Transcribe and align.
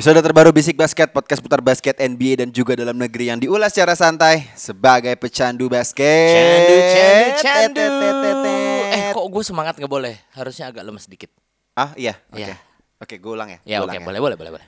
Episode 0.00 0.24
terbaru 0.24 0.48
Bisik 0.48 0.80
Basket, 0.80 1.12
podcast 1.12 1.44
putar 1.44 1.60
basket 1.60 2.00
NBA 2.00 2.40
dan 2.40 2.48
juga 2.48 2.72
dalam 2.72 2.96
negeri 2.96 3.28
yang 3.28 3.36
diulas 3.36 3.68
secara 3.68 3.92
santai 3.92 4.48
sebagai 4.56 5.12
pecandu 5.20 5.68
basket. 5.68 6.40
Candu, 6.40 6.76
candu, 7.44 7.84
candu. 7.84 8.56
Eh 8.96 9.12
kok 9.12 9.26
gue 9.28 9.44
semangat 9.44 9.76
nggak 9.76 9.92
boleh? 9.92 10.16
Harusnya 10.32 10.72
agak 10.72 10.88
lemes 10.88 11.04
sedikit. 11.04 11.28
Ah 11.76 11.92
iya, 12.00 12.16
oke. 12.32 12.40
Iya. 12.40 12.56
Oke, 12.96 13.20
gue 13.20 13.28
ulang 13.28 13.52
ya. 13.52 13.58
Ya 13.68 13.76
oke, 13.84 13.92
ulang 13.92 14.08
boleh, 14.08 14.20
boleh, 14.24 14.36
boleh, 14.40 14.52
boleh. 14.56 14.66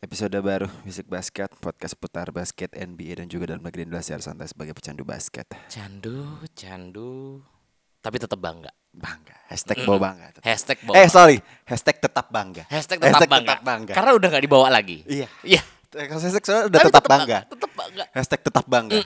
Episode 0.00 0.40
baru 0.40 0.72
Bisik 0.88 1.04
Basket, 1.04 1.52
podcast 1.60 1.92
putar 1.92 2.32
basket 2.32 2.72
NBA 2.72 3.20
dan 3.20 3.28
juga 3.28 3.52
dalam 3.52 3.60
negeri 3.60 3.84
yang 3.84 3.92
diulas 3.92 4.08
secara 4.08 4.24
santai 4.24 4.48
sebagai 4.48 4.72
pecandu 4.72 5.04
basket. 5.04 5.52
Candu, 5.68 6.40
candu. 6.56 7.44
Tapi 8.02 8.16
tetap 8.18 8.36
bangga. 8.36 8.74
Bangga. 8.90 9.36
Hashtag 9.46 9.86
bawa 9.86 10.10
bangga. 10.10 10.26
Hashtag 10.42 10.78
bawa. 10.82 10.94
Eh 10.98 11.06
sorry, 11.06 11.38
hashtag 11.62 12.02
tetap 12.02 12.26
bangga. 12.28 12.66
Hashtag 12.66 12.98
tetap 12.98 13.30
bangga. 13.30 13.54
tetap 13.54 13.60
bangga. 13.62 13.92
Karena 13.94 14.10
udah 14.18 14.28
nggak 14.28 14.44
dibawa 14.44 14.66
lagi. 14.68 15.06
Iya. 15.06 15.30
Iya. 15.46 15.62
Hashtag 15.94 16.42
soalnya 16.42 16.66
udah 16.66 16.78
Tapi 16.82 16.88
tetap 16.90 17.04
bangga. 17.06 17.38
Tetap 17.46 17.70
bangga. 17.78 18.04
Hashtag 18.10 18.40
tetap 18.42 18.64
bangga. 18.66 18.98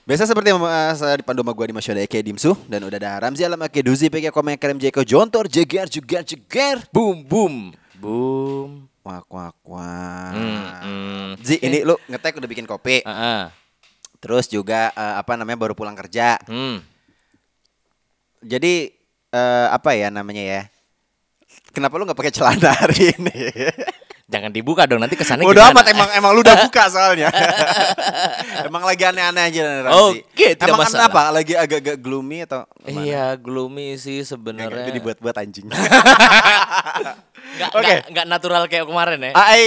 Biasa 0.00 0.26
seperti 0.26 0.48
yang 0.50 0.58
uh, 0.58 0.90
saya 0.96 1.20
dipandu 1.20 1.44
sama 1.44 1.52
gue 1.54 1.66
di 1.70 1.74
Masyoda 1.76 2.02
Eke 2.02 2.18
Dimsu 2.18 2.56
Dan 2.66 2.82
udah 2.82 2.98
ada 2.98 3.20
Ramzi 3.20 3.46
Alam 3.46 3.62
Eke 3.62 3.78
Duzi 3.78 4.10
PK 4.10 4.32
Komen 4.34 4.58
Kerem 4.58 4.80
Jeko 4.80 5.06
Jontor 5.06 5.46
Jeger 5.46 5.86
Jeger 5.86 6.24
Jeger 6.26 6.82
Boom, 6.90 7.22
boom, 7.22 7.54
boom. 7.94 8.90
Wak 9.06 9.28
wak 9.30 9.54
wak 9.62 10.32
Hmm, 10.34 10.66
hmm. 10.82 11.28
Zi 11.44 11.62
ini 11.62 11.86
lu 11.86 11.94
ngetek 12.10 12.42
udah 12.42 12.48
bikin 12.48 12.66
kopi 12.66 13.04
Ah, 13.06 13.12
ah. 13.12 13.42
Terus 14.18 14.50
juga 14.50 14.90
uh, 14.92 15.20
apa 15.20 15.36
namanya 15.38 15.68
baru 15.68 15.78
pulang 15.78 15.94
kerja 15.94 16.42
Hmm. 16.48 16.82
Jadi 18.40 18.88
uh, 19.30 19.68
apa 19.70 19.92
ya 19.92 20.08
namanya 20.08 20.40
ya 20.42 20.62
Kenapa 21.70 21.98
lu 21.98 22.06
gak 22.06 22.18
pakai 22.18 22.34
celana 22.34 22.70
hari 22.72 23.14
ini? 23.14 23.50
Jangan 24.30 24.54
dibuka 24.54 24.86
dong 24.86 25.02
nanti 25.02 25.18
kesannya 25.18 25.42
Udah 25.42 25.70
gimana? 25.70 25.82
amat 25.82 25.86
emang 25.90 26.08
emang 26.14 26.30
lu 26.34 26.40
udah 26.42 26.56
buka 26.66 26.86
soalnya. 26.86 27.30
emang 28.70 28.86
lagi 28.86 29.02
aneh-aneh 29.02 29.50
aja 29.50 29.62
Ramzi. 29.82 30.22
Oke, 30.22 30.54
tidak 30.54 30.70
emang 30.70 30.86
masalah. 30.86 31.10
kenapa? 31.10 31.22
Lagi 31.34 31.54
agak-agak 31.58 31.96
gloomy 31.98 32.46
atau 32.46 32.62
gimana? 32.80 33.02
Iya, 33.02 33.24
gloomy 33.34 33.98
sih 33.98 34.22
Nggak, 34.22 34.30
sebenarnya. 34.30 34.70
nggak, 34.70 34.86
itu 34.86 34.92
dibuat-buat 35.02 35.34
anjing. 35.34 35.66
Nggak, 37.50 37.70
Oke. 37.72 37.82
nggak- 37.82 38.04
nggak 38.08 38.26
natural 38.26 38.62
kayak 38.64 38.84
kemarin 38.84 39.18
ya. 39.20 39.32
Ai, 39.32 39.66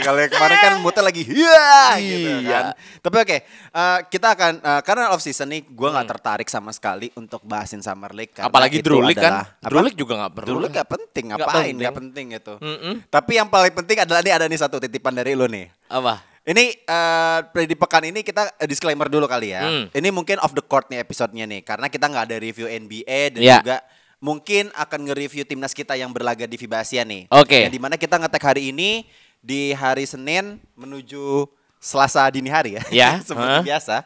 kalau 0.00 0.18
yang 0.18 0.28
kemarin 0.28 0.56
kan 0.58 0.72
moodnya 0.78 1.02
lagi 1.02 1.22
iya 1.24 1.70
gitu 1.96 2.30
Iya. 2.38 2.50
kan. 2.50 2.64
Tapi 3.00 3.16
oke, 3.18 3.36
eh, 3.72 3.98
kita 4.06 4.28
akan 4.30 4.52
eh, 4.58 4.80
karena 4.82 5.04
off 5.10 5.20
season 5.20 5.48
nih 5.48 5.64
gue 5.64 5.88
nggak 5.88 6.08
tertarik 6.08 6.46
sama 6.46 6.70
sekali 6.70 7.08
untuk 7.14 7.40
bahasin 7.42 7.80
Summer 7.80 8.12
League 8.12 8.32
Hmm. 8.32 8.46
Apalagi 8.46 8.78
Drew 8.78 9.00
League 9.00 9.16
kan. 9.16 9.48
Drew? 9.60 9.80
League 9.80 9.96
juga 9.96 10.18
nggak 10.18 10.32
perlu. 10.34 10.46
Drew 10.46 10.60
League 10.60 10.74
nggak 10.74 10.90
penting, 10.90 11.24
ngapain? 11.30 11.48
penting. 11.48 11.74
Nggak 11.78 11.94
penting 11.94 12.26
itu. 12.32 12.54
Mm-mm. 12.58 12.94
Tapi 13.06 13.32
yang 13.34 13.48
paling 13.48 13.72
penting 13.72 13.96
adalah 13.98 14.20
nih 14.20 14.32
ada 14.32 14.46
nih 14.46 14.58
satu 14.58 14.76
titipan 14.76 15.12
dari 15.12 15.32
lo 15.32 15.46
nih. 15.46 15.66
Apa? 15.88 16.20
Ini 16.42 16.64
eh 16.78 17.38
di 17.64 17.74
pekan 17.74 18.04
ini 18.04 18.22
kita 18.22 18.54
eh, 18.54 18.66
disclaimer 18.66 19.06
dulu 19.06 19.26
kali 19.26 19.50
ya. 19.50 19.62
Hmm. 19.62 19.84
Ini 19.90 20.08
mungkin 20.10 20.38
off 20.38 20.52
the 20.52 20.62
court 20.62 20.86
nih 20.86 21.00
episodenya 21.00 21.42
nih 21.44 21.60
karena 21.60 21.86
kita 21.86 22.06
nggak 22.06 22.24
ada 22.24 22.36
review 22.36 22.66
NBA 22.66 23.34
dan 23.34 23.40
Iya. 23.40 23.56
juga 23.58 23.76
mungkin 24.18 24.72
akan 24.72 25.00
nge-review 25.10 25.44
timnas 25.44 25.76
kita 25.76 25.94
yang 25.94 26.10
berlaga 26.10 26.48
di 26.48 26.56
FIBA 26.56 26.82
Asia 26.82 27.02
nih. 27.04 27.28
Oke. 27.28 27.68
Yang 27.68 27.74
di 27.76 27.80
mana 27.82 27.94
kita 28.00 28.16
ngetek 28.16 28.42
hari 28.42 28.72
ini 28.72 29.04
di 29.38 29.70
hari 29.76 30.08
Senin 30.08 30.58
menuju 30.74 31.46
Selasa 31.76 32.26
dini 32.32 32.48
hari 32.50 32.80
ya. 32.80 32.82
Ya, 32.90 33.10
Seperti 33.26 33.46
heeh. 33.46 33.64
biasa. 33.68 33.96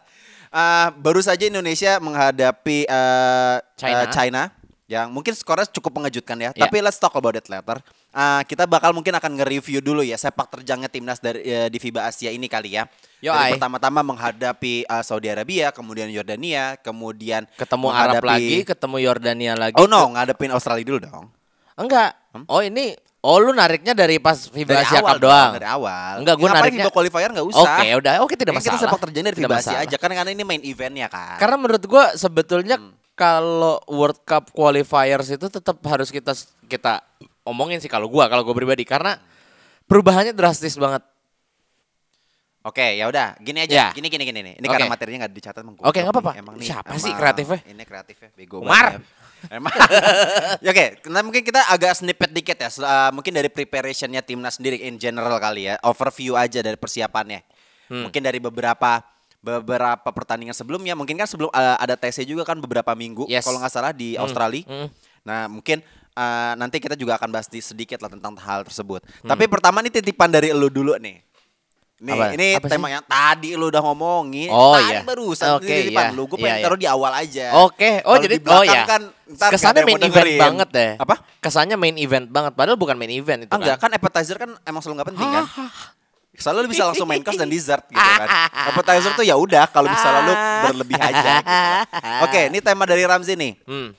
Eh, 0.50 0.88
baru 0.98 1.22
saja 1.22 1.46
Indonesia 1.46 1.96
menghadapi 2.02 2.84
eh, 2.84 3.56
China. 3.78 4.02
eh, 4.02 4.08
China 4.10 4.42
yang 4.90 5.06
mungkin 5.14 5.32
skornya 5.38 5.70
cukup 5.70 6.02
mengejutkan 6.02 6.34
ya. 6.36 6.50
Ya. 6.52 6.66
Tapi 6.66 6.82
let's 6.82 6.98
talk 6.98 7.14
about 7.14 7.38
it 7.38 7.46
later. 7.46 7.78
Eh, 8.10 8.42
kita 8.42 8.66
bakal 8.66 8.90
mungkin 8.90 9.14
akan 9.14 9.38
nge-review 9.38 9.78
dulu 9.78 10.02
ya 10.02 10.18
sepak 10.18 10.50
terjangnya 10.50 10.90
timnas 10.90 11.22
dari 11.22 11.40
eh, 11.40 11.66
di 11.66 11.78
FIBA 11.78 12.10
Asia 12.10 12.28
ini 12.28 12.50
kali 12.50 12.74
ya. 12.74 12.90
Yo, 13.18 13.30
Dari 13.30 13.54
pertama-tama 13.54 14.02
menghadapi 14.02 14.82
eh, 14.82 15.02
Saudi 15.02 15.30
Arabia, 15.30 15.70
kemudian 15.70 16.10
Yordania, 16.10 16.74
kemudian 16.76 17.46
Ketemu 17.54 17.86
Arab 17.86 18.18
menghadapi- 18.18 18.26
lagi, 18.26 18.56
ketemu 18.66 18.96
Yordania 19.00 19.52
lagi. 19.54 19.78
Oh 19.78 19.86
no, 19.86 20.10
ngadepin 20.10 20.50
Australia 20.50 20.82
dulu 20.82 20.98
dong. 21.00 21.26
Enggak. 21.74 22.18
Oh 22.46 22.58
ini 22.60 22.98
Oh 23.20 23.36
lu 23.36 23.52
nariknya 23.52 23.92
dari 23.92 24.16
pas 24.16 24.48
FIBA 24.48 24.72
Dari 24.72 24.80
Asia 24.80 24.98
awal 24.98 25.12
Cup 25.12 25.28
doang. 25.28 25.52
Dari 25.52 25.68
awal. 25.68 26.12
Enggak, 26.24 26.34
gua 26.34 26.48
nariknya- 26.50 26.88
FIBA 26.88 26.90
qualifier 26.90 27.28
enggak 27.30 27.46
usah. 27.46 27.76
Oke, 27.76 27.88
udah. 27.94 28.12
Oke, 28.24 28.32
tidak 28.34 28.48
Ini 28.48 28.58
masalah. 28.58 28.72
Kita 28.72 28.84
sepak 28.88 29.00
terjangnya 29.04 29.28
dari 29.28 29.38
Tidak 29.38 29.50
FIBA 29.52 29.60
Asia 29.62 29.78
aja 29.78 29.96
kan 30.00 30.10
karena 30.10 30.30
ini 30.32 30.42
main 30.42 30.62
eventnya 30.64 31.06
kan. 31.06 31.36
Karena 31.36 31.56
menurut 31.60 31.84
gua 31.84 32.16
sebetulnya 32.16 32.80
Hmm. 32.80 32.96
kalau 33.12 33.76
World 33.86 34.24
Cup 34.24 34.48
qualifiers 34.50 35.28
itu 35.28 35.46
tetap 35.46 35.76
harus 35.84 36.08
kita 36.08 36.32
kita 36.64 37.04
omongin 37.42 37.78
sih 37.78 37.88
kalau 37.88 38.06
gua, 38.06 38.26
kalau 38.26 38.42
gua 38.42 38.52
pribadi 38.52 38.82
karena 38.82 39.16
perubahannya 39.84 40.32
drastis 40.32 40.74
banget. 40.74 41.02
Oke, 42.60 42.84
ya 42.92 43.08
udah, 43.08 43.40
gini 43.40 43.64
aja. 43.64 43.72
Ya. 43.72 43.86
Gini 43.88 44.12
gini 44.12 44.20
gini 44.20 44.40
nih. 44.44 44.54
Ini 44.60 44.66
Oke. 44.68 44.72
karena 44.76 44.92
materinya 44.92 45.18
nggak 45.24 45.32
dicatat 45.32 45.64
emang 45.64 45.74
Oke, 45.74 45.80
goblok 45.80 45.96
nggak 45.96 46.12
apa-apa. 46.12 46.32
Emang 46.36 46.54
nih, 46.60 46.68
Siapa 46.68 46.92
emang- 46.92 47.00
sih 47.00 47.12
kreatifnya? 47.16 47.58
Ini 47.64 47.82
kreatifnya 47.82 48.28
bego 48.36 48.56
Umar. 48.60 48.86
ya. 48.92 49.00
Emang. 49.48 49.72
Ya, 50.60 50.68
Oke, 50.68 50.86
nah 51.08 51.24
mungkin 51.24 51.40
kita 51.40 51.64
agak 51.64 51.96
snippet 51.96 52.28
dikit 52.28 52.60
ya. 52.60 52.68
Uh, 52.68 53.08
mungkin 53.10 53.32
dari 53.32 53.48
preparationnya 53.48 54.20
timnas 54.20 54.60
sendiri 54.60 54.76
in 54.84 55.00
general 55.00 55.32
kali 55.40 55.72
ya. 55.72 55.80
Overview 55.80 56.36
aja 56.36 56.60
dari 56.60 56.76
persiapannya. 56.76 57.40
Hmm. 57.88 58.04
Mungkin 58.04 58.20
dari 58.20 58.36
beberapa 58.36 59.00
beberapa 59.40 60.12
pertandingan 60.12 60.52
sebelumnya. 60.52 60.92
Mungkin 60.92 61.16
kan 61.16 61.24
sebelum 61.24 61.48
uh, 61.48 61.80
ada 61.80 61.96
TC 61.96 62.28
juga 62.28 62.44
kan 62.44 62.60
beberapa 62.60 62.92
minggu 62.92 63.24
Yes. 63.24 63.40
kalau 63.40 63.56
nggak 63.56 63.72
salah 63.72 63.96
di 63.96 64.20
Hmm. 64.20 64.28
Australia. 64.28 64.68
Hmm. 64.68 64.88
Nah, 65.24 65.48
mungkin 65.48 65.80
uh, 66.12 66.52
nanti 66.54 66.76
kita 66.76 66.94
juga 66.94 67.14
akan 67.14 67.30
bahas 67.30 67.46
di- 67.46 67.60
sedikit 67.60 67.98
lah 67.98 68.08
tentang 68.08 68.34
hal 68.36 68.62
tersebut. 68.62 69.00
Hmm. 69.20 69.28
Tapi 69.28 69.44
pertama 69.46 69.80
nih 69.80 69.92
titipan 69.92 70.28
dari 70.28 70.50
lu 70.50 70.66
dulu 70.66 70.94
nih. 70.96 71.20
Nih, 72.00 72.16
Apa? 72.16 72.26
ini 72.32 72.48
Apa 72.54 72.64
sih? 72.64 72.72
tema 72.72 72.88
yang 72.88 73.04
tadi 73.04 73.52
lu 73.52 73.68
udah 73.68 73.82
ngomongin. 73.82 74.48
Oh, 74.48 74.72
tadi 74.72 74.88
iya. 74.90 75.04
barusan 75.04 75.48
Oke, 75.52 75.68
ini 75.68 75.76
titipan 75.84 76.04
iya. 76.06 76.16
lu. 76.16 76.24
Gue 76.24 76.32
Iya, 76.32 76.42
pengen 76.42 76.56
iya. 76.56 76.64
taruh 76.64 76.78
di 76.80 76.88
awal 76.88 77.12
aja. 77.12 77.46
Oke, 77.60 77.90
oh 78.00 78.16
Kalau 78.16 78.24
jadi 78.24 78.32
di 78.32 78.40
belakang 78.40 78.56
oh 78.56 78.64
ya. 78.64 78.82
kan 78.88 79.02
Kesannya 79.52 79.82
main 79.82 79.92
mau 79.92 80.00
event 80.00 80.14
dengerin. 80.16 80.40
banget 80.40 80.68
deh. 80.72 80.92
Apa? 80.96 81.14
Kesannya 81.38 81.76
main 81.76 81.96
event 81.96 82.26
banget 82.26 82.52
padahal 82.56 82.74
bukan 82.74 82.96
main 82.96 83.12
event 83.12 83.44
itu 83.44 83.52
Ah, 83.52 83.60
enggak, 83.60 83.76
kan. 83.76 83.92
kan 83.92 84.00
appetizer 84.00 84.36
kan 84.38 84.50
emang 84.64 84.80
selalu 84.80 84.94
nggak 84.96 85.08
penting 85.12 85.28
kan? 85.28 85.44
Selalu 86.32 86.58
lu 86.58 86.68
bisa 86.70 86.84
langsung 86.84 87.04
main 87.04 87.20
course 87.20 87.36
dan 87.36 87.50
dessert 87.52 87.84
gitu 87.84 88.00
kan. 88.00 88.28
Appetizer 88.72 89.12
tuh 89.12 89.22
ya 89.22 89.36
udah 89.36 89.68
kalau 89.68 89.86
bisa 89.86 90.08
lalu 90.10 90.32
berlebih 90.64 90.96
aja 90.96 91.32
gitu. 91.36 91.52
Oke, 92.24 92.40
ini 92.48 92.58
tema 92.58 92.84
dari 92.84 93.04
Ramzi 93.04 93.36
nih. 93.36 93.60
Hmm. 93.62 93.92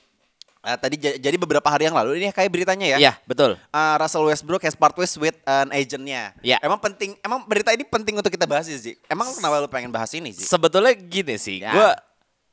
Eh, 0.62 0.78
tadi 0.78 0.94
jadi 0.94 1.34
beberapa 1.34 1.66
hari 1.66 1.90
yang 1.90 1.96
lalu 1.98 2.22
ini 2.22 2.30
kayak 2.30 2.46
beritanya 2.46 2.86
ya. 2.86 2.98
Iya, 3.02 3.12
betul. 3.26 3.58
Uh, 3.74 3.94
Russell 3.98 4.22
Westbrook 4.30 4.62
has 4.62 4.78
part 4.78 4.94
ways 4.94 5.10
with 5.18 5.34
an 5.42 5.74
agentnya. 5.74 6.30
Ya. 6.38 6.62
Emang 6.62 6.78
penting, 6.78 7.18
emang 7.18 7.42
berita 7.42 7.74
ini 7.74 7.82
penting 7.82 8.14
untuk 8.14 8.30
kita 8.30 8.46
bahas 8.46 8.70
sih. 8.70 8.94
Emang 9.10 9.26
kenapa 9.34 9.58
lu 9.58 9.66
pengen 9.66 9.90
bahas 9.90 10.14
ini, 10.14 10.30
Zi? 10.30 10.46
Sebetulnya 10.46 10.94
gini 10.94 11.34
sih, 11.34 11.66
Ya. 11.66 11.74
gua 11.74 11.90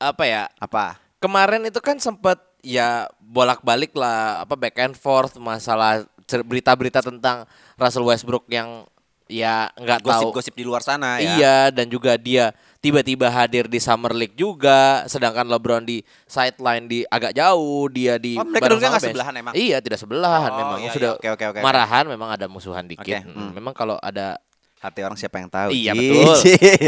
apa 0.01 0.25
ya? 0.25 0.49
Apa? 0.57 0.97
Kemarin 1.21 1.69
itu 1.69 1.77
kan 1.77 2.01
sempat 2.01 2.41
ya 2.65 3.05
bolak-balik 3.21 3.93
lah 3.93 4.41
apa 4.41 4.57
back 4.57 4.75
and 4.81 4.95
forth 4.97 5.37
masalah 5.37 6.01
cer- 6.25 6.41
berita-berita 6.41 7.05
tentang 7.05 7.45
Russell 7.77 8.09
Westbrook 8.09 8.49
yang 8.49 8.89
ya 9.29 9.69
nggak 9.77 10.01
tahu 10.01 10.33
Gosip-gosip 10.33 10.57
di 10.57 10.65
luar 10.65 10.81
sana 10.81 11.21
ya. 11.21 11.37
Iya 11.37 11.57
dan 11.69 11.85
juga 11.85 12.17
dia 12.17 12.57
tiba-tiba 12.79 13.27
hadir 13.27 13.67
di 13.67 13.75
Summer 13.77 14.15
League 14.15 14.33
juga 14.33 15.03
sedangkan 15.03 15.43
LeBron 15.43 15.83
di 15.83 15.99
sideline 16.23 16.87
di 16.87 16.99
agak 17.03 17.35
jauh 17.35 17.91
dia 17.91 18.15
di 18.15 18.39
Oh, 18.39 18.47
mereka 18.47 18.71
sama 18.71 18.79
nggak 18.95 19.03
sebelahan 19.03 19.33
emang? 19.35 19.53
Iya 19.53 19.77
tidak 19.83 19.99
sebelahan 19.99 20.51
Oh, 20.51 20.57
memang 20.57 20.79
iya, 20.79 20.91
sudah 20.91 21.09
iya. 21.11 21.19
Oke, 21.19 21.27
oke, 21.35 21.45
oke. 21.51 21.59
marahan 21.59 22.05
memang 22.07 22.29
ada 22.31 22.47
musuhan 22.47 22.87
dikit. 22.87 23.03
Oke, 23.03 23.19
Mm, 23.19 23.35
hmm. 23.35 23.51
Memang 23.53 23.73
kalau 23.75 23.99
ada 23.99 24.39
Hati 24.79 25.03
orang 25.03 25.19
siapa 25.19 25.43
yang 25.43 25.51
tahu? 25.51 25.75
Iya, 25.75 25.91
betul. 25.91 26.39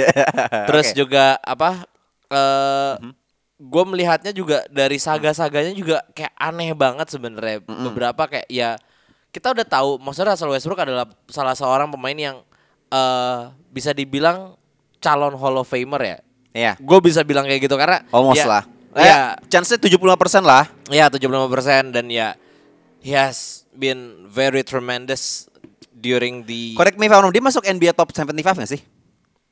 Terus 0.71 0.88
Oke. 0.91 0.95
juga 0.95 1.35
apa 1.43 1.83
eh 2.31 2.93
Mhm. 2.97 3.11
gue 3.61 3.83
melihatnya 3.85 4.31
juga 4.31 4.63
dari 4.71 4.95
saga-saganya 4.95 5.75
juga 5.75 6.01
kayak 6.15 6.33
aneh 6.33 6.71
banget 6.71 7.11
sebenarnya 7.11 7.59
Mhm. 7.61 7.83
beberapa 7.85 8.23
kayak 8.25 8.47
ya 8.47 8.79
kita 9.29 9.51
udah 9.51 9.67
tahu 9.67 9.99
maksudnya 9.99 10.33
Russell 10.33 10.49
Westbrook 10.49 10.81
adalah 10.81 11.03
salah 11.27 11.51
seorang 11.51 11.91
pemain 11.91 12.15
yang 12.15 12.38
eh 12.88 13.39
bisa 13.67 13.91
dibilang 13.91 14.55
calon 15.01 15.33
Hall 15.33 15.57
of 15.57 15.65
Famer 15.65 16.00
ya. 16.00 16.18
Iya. 16.51 16.74
Gue 16.77 17.00
bisa 17.01 17.25
bilang 17.25 17.44
kayak 17.44 17.65
gitu 17.65 17.75
karena 17.75 18.06
Almost 18.13 18.39
ya, 18.39 18.48
lah. 18.48 18.63
Ya, 18.92 19.01
Eh, 19.39 19.48
chance-nya 19.48 19.80
75% 19.80 20.44
lah. 20.44 20.68
ya 20.88 21.07
75% 21.07 21.95
dan 21.95 22.06
ya 22.07 22.36
he 23.00 23.12
has 23.12 23.63
been 23.71 24.27
very 24.27 24.62
tremendous 24.62 25.48
during 25.92 26.44
the 26.44 26.75
Correct 26.75 26.95
me 26.95 27.07
if 27.07 27.12
I'm 27.12 27.24
wrong, 27.24 27.31
dia 27.31 27.39
masuk 27.39 27.63
NBA 27.63 27.95
top 27.95 28.12
75 28.12 28.36
gak 28.57 28.68
sih? 28.69 28.81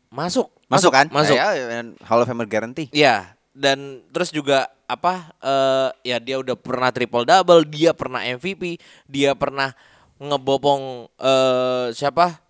masuk 0.09 0.49
Masuk, 0.67 0.89
kan? 0.91 1.05
masuk 1.07 1.37
Ya, 1.37 1.53
ya, 1.53 1.81
Hall 2.03 2.19
of 2.19 2.27
Famer 2.27 2.45
guarantee. 2.45 2.89
Iya, 2.89 3.31
dan 3.53 4.01
terus 4.09 4.29
juga 4.29 4.67
apa 4.83 5.33
eh 5.39 5.89
ya 6.03 6.17
dia 6.17 6.35
udah 6.37 6.53
pernah 6.53 6.89
triple 6.89 7.23
double, 7.23 7.61
dia 7.63 7.93
pernah 7.93 8.21
MVP, 8.21 8.75
dia 9.05 9.33
pernah 9.33 9.71
ngebopong 10.17 11.07
eh 11.15 11.87
siapa? 11.93 12.41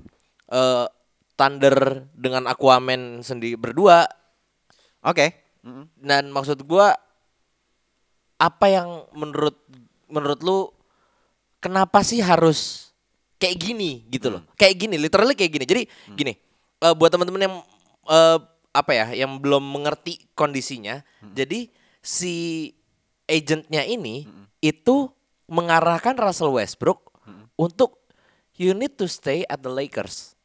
eh 0.50 0.86
Thunder 1.40 2.04
dengan 2.12 2.52
Aquaman 2.52 3.24
sendiri 3.24 3.56
berdua 3.56 4.04
Oke. 5.00 5.48
dan 5.96 6.28
maksud 6.36 6.68
gua 6.68 6.92
apa 8.40 8.66
yang 8.68 9.08
menurut 9.16 9.56
menurut 10.12 10.40
lu 10.44 10.60
kenapa 11.64 12.04
sih 12.04 12.20
harus 12.20 12.92
kayak 13.40 13.56
gini 13.56 14.04
gitu 14.12 14.32
loh. 14.32 14.44
Kayak 14.60 14.76
gini, 14.88 14.96
literally 15.00 15.36
kayak 15.36 15.52
gini. 15.56 15.66
Jadi 15.68 15.84
gini, 16.16 16.34
eh, 16.84 16.94
buat 16.96 17.12
teman-teman 17.12 17.48
yang 17.48 17.56
eh, 18.12 18.38
apa 18.76 18.92
ya, 18.92 19.08
yang 19.16 19.40
belum 19.40 19.64
mengerti 19.64 20.32
kondisinya. 20.36 21.04
Jadi 21.36 21.72
si 22.00 22.68
agentnya 23.28 23.84
ini 23.84 24.28
itu 24.60 25.12
mengarahkan 25.52 26.16
Russell 26.16 26.56
Westbrook 26.56 27.12
untuk 27.60 28.00
you 28.56 28.72
need 28.72 28.96
to 28.96 29.08
stay 29.08 29.44
at 29.52 29.60
the 29.64 29.72
Lakers. 29.72 30.39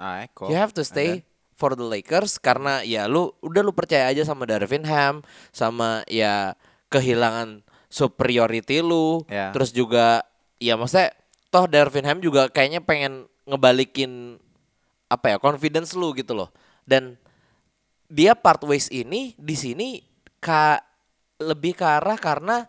Ah, 0.00 0.24
cool. 0.32 0.48
You 0.48 0.56
have 0.56 0.72
to 0.72 0.82
stay 0.82 1.20
for 1.60 1.76
the 1.76 1.84
Lakers 1.84 2.40
karena 2.40 2.80
ya 2.80 3.04
lu 3.04 3.36
udah 3.44 3.60
lu 3.60 3.76
percaya 3.76 4.08
aja 4.08 4.24
sama 4.24 4.48
Darvin 4.48 4.88
Ham 4.88 5.20
sama 5.52 6.00
ya 6.08 6.56
kehilangan 6.88 7.60
superiority 7.92 8.80
lu 8.80 9.20
Ya. 9.28 9.52
terus 9.52 9.68
juga 9.76 10.24
ya 10.56 10.80
maksudnya 10.80 11.12
toh 11.52 11.68
Darvin 11.68 12.08
Ham 12.08 12.24
juga 12.24 12.48
kayaknya 12.48 12.80
pengen 12.80 13.28
ngebalikin 13.44 14.40
apa 15.12 15.34
ya 15.34 15.36
confidence 15.36 15.92
lu 15.92 16.16
gitu 16.16 16.32
loh 16.32 16.48
dan 16.88 17.20
dia 18.08 18.32
part 18.32 18.64
ways 18.64 18.88
ini 18.88 19.36
di 19.36 19.52
sini 19.52 20.00
ka 20.40 20.80
lebih 21.36 21.76
ke 21.76 21.84
arah 21.84 22.16
karena 22.16 22.64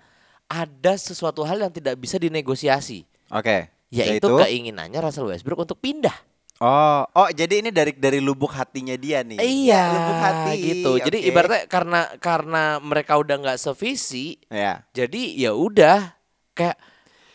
ada 0.52 0.94
sesuatu 1.00 1.48
hal 1.48 1.64
yang 1.64 1.72
tidak 1.72 1.96
bisa 1.96 2.20
dinegosiasi 2.20 3.08
Oke. 3.32 3.72
yaitu 3.88 4.28
keinginannya 4.28 5.00
Russell 5.00 5.32
Westbrook 5.32 5.64
untuk 5.64 5.80
pindah 5.80 6.14
Oh, 6.62 7.02
oh 7.18 7.30
jadi 7.34 7.66
ini 7.66 7.74
dari 7.74 7.90
dari 7.98 8.22
lubuk 8.22 8.54
hatinya 8.54 8.94
dia 8.94 9.26
nih. 9.26 9.42
Iya, 9.42 9.82
lubuk 9.98 10.18
hati 10.22 10.54
gitu. 10.62 10.92
Jadi 11.02 11.18
Oke. 11.18 11.30
ibaratnya 11.34 11.62
karena 11.66 12.02
karena 12.22 12.64
mereka 12.78 13.18
udah 13.18 13.36
nggak 13.42 13.58
sevisi, 13.58 14.38
ya. 14.46 14.86
jadi 14.94 15.22
ya 15.42 15.58
udah 15.58 16.14
kayak 16.54 16.78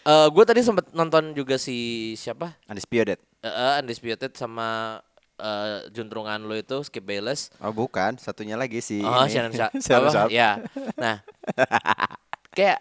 eh 0.06 0.28
gue 0.31 0.44
tadi 0.46 0.62
sempat 0.62 0.94
nonton 0.94 1.34
juga 1.34 1.58
si 1.58 2.14
siapa 2.14 2.55
Undisputed. 2.70 3.19
Eh, 3.43 3.75
Undisputed 3.82 4.31
sama 4.38 5.02
eh, 5.43 5.90
juntrungan 5.90 6.46
lo 6.46 6.55
itu 6.55 6.79
Skip 6.87 7.02
Bayless. 7.02 7.50
Oh, 7.58 7.75
bukan, 7.75 8.14
satunya 8.22 8.55
lagi 8.55 8.79
si 8.79 9.02
Oh, 9.02 9.26
ini. 9.26 9.34
Shannon 9.34 9.50
Sharp. 9.50 9.72
Shannon? 9.82 10.14
Sharp. 10.14 10.31
Ya. 10.31 10.62
Nah, 10.94 11.19
kayak 12.56 12.79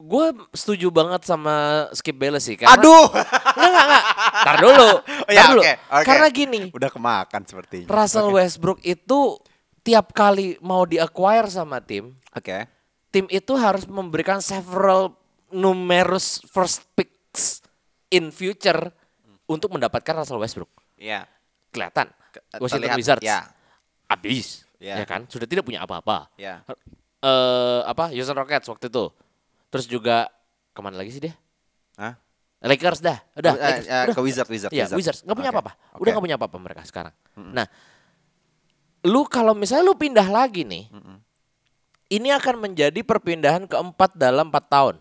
gue 0.00 0.26
setuju 0.56 0.88
banget 0.88 1.22
sama 1.22 1.86
Skip 1.92 2.16
Bayless 2.16 2.48
sih. 2.48 2.56
Karena, 2.56 2.80
Aduh. 2.80 3.12
Enggak, 3.12 3.68
enggak, 3.68 3.84
enggak. 3.84 4.04
Ntar 4.40 4.56
dulu. 4.58 4.90
Oh, 5.30 5.32
ya, 5.32 5.42
Ntar 5.44 5.50
dulu. 5.52 5.62
oke, 5.62 5.72
oke. 5.94 6.06
Karena 6.08 6.26
gini, 6.32 6.60
Udah 6.74 6.90
kemakan 6.90 7.42
sepertinya. 7.46 7.86
Russell 7.86 8.32
Westbrook 8.32 8.80
itu 8.82 9.38
tiap 9.80 10.10
kali 10.10 10.58
mau 10.58 10.82
di-acquire 10.82 11.46
sama 11.46 11.78
tim, 11.78 12.16
Oke. 12.34 12.66
tim 13.08 13.30
itu 13.30 13.52
harus 13.54 13.86
memberikan 13.86 14.42
several 14.42 15.14
numerous 15.48 16.42
first 16.46 16.82
picks 16.92 17.62
in 18.08 18.34
future 18.34 18.90
untuk 19.46 19.70
mendapatkan 19.70 20.18
Russell 20.18 20.42
Westbrook. 20.42 20.70
Iya. 20.96 21.30
Kelihatan. 21.70 22.10
Washington 22.58 22.90
Terlihat, 22.90 22.98
Wizards 22.98 23.22
Ya. 23.22 23.38
habis, 24.06 24.66
Ya. 24.82 24.98
ya 24.98 25.06
kan? 25.06 25.30
Sudah 25.30 25.46
tidak 25.46 25.62
punya 25.62 25.82
apa-apa. 25.82 26.26
Ya. 26.34 26.66
Eh 27.20 27.80
apa? 27.84 28.10
Houston 28.10 28.34
Rockets 28.34 28.66
waktu 28.66 28.90
itu. 28.90 29.04
Terus 29.70 29.86
juga 29.86 30.26
ke 30.70 30.80
mana 30.80 30.94
lagi 30.94 31.10
sih 31.10 31.22
dia? 31.22 31.34
Hah? 31.94 32.14
Lakers 32.60 33.00
dah, 33.00 33.16
udah, 33.32 33.52
Eh, 33.52 33.56
Lakers, 33.56 33.86
eh, 33.86 34.02
udah. 34.04 34.14
ke 34.14 34.20
Wizard, 34.20 34.48
Wizard, 34.48 34.70
Iya, 34.70 34.84
Wizard. 34.84 34.98
Wizards 34.98 35.20
nggak 35.22 35.32
punya 35.34 35.48
Oke, 35.48 35.56
apa-apa. 35.56 35.72
oke. 35.72 35.98
Udah 35.98 36.10
nggak 36.12 36.24
punya 36.26 36.36
apa-apa 36.36 36.56
mereka 36.60 36.82
sekarang. 36.84 37.14
Nah, 37.34 37.66
lu 39.02 39.24
kalau 39.24 39.56
misalnya 39.56 39.82
lu 39.82 39.96
pindah 39.96 40.28
lagi 40.28 40.62
nih, 40.62 40.84
ini 42.10 42.28
akan 42.30 42.60
menjadi 42.60 43.00
perpindahan 43.00 43.64
keempat 43.64 44.12
dalam 44.12 44.52
empat 44.52 44.66
tahun. 44.66 44.94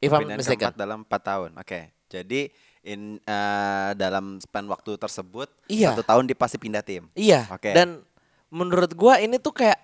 If 0.00 0.10
I'm 0.10 0.26
Pindahan 0.26 0.40
mistaken. 0.40 0.58
keempat 0.66 0.74
dalam 0.74 0.98
4 1.04 1.22
tahun. 1.22 1.50
Oke. 1.54 1.80
Jadi 2.10 2.50
in 2.82 3.22
eh, 3.22 3.90
dalam 3.94 4.36
span 4.36 4.66
waktu 4.66 4.98
tersebut 4.98 5.46
Iya. 5.70 5.94
satu 5.94 6.02
tahun 6.02 6.26
dia 6.26 6.34
pasti 6.34 6.58
pindah 6.58 6.82
tim. 6.82 7.06
Iya. 7.14 7.46
Oke. 7.48 7.70
Dan 7.70 8.02
menurut 8.50 8.90
gua 8.92 9.16
ini 9.16 9.38
tuh 9.38 9.54
kayak 9.54 9.78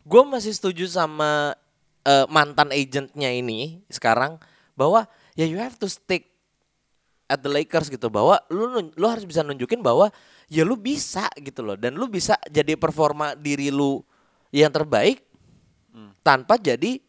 gua 0.00 0.22
masih 0.24 0.54
setuju 0.54 0.86
sama 0.86 1.58
eh, 2.04 2.26
mantan 2.28 2.70
agentnya 2.72 3.30
ini 3.32 3.82
sekarang 3.90 4.40
bahwa 4.76 5.04
ya 5.36 5.44
you 5.44 5.60
have 5.60 5.76
to 5.76 5.88
stick 5.88 6.30
at 7.30 7.38
the 7.40 7.50
Lakers 7.50 7.86
gitu 7.86 8.10
bahwa 8.10 8.42
lu 8.50 8.90
lu 8.94 9.06
harus 9.06 9.22
bisa 9.22 9.46
nunjukin 9.46 9.78
bahwa 9.78 10.10
ya 10.50 10.66
lu 10.66 10.74
bisa 10.74 11.30
gitu 11.38 11.62
loh 11.62 11.78
dan 11.78 11.94
lu 11.94 12.10
bisa 12.10 12.34
jadi 12.50 12.74
performa 12.74 13.38
diri 13.38 13.70
lu 13.70 14.02
yang 14.50 14.74
terbaik 14.74 15.22
tanpa 16.20 16.58
jadi 16.60 17.00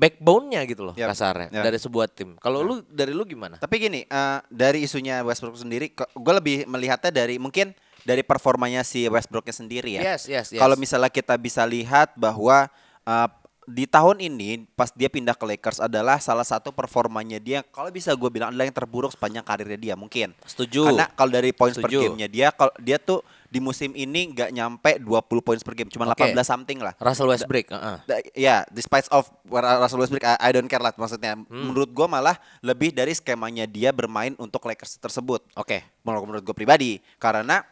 backbone-nya 0.00 0.64
gitu 0.64 0.86
loh 0.86 0.94
Yap, 0.96 1.12
kasarnya 1.12 1.48
yap. 1.52 1.64
dari 1.66 1.78
sebuah 1.78 2.06
tim. 2.08 2.38
Kalau 2.40 2.64
lu 2.64 2.80
dari 2.88 3.12
lu 3.12 3.26
gimana? 3.28 3.60
Tapi 3.60 3.76
gini, 3.76 4.00
eh, 4.06 4.38
dari 4.48 4.86
isunya 4.86 5.20
Westbrook 5.20 5.60
sendiri, 5.60 5.92
gue 5.92 6.34
lebih 6.34 6.64
melihatnya 6.64 7.12
dari 7.12 7.36
mungkin 7.36 7.76
dari 8.06 8.24
performanya 8.24 8.80
si 8.80 9.04
Westbrooknya 9.04 9.52
sendiri 9.52 10.00
ya. 10.00 10.16
Yes, 10.16 10.24
yes, 10.24 10.56
yes. 10.56 10.60
Kalau 10.62 10.78
misalnya 10.80 11.12
kita 11.12 11.36
bisa 11.36 11.66
lihat 11.68 12.16
bahwa 12.16 12.70
eh, 13.04 13.28
di 13.68 13.84
tahun 13.84 14.18
ini 14.18 14.64
pas 14.72 14.88
dia 14.90 15.12
pindah 15.12 15.36
ke 15.36 15.44
Lakers 15.44 15.84
adalah 15.84 16.16
salah 16.16 16.42
satu 16.44 16.72
performanya 16.72 17.36
dia 17.36 17.60
kalau 17.60 17.92
bisa 17.92 18.10
gue 18.16 18.30
bilang 18.32 18.48
adalah 18.50 18.64
yang 18.64 18.74
terburuk 18.74 19.12
sepanjang 19.12 19.44
karirnya 19.44 19.76
dia 19.76 19.94
mungkin. 19.94 20.32
Setuju. 20.48 20.88
Karena 20.90 21.06
kalau 21.12 21.30
dari 21.30 21.52
points 21.52 21.76
per 21.76 21.86
Setuju. 21.92 22.16
gamenya 22.16 22.28
dia 22.28 22.46
kalau 22.50 22.72
dia 22.80 22.96
tuh 22.96 23.20
di 23.50 23.58
musim 23.58 23.90
ini 23.98 24.30
nggak 24.30 24.50
nyampe 24.54 24.90
20 25.02 25.42
points 25.42 25.66
per 25.66 25.74
game, 25.74 25.90
cuma 25.90 26.06
Oke. 26.06 26.22
18 26.22 26.38
something 26.46 26.78
lah. 26.78 26.94
Russell 27.02 27.26
Westbrook, 27.26 27.66
heeh. 27.74 27.96
Da- 28.06 28.22
Ya, 28.30 28.56
despite 28.70 29.10
of 29.10 29.26
Russell 29.50 29.98
Westbrook, 29.98 30.22
I, 30.22 30.38
I 30.38 30.50
don't 30.54 30.70
care 30.70 30.78
lah 30.78 30.94
maksudnya. 30.94 31.34
Hmm. 31.34 31.50
Menurut 31.50 31.90
gue 31.90 32.06
malah 32.06 32.38
lebih 32.62 32.94
dari 32.94 33.10
skemanya 33.10 33.66
dia 33.66 33.90
bermain 33.90 34.38
untuk 34.38 34.62
Lakers 34.62 35.02
tersebut. 35.02 35.42
Oke. 35.58 35.82
Menurut 36.06 36.30
menurut 36.30 36.42
gue 36.46 36.54
pribadi, 36.54 37.02
karena 37.18 37.66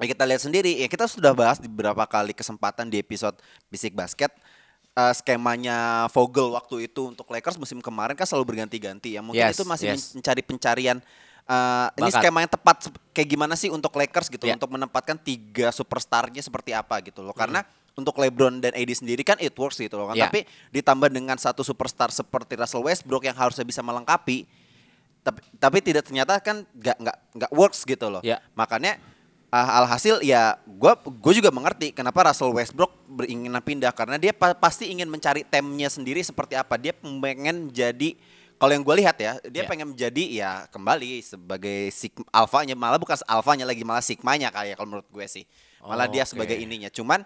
ya 0.00 0.08
kita 0.08 0.24
lihat 0.24 0.40
sendiri, 0.40 0.72
ya 0.80 0.88
kita 0.88 1.04
sudah 1.04 1.36
bahas 1.36 1.60
di 1.60 1.68
beberapa 1.68 2.08
kali 2.08 2.32
kesempatan 2.32 2.88
di 2.88 2.96
episode 2.96 3.36
Bisik 3.68 3.92
Basket. 3.92 4.32
Eh, 4.94 5.12
skemanya 5.14 6.06
Vogel 6.14 6.54
waktu 6.54 6.86
itu 6.86 7.10
untuk 7.10 7.26
Lakers 7.26 7.58
musim 7.58 7.82
kemarin 7.82 8.14
kan 8.14 8.24
selalu 8.24 8.54
berganti-ganti 8.54 9.18
ya. 9.18 9.20
Mungkin 9.20 9.42
Yes, 9.42 9.58
itu 9.58 9.66
masih 9.66 9.86
yes. 9.90 9.94
men- 9.94 10.22
mencari 10.22 10.42
pencarian 10.42 10.98
eh, 11.44 11.88
ini 12.00 12.10
skema 12.14 12.40
yang 12.40 12.52
tepat 12.52 12.88
kayak 13.12 13.28
gimana 13.28 13.54
sih 13.54 13.68
untuk 13.68 13.92
Lakers 13.92 14.32
gitu 14.32 14.48
Ya. 14.48 14.56
untuk 14.56 14.70
menempatkan 14.72 15.18
tiga 15.20 15.68
superstarnya 15.68 16.40
seperti 16.40 16.72
apa 16.72 17.02
gitu 17.04 17.20
loh. 17.20 17.36
Karena 17.36 17.60
untuk 17.94 18.16
LeBron 18.16 18.58
dan 18.58 18.72
AD 18.74 18.90
sendiri 18.96 19.22
kan 19.22 19.38
it 19.38 19.54
works 19.54 19.76
gitu 19.76 19.94
loh 19.94 20.10
kan. 20.10 20.16
Ya. 20.16 20.26
Tapi 20.30 20.46
ditambah 20.72 21.10
dengan 21.12 21.36
satu 21.36 21.60
superstar 21.60 22.08
seperti 22.10 22.56
Russell 22.56 22.82
Westbrook 22.82 23.22
yang 23.26 23.36
harusnya 23.36 23.62
bisa 23.62 23.82
melengkapi 23.84 24.46
tapi 25.24 25.40
tapi 25.56 25.78
tidak 25.80 26.04
ternyata 26.04 26.36
kan 26.36 26.68
nggak 26.76 26.96
nggak 27.00 27.16
nggak 27.32 27.50
works 27.56 27.88
gitu 27.88 28.12
loh. 28.12 28.20
Ya. 28.20 28.44
Makanya 28.52 29.00
alhasil 29.54 30.18
ya 30.20 30.58
gua 30.66 30.98
gue 30.98 31.32
juga 31.38 31.54
mengerti 31.54 31.94
kenapa 31.94 32.26
Russell 32.26 32.50
Westbrook 32.50 32.90
beringinan 33.06 33.62
pindah 33.62 33.94
karena 33.94 34.18
dia 34.18 34.34
pa- 34.34 34.56
pasti 34.56 34.90
ingin 34.90 35.06
mencari 35.06 35.46
temnya 35.46 35.86
sendiri 35.86 36.18
seperti 36.20 36.58
apa. 36.58 36.74
Dia 36.74 36.90
pengen 36.96 37.70
jadi 37.70 38.18
kalau 38.54 38.70
yang 38.74 38.82
gue 38.86 38.96
lihat 39.02 39.16
ya, 39.18 39.36
dia 39.46 39.62
Ya. 39.62 39.68
pengen 39.68 39.92
menjadi 39.92 40.24
ya 40.30 40.50
kembali 40.70 41.20
sebagai 41.20 41.90
sig 41.90 42.14
alfanya 42.30 42.72
malah 42.74 42.96
bukan 42.98 43.18
alfanya 43.26 43.66
lagi 43.66 43.82
malah 43.82 44.02
sigmanya 44.02 44.48
kayak 44.50 44.78
kalau 44.78 44.88
menurut 44.98 45.08
gue 45.10 45.26
sih. 45.26 45.44
Malah 45.84 46.08
Oh, 46.08 46.12
dia 46.14 46.24
oke. 46.24 46.30
sebagai 46.34 46.56
ininya. 46.56 46.88
Cuman 46.88 47.22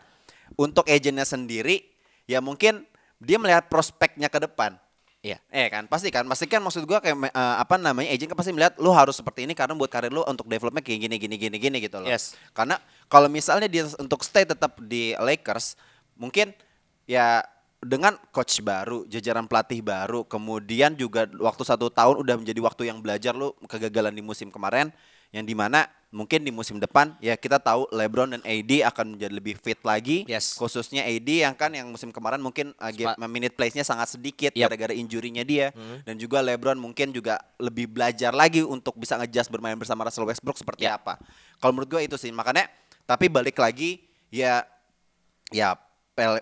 untuk 0.58 0.88
agentnya 0.88 1.22
sendiri 1.24 1.84
ya 2.26 2.42
mungkin 2.42 2.82
dia 3.22 3.38
melihat 3.38 3.70
prospeknya 3.70 4.26
ke 4.26 4.40
depan. 4.42 4.76
Iya. 5.18 5.42
Eh 5.50 5.66
kan 5.66 5.90
pasti 5.90 6.14
kan 6.14 6.22
pasti 6.30 6.46
kan 6.46 6.62
maksud 6.62 6.86
gua 6.86 7.02
kayak 7.02 7.18
eh, 7.34 7.56
apa 7.58 7.74
namanya 7.74 8.06
agent 8.14 8.30
kan 8.30 8.38
pasti 8.38 8.54
melihat 8.54 8.78
lu 8.78 8.94
harus 8.94 9.18
seperti 9.18 9.50
ini 9.50 9.54
karena 9.54 9.74
buat 9.74 9.90
karir 9.90 10.14
lu 10.14 10.22
untuk 10.22 10.46
development 10.46 10.86
kayak 10.86 11.10
gini 11.10 11.16
gini 11.18 11.36
gini 11.36 11.56
gini 11.58 11.76
gitu 11.82 11.98
loh. 11.98 12.06
Yes. 12.06 12.38
Karena 12.54 12.78
kalau 13.10 13.26
misalnya 13.26 13.66
dia 13.66 13.82
untuk 13.98 14.22
stay 14.22 14.46
tetap 14.46 14.78
di 14.78 15.18
Lakers 15.18 15.74
mungkin 16.14 16.54
ya 17.02 17.42
dengan 17.78 18.18
coach 18.34 18.58
baru, 18.58 19.06
jajaran 19.06 19.46
pelatih 19.46 19.82
baru, 19.82 20.26
kemudian 20.26 20.98
juga 20.98 21.30
waktu 21.38 21.62
satu 21.62 21.90
tahun 21.90 22.18
udah 22.26 22.34
menjadi 22.38 22.58
waktu 22.58 22.90
yang 22.90 22.98
belajar 22.98 23.34
lu 23.38 23.54
kegagalan 23.70 24.10
di 24.10 24.22
musim 24.22 24.50
kemarin 24.50 24.90
yang 25.30 25.46
di 25.46 25.54
mana 25.54 25.86
mungkin 26.08 26.40
di 26.40 26.48
musim 26.48 26.80
depan 26.80 27.12
ya 27.20 27.36
kita 27.36 27.60
tahu 27.60 27.84
LeBron 27.92 28.32
dan 28.32 28.40
AD 28.40 28.72
akan 28.80 29.12
menjadi 29.12 29.28
lebih 29.28 29.60
fit 29.60 29.76
lagi. 29.82 30.24
Yes. 30.24 30.56
Khususnya 30.56 31.04
AD 31.04 31.28
yang 31.28 31.52
kan 31.52 31.68
yang 31.68 31.84
musim 31.84 32.08
kemarin 32.08 32.40
mungkin 32.40 32.72
uh, 32.76 32.88
game- 32.88 33.12
Spa- 33.12 33.28
minute 33.28 33.52
plays-nya 33.52 33.84
sangat 33.84 34.08
sedikit 34.10 34.50
Yap. 34.52 34.72
gara-gara 34.72 34.92
injurinya 34.92 35.44
dia 35.44 35.68
dan 36.02 36.16
juga 36.16 36.40
LeBron 36.40 36.76
mungkin 36.76 37.12
juga 37.12 37.36
lebih 37.56 37.86
belajar 37.86 38.32
lagi 38.32 38.60
untuk 38.60 38.96
bisa 38.96 39.20
ngejust 39.20 39.48
bermain 39.48 39.76
bersama 39.76 40.08
Russell 40.08 40.24
Westbrook 40.24 40.56
seperti 40.56 40.88
Ya. 40.88 40.96
apa. 40.96 41.20
Kalau 41.56 41.72
menurut 41.72 41.90
gue 41.90 42.00
itu 42.02 42.16
sih 42.16 42.32
makanya 42.32 42.72
tapi 43.04 43.28
balik 43.28 43.56
lagi 43.56 44.00
ya 44.28 44.64
ya 45.48 45.76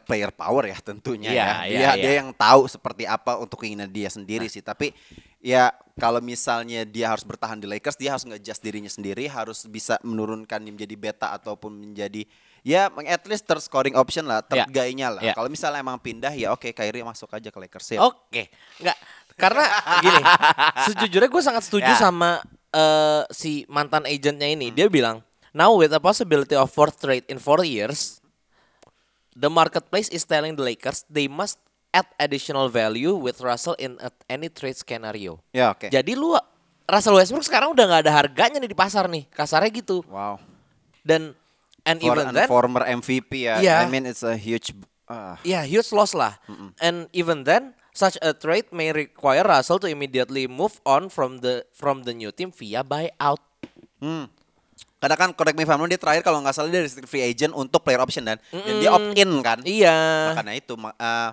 player 0.02 0.32
power 0.32 0.64
ya 0.64 0.78
tentunya 0.80 1.30
Iya, 1.30 1.42
ya. 1.42 1.50
iya, 1.66 1.68
Dia 1.68 1.90
dia 1.96 2.12
iya. 2.14 2.18
yang 2.22 2.30
tahu 2.32 2.64
seperti 2.64 3.04
apa 3.04 3.36
untuk 3.36 3.60
keinginan 3.60 3.90
dia 3.90 4.08
sendiri 4.08 4.46
sih. 4.46 4.62
Tapi 4.62 4.94
ya 5.38 5.68
kalau 5.96 6.20
misalnya 6.20 6.84
dia 6.84 7.08
harus 7.08 7.24
bertahan 7.24 7.56
di 7.56 7.64
Lakers, 7.64 7.96
dia 7.96 8.12
harus 8.12 8.28
nge-adjust 8.28 8.60
dirinya 8.60 8.92
sendiri, 8.92 9.24
harus 9.32 9.64
bisa 9.64 9.96
menurunkan 10.04 10.60
menjadi 10.60 10.92
beta 10.92 11.32
ataupun 11.32 11.72
menjadi 11.72 12.28
ya 12.60 12.92
at 13.08 13.24
least 13.24 13.48
third 13.48 13.64
scoring 13.64 13.96
option 13.96 14.28
lah, 14.28 14.44
third 14.44 14.68
Ya. 14.68 14.68
guy-nya 14.68 15.08
lah. 15.08 15.22
Ya. 15.24 15.32
Kalau 15.32 15.48
misalnya 15.48 15.80
emang 15.80 15.96
pindah 15.96 16.36
ya 16.36 16.52
oke 16.52 16.68
Kyrie 16.76 17.00
masuk 17.00 17.32
aja 17.32 17.48
ke 17.48 17.58
Lakers 17.58 17.96
ya. 17.96 18.04
Oke, 18.04 18.52
nggak 18.84 18.98
karena 19.40 19.64
gini, 20.04 20.22
sejujurnya 20.92 21.28
gue 21.32 21.42
sangat 21.44 21.62
setuju 21.64 21.92
Ya. 21.92 21.96
sama 21.96 22.44
eh, 22.76 23.22
si 23.32 23.64
mantan 23.72 24.04
agentnya 24.04 24.52
ini. 24.52 24.68
Dia 24.68 24.92
bilang, 24.92 25.24
now 25.56 25.72
with 25.72 25.96
a 25.96 26.00
possibility 26.00 26.52
of 26.52 26.68
fourth 26.68 27.00
trade 27.00 27.24
in 27.32 27.40
four 27.40 27.64
years, 27.64 28.20
the 29.32 29.48
marketplace 29.48 30.12
is 30.12 30.28
telling 30.28 30.52
the 30.52 30.64
Lakers 30.64 31.08
they 31.08 31.24
must 31.24 31.56
add 31.92 32.08
additional 32.18 32.66
value 32.70 33.14
with 33.14 33.40
Russell 33.42 33.76
in 33.78 33.98
any 34.26 34.48
trade 34.48 34.76
scenario. 34.76 35.42
Ya 35.50 35.74
oke. 35.74 35.90
Jadi 35.90 36.12
lu 36.14 36.34
Russell 36.86 37.18
Westbrook 37.18 37.42
sekarang 37.42 37.74
udah 37.74 37.84
nggak 37.86 38.02
ada 38.06 38.12
harganya 38.14 38.58
nih 38.62 38.70
di 38.70 38.78
pasar 38.78 39.10
nih, 39.10 39.26
kasarnya 39.34 39.70
gitu. 39.74 40.06
Wow. 40.06 40.38
Dan 41.02 41.34
and 41.82 41.98
For 42.02 42.14
even 42.14 42.30
an 42.30 42.34
then, 42.34 42.48
former 42.50 42.82
MVP 42.86 43.46
ya. 43.46 43.58
Iya. 43.58 43.76
I 43.82 43.90
mean 43.90 44.06
it's 44.06 44.22
a 44.22 44.38
huge 44.38 44.70
ah. 45.10 45.38
Yeah, 45.42 45.66
huge 45.66 45.90
loss 45.90 46.14
lah. 46.14 46.38
And 46.78 47.10
even 47.10 47.42
then, 47.42 47.74
such 47.96 48.20
a 48.22 48.36
trade 48.36 48.70
may 48.70 48.92
require 48.92 49.42
Russell 49.42 49.80
to 49.82 49.88
immediately 49.88 50.46
move 50.46 50.78
on 50.84 51.08
from 51.08 51.42
the 51.42 51.64
from 51.72 52.04
the 52.04 52.12
new 52.12 52.30
team 52.30 52.52
via 52.52 52.86
buyout. 52.86 53.42
Hmm. 53.98 54.28
Karena 54.96 55.16
kan 55.16 55.30
correct 55.32 55.56
me 55.56 55.64
if 55.64 55.70
I'm 55.70 55.80
wrong, 55.80 55.90
dia 55.90 56.00
terakhir 56.00 56.24
kalau 56.24 56.40
nggak 56.40 56.54
salah 56.56 56.72
dia 56.72 56.82
restricted 56.82 57.08
free 57.08 57.24
agent 57.24 57.52
untuk 57.52 57.84
player 57.84 58.00
option 58.00 58.24
dan, 58.24 58.40
dan 58.48 58.74
dia 58.80 58.90
opt 58.90 59.12
in 59.16 59.30
kan. 59.40 59.58
Iya. 59.64 59.96
Makanya 60.32 60.54
itu 60.56 60.74
eh, 60.76 61.30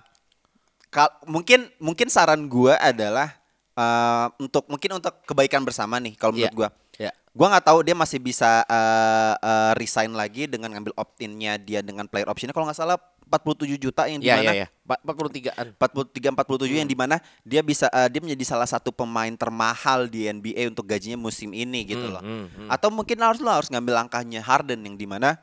kal- 0.94 1.18
mungkin 1.26 1.66
mungkin 1.76 2.06
saran 2.06 2.46
gua 2.46 2.78
adalah 2.78 3.34
eh, 3.72 4.26
untuk 4.38 4.64
mungkin 4.66 4.94
untuk 4.94 5.10
kebaikan 5.24 5.60
bersama 5.60 5.98
nih 5.98 6.14
kalau 6.14 6.30
menurut 6.32 6.46
Iya. 6.46 6.54
gua. 6.56 6.68
Iya. 6.96 7.10
Gua 7.34 7.50
nggak 7.50 7.66
tahu 7.66 7.78
dia 7.82 7.92
masih 7.92 8.22
bisa 8.22 8.62
eh, 8.64 9.34
eh, 9.36 9.72
resign 9.74 10.14
lagi 10.14 10.46
dengan 10.46 10.70
ngambil 10.70 10.94
opt-innya 10.94 11.58
dia 11.58 11.82
dengan 11.82 12.06
player 12.06 12.24
optionnya 12.24 12.54
kalau 12.54 12.64
nggak 12.64 12.78
salah 12.78 12.94
47 13.24 13.74
juta 13.74 14.06
yang 14.06 14.20
Iya, 14.20 14.22
di 14.22 14.30
mana 14.30 14.44
iya, 14.46 14.52
iya. 14.54 14.66
Empat- 14.84 15.02
43-an. 15.02 15.66
43 15.74 16.28
47 16.30 16.70
Hmm. 16.70 16.78
yang 16.78 16.88
di 16.88 16.94
mana 16.94 17.16
dia 17.42 17.60
bisa 17.60 17.90
eh, 17.90 18.06
dia 18.06 18.20
menjadi 18.20 18.44
salah 18.46 18.68
satu 18.68 18.88
pemain 18.88 19.34
termahal 19.34 20.06
di 20.06 20.30
NBA 20.30 20.70
untuk 20.70 20.86
gajinya 20.86 21.18
musim 21.18 21.50
ini 21.50 21.82
gitu 21.84 22.04
Hmm, 22.04 22.14
loh. 22.14 22.22
hmm, 22.22 22.44
hmm. 22.46 22.68
Atau 22.70 22.88
mungkin 22.88 23.18
harus 23.18 23.42
lo 23.42 23.50
harus 23.50 23.66
ngambil 23.66 23.98
langkahnya 23.98 24.38
Harden 24.38 24.78
yang 24.80 24.94
di 24.94 25.04
mana 25.04 25.34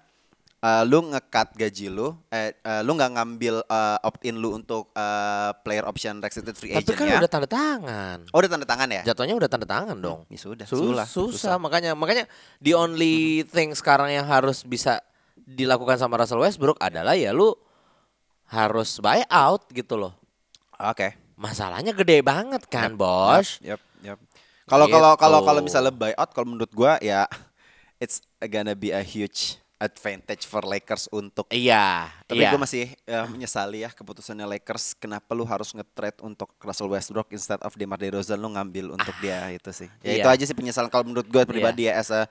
eh, 0.62 0.84
lu 0.86 1.10
ngekat 1.10 1.54
gaji 1.54 1.90
lu, 1.90 2.14
eh, 2.28 2.54
eh, 2.54 2.82
lu 2.82 2.94
nggak 2.94 3.12
ngambil 3.14 3.56
eh, 3.62 3.98
opt 4.02 4.22
in 4.24 4.38
lu 4.38 4.54
untuk 4.54 4.94
eh, 4.94 5.52
player 5.62 5.84
option 5.84 6.18
restricted 6.18 6.54
free 6.54 6.72
Tapi 6.72 6.86
agent 6.86 6.96
kan 6.96 7.06
ya. 7.08 7.18
udah 7.20 7.30
tanda 7.30 7.50
tangan. 7.50 8.18
Oh 8.30 8.38
udah 8.38 8.50
tanda 8.50 8.66
tangan 8.66 8.88
ya? 8.88 9.02
Jatuhnya 9.04 9.36
udah 9.36 9.50
tanda 9.50 9.66
tangan 9.66 9.98
dong. 9.98 10.22
Ya 10.28 10.38
sudah, 10.38 10.66
Sus- 10.66 10.80
sulah, 10.80 11.06
susah. 11.06 11.58
makanya 11.58 11.92
makanya 11.92 12.30
the 12.58 12.72
only 12.72 13.18
thing 13.46 13.74
sekarang 13.74 14.10
yang 14.10 14.24
harus 14.24 14.62
bisa 14.62 15.02
dilakukan 15.36 15.98
sama 15.98 16.16
Russell 16.16 16.40
Westbrook 16.40 16.78
adalah 16.78 17.14
ya 17.14 17.34
lu 17.34 17.52
harus 18.48 19.00
buy 19.00 19.24
out 19.28 19.66
gitu 19.70 19.96
loh. 19.96 20.14
Oke. 20.78 21.16
Masalahnya 21.34 21.90
gede 21.92 22.22
banget 22.22 22.68
kan, 22.68 22.94
Bos. 22.94 23.58
Yep, 23.60 23.82
yep. 24.04 24.20
Kalau 24.64 24.86
kalau 24.88 25.18
kalau 25.18 25.40
Gitu. 25.42 25.48
kalau 25.48 25.62
misalnya 25.62 25.92
buyout 25.92 26.30
kalau 26.32 26.48
menurut 26.48 26.72
gua 26.72 26.96
ya 27.02 27.26
it's 28.04 28.22
gonna 28.44 28.72
be 28.72 28.90
a 28.90 29.02
huge 29.02 29.58
advantage 29.82 30.46
for 30.46 30.62
Lakers 30.62 31.10
untuk 31.10 31.50
Iya, 31.50 32.14
Tapi 32.24 32.38
iya. 32.40 32.54
gue 32.54 32.62
masih 32.62 32.84
ya, 33.02 33.26
menyesali 33.26 33.82
ya 33.82 33.90
keputusannya 33.90 34.46
Lakers. 34.48 34.94
Kenapa 34.94 35.34
lu 35.34 35.42
harus 35.44 35.74
nge-trade 35.74 36.22
untuk 36.22 36.54
Russell 36.56 36.86
Westbrook 36.88 37.28
instead 37.30 37.58
of 37.60 37.74
DeMar 37.74 37.98
DeRozan 37.98 38.38
lu 38.38 38.48
ngambil 38.48 38.94
untuk 38.94 39.18
dia 39.18 39.50
itu 39.50 39.74
sih. 39.74 39.90
Ya 40.00 40.14
Iya. 40.14 40.22
itu 40.22 40.30
aja 40.30 40.44
sih 40.46 40.54
penyesalan 40.54 40.88
kalau 40.88 41.04
menurut 41.04 41.26
gue 41.26 41.42
pribadi 41.44 41.90
ya 41.90 41.98
as 41.98 42.08
a 42.08 42.30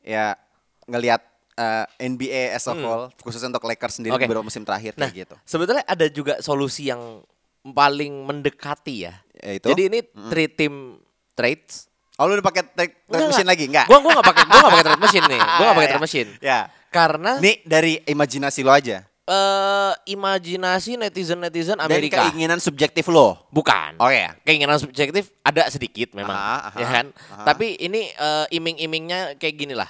ya 0.00 0.36
ngelihat 0.84 1.24
uh, 1.56 1.88
NBA 1.96 2.52
as 2.52 2.68
a 2.68 2.76
whole 2.76 3.08
khususnya 3.18 3.48
untuk 3.48 3.64
Lakers 3.64 3.96
sendiri 3.96 4.12
Hmm. 4.12 4.20
Oke. 4.20 4.28
beberapa 4.28 4.44
musim 4.44 4.60
terakhir 4.62 4.92
Nah, 4.94 5.08
kayak 5.08 5.24
gitu. 5.24 5.34
sebetulnya 5.42 5.82
ada 5.82 6.06
juga 6.06 6.36
solusi 6.38 6.92
yang 6.92 7.24
paling 7.64 8.12
mendekati 8.22 9.08
ya. 9.08 9.16
Yaitu? 9.34 9.72
Jadi 9.72 9.82
ini 9.88 9.98
three 10.28 10.46
team 10.46 11.00
trades. 11.32 11.88
Oh 12.14 12.24
lu 12.24 12.38
udah 12.38 12.46
pakai 12.46 12.62
trade, 12.68 12.94
trade 13.04 13.26
machine 13.26 13.48
lagi 13.48 13.64
enggak? 13.66 13.86
Gua 13.86 13.98
gua 13.98 14.12
enggak 14.14 14.28
pakai 14.30 14.42
gua 14.44 14.56
enggak 14.56 14.72
pakai 14.72 14.86
trade 14.86 15.02
machine 15.02 15.24
nih. 15.26 15.40
Gua 15.40 15.64
enggak 15.64 15.74
pakai 15.78 15.84
Ya, 15.84 15.90
trade 15.90 16.04
machine. 16.04 16.28
Ya. 16.38 16.60
Karena 16.88 17.30
Nih 17.38 17.56
dari 17.62 17.92
imajinasi 18.00 18.60
lo 18.62 18.70
aja. 18.70 19.02
eh 19.24 19.92
imajinasi 20.06 21.00
netizen-netizen 21.00 21.80
Dan 21.80 21.88
Amerika. 21.88 22.28
keinginan 22.28 22.60
subjektif 22.60 23.08
lo. 23.08 23.48
Bukan. 23.48 23.96
Oh 23.98 24.06
ya. 24.06 24.36
Keinginan 24.44 24.76
subjektif 24.76 25.32
ada 25.40 25.64
sedikit 25.66 26.12
memang, 26.12 26.36
Aha, 26.36 26.58
aha, 26.68 26.78
ya 26.78 26.86
kan? 26.92 27.06
aha. 27.32 27.42
Tapi 27.42 27.80
ini 27.80 28.12
eh, 28.12 28.46
iming-imingnya 28.52 29.34
kayak 29.34 29.56
gini 29.56 29.72
lah. 29.72 29.88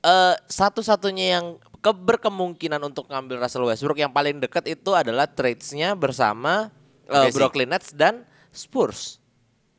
Eh 0.00 0.34
satu-satunya 0.42 1.38
yang 1.38 1.46
ke 1.76 1.92
berkemungkinan 1.92 2.80
untuk 2.80 3.06
ngambil 3.06 3.36
Russell 3.38 3.68
Westbrook 3.68 3.94
yang 3.96 4.10
paling 4.10 4.40
dekat 4.40 4.64
itu 4.64 4.90
adalah 4.90 5.28
trades-nya 5.28 5.92
bersama 5.92 6.72
sih. 7.06 7.30
Brooklyn 7.30 7.68
Nets 7.68 7.92
dan 7.92 8.24
Spurs. 8.48 9.20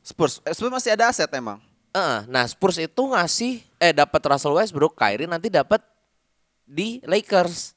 Spurs, 0.08 0.40
eh, 0.42 0.52
Spurs 0.52 0.72
masih 0.72 0.90
ada 0.90 1.06
aset 1.06 1.28
emang. 1.30 1.60
Eh, 1.90 2.18
nah 2.26 2.44
Spurs 2.44 2.76
itu 2.76 3.02
ngasih 3.04 3.60
eh 3.76 3.92
dapat 3.92 4.20
Russell 4.22 4.54
Westbrook, 4.54 4.94
Kyrie 4.94 5.26
nanti 5.26 5.48
dapat 5.48 5.84
di 6.64 7.00
Lakers. 7.02 7.76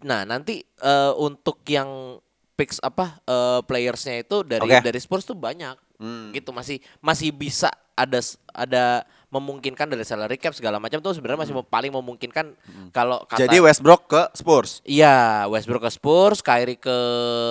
Nah 0.00 0.22
nanti 0.22 0.62
eh, 0.62 1.12
untuk 1.16 1.58
yang 1.64 2.18
picks 2.54 2.78
apa 2.80 3.18
eh, 3.20 3.60
playersnya 3.62 4.22
itu 4.22 4.42
dari 4.42 4.62
Oke. 4.64 4.78
dari 4.80 4.98
Spurs 4.98 5.22
tuh 5.22 5.34
banyak, 5.34 5.74
Hmm. 5.96 6.30
gitu 6.30 6.52
masih 6.52 6.76
masih 7.00 7.30
bisa 7.30 7.66
ada 7.96 8.20
ada 8.52 8.84
memungkinkan 9.26 9.88
dari 9.88 10.04
salary 10.04 10.36
cap 10.36 10.52
segala 10.52 10.76
macam 10.76 11.00
tuh 11.00 11.10
sebenarnya 11.10 11.40
masih 11.40 11.54
mem- 11.56 11.66
paling 11.66 11.88
memungkinkan 11.90 12.52
kalau 12.90 13.24
kata 13.24 13.40
Hmm. 13.40 13.44
Jadi 13.48 13.56
Westbrook 13.58 14.02
ke 14.06 14.22
Spurs. 14.32 14.84
iya 14.84 15.48
Westbrook 15.48 15.82
ke 15.82 15.90
Spurs, 15.90 16.38
Kyrie 16.40 16.76
ke 16.76 16.94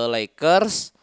Lakers. 0.08 0.95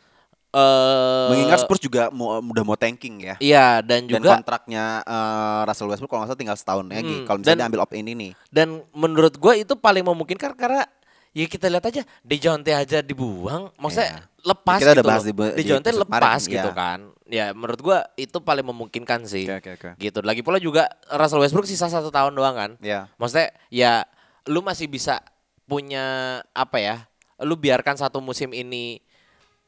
Eh 0.52 1.28
Mengingat 1.28 1.58
Spurs 1.60 1.80
juga 1.80 2.08
mau, 2.08 2.36
udah 2.38 2.62
mau 2.62 2.76
tanking 2.76 3.14
ya. 3.22 3.34
Iya 3.38 3.66
dan 3.80 4.04
Dan 4.04 4.20
juga 4.20 4.36
kontraknya 4.36 5.00
eh, 5.00 5.60
Russell 5.64 5.88
Westbrook 5.88 6.08
kalau 6.08 6.20
nggak 6.22 6.30
salah 6.30 6.40
tinggal 6.40 6.58
setahun 6.58 6.86
lagi. 6.86 7.14
Hmm, 7.14 7.24
Kalau 7.24 7.38
misalnya 7.38 7.50
dan- 7.50 7.60
dia 7.62 7.68
ambil 7.68 7.82
opt 7.82 7.94
in 7.94 8.06
ini. 8.06 8.28
Dan 8.46 8.68
menurut 8.92 9.34
gue 9.34 9.52
itu 9.58 9.74
paling 9.74 10.04
memungkinkan 10.04 10.52
karena 10.52 10.84
ya 11.32 11.46
kita 11.46 11.66
lihat 11.66 11.84
aja 11.86 12.02
Dejounte 12.20 12.68
aja 12.70 13.00
dibuang, 13.00 13.72
maksudnya 13.74 14.28
lepas 14.42 14.76
Kita 14.76 14.92
udah 14.92 14.96
gitu 14.98 15.08
bahas 15.08 15.22
loh. 15.22 15.28
di 15.28 15.32
di 15.32 15.72
episode 15.72 15.96
lepas 15.98 16.20
kemarin, 16.20 16.52
gitu 16.52 16.68
ya. 16.68 16.74
kan. 16.74 16.98
Ya 17.24 17.46
menurut 17.50 17.80
gue 17.80 17.98
itu 18.20 18.36
paling 18.38 18.66
memungkinkan 18.66 19.24
sih. 19.24 19.48
Oke, 19.48 19.72
oke, 19.72 19.88
oke. 19.88 19.90
Gitu. 19.96 20.18
Lagi 20.20 20.44
pula 20.44 20.60
juga 20.60 20.84
Russell 21.08 21.40
Westbrook 21.40 21.64
sisa 21.64 21.88
satu 21.88 22.12
tahun 22.12 22.32
doang 22.32 22.52
kan. 22.52 22.70
Ya. 22.78 23.08
Maksudnya 23.16 23.56
ya 23.72 24.04
lu 24.44 24.60
masih 24.60 24.84
bisa 24.84 25.24
punya 25.64 26.04
apa 26.52 26.76
ya? 26.76 26.96
Lu 27.40 27.56
biarkan 27.56 27.96
satu 27.96 28.20
musim 28.20 28.52
ini 28.52 29.00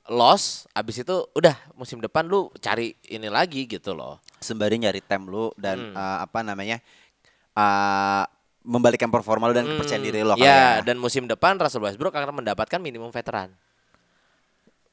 loss, 0.06 0.68
abis 0.72 1.00
itu 1.00 1.16
udah 1.32 1.56
musim 1.74 1.96
depan 1.96 2.24
lu 2.24 2.52
cari 2.60 2.92
ini 3.08 3.28
lagi 3.28 3.64
gitu 3.64 3.96
loh. 3.96 4.20
Sembari 4.36 4.76
nyari 4.76 5.00
tem 5.00 5.24
lu 5.24 5.48
dan 5.56 5.92
Hmm. 5.92 5.96
eh, 5.96 6.18
apa 6.24 6.44
namanya? 6.44 6.78
eh, 7.54 8.24
membalikan 8.64 9.08
performa 9.08 9.46
lu 9.46 9.54
dan 9.54 9.68
kepercayaan 9.68 10.02
diri 10.02 10.24
lo 10.24 10.34
kali 10.34 10.42
ya, 10.42 10.80
dan 10.82 10.96
musim 10.98 11.28
depan 11.28 11.54
Russell 11.54 11.84
Westbrook 11.84 12.10
akan 12.10 12.42
mendapatkan 12.42 12.80
minimum 12.80 13.12
veteran. 13.12 13.52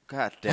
God 0.06 0.34
damn. 0.44 0.52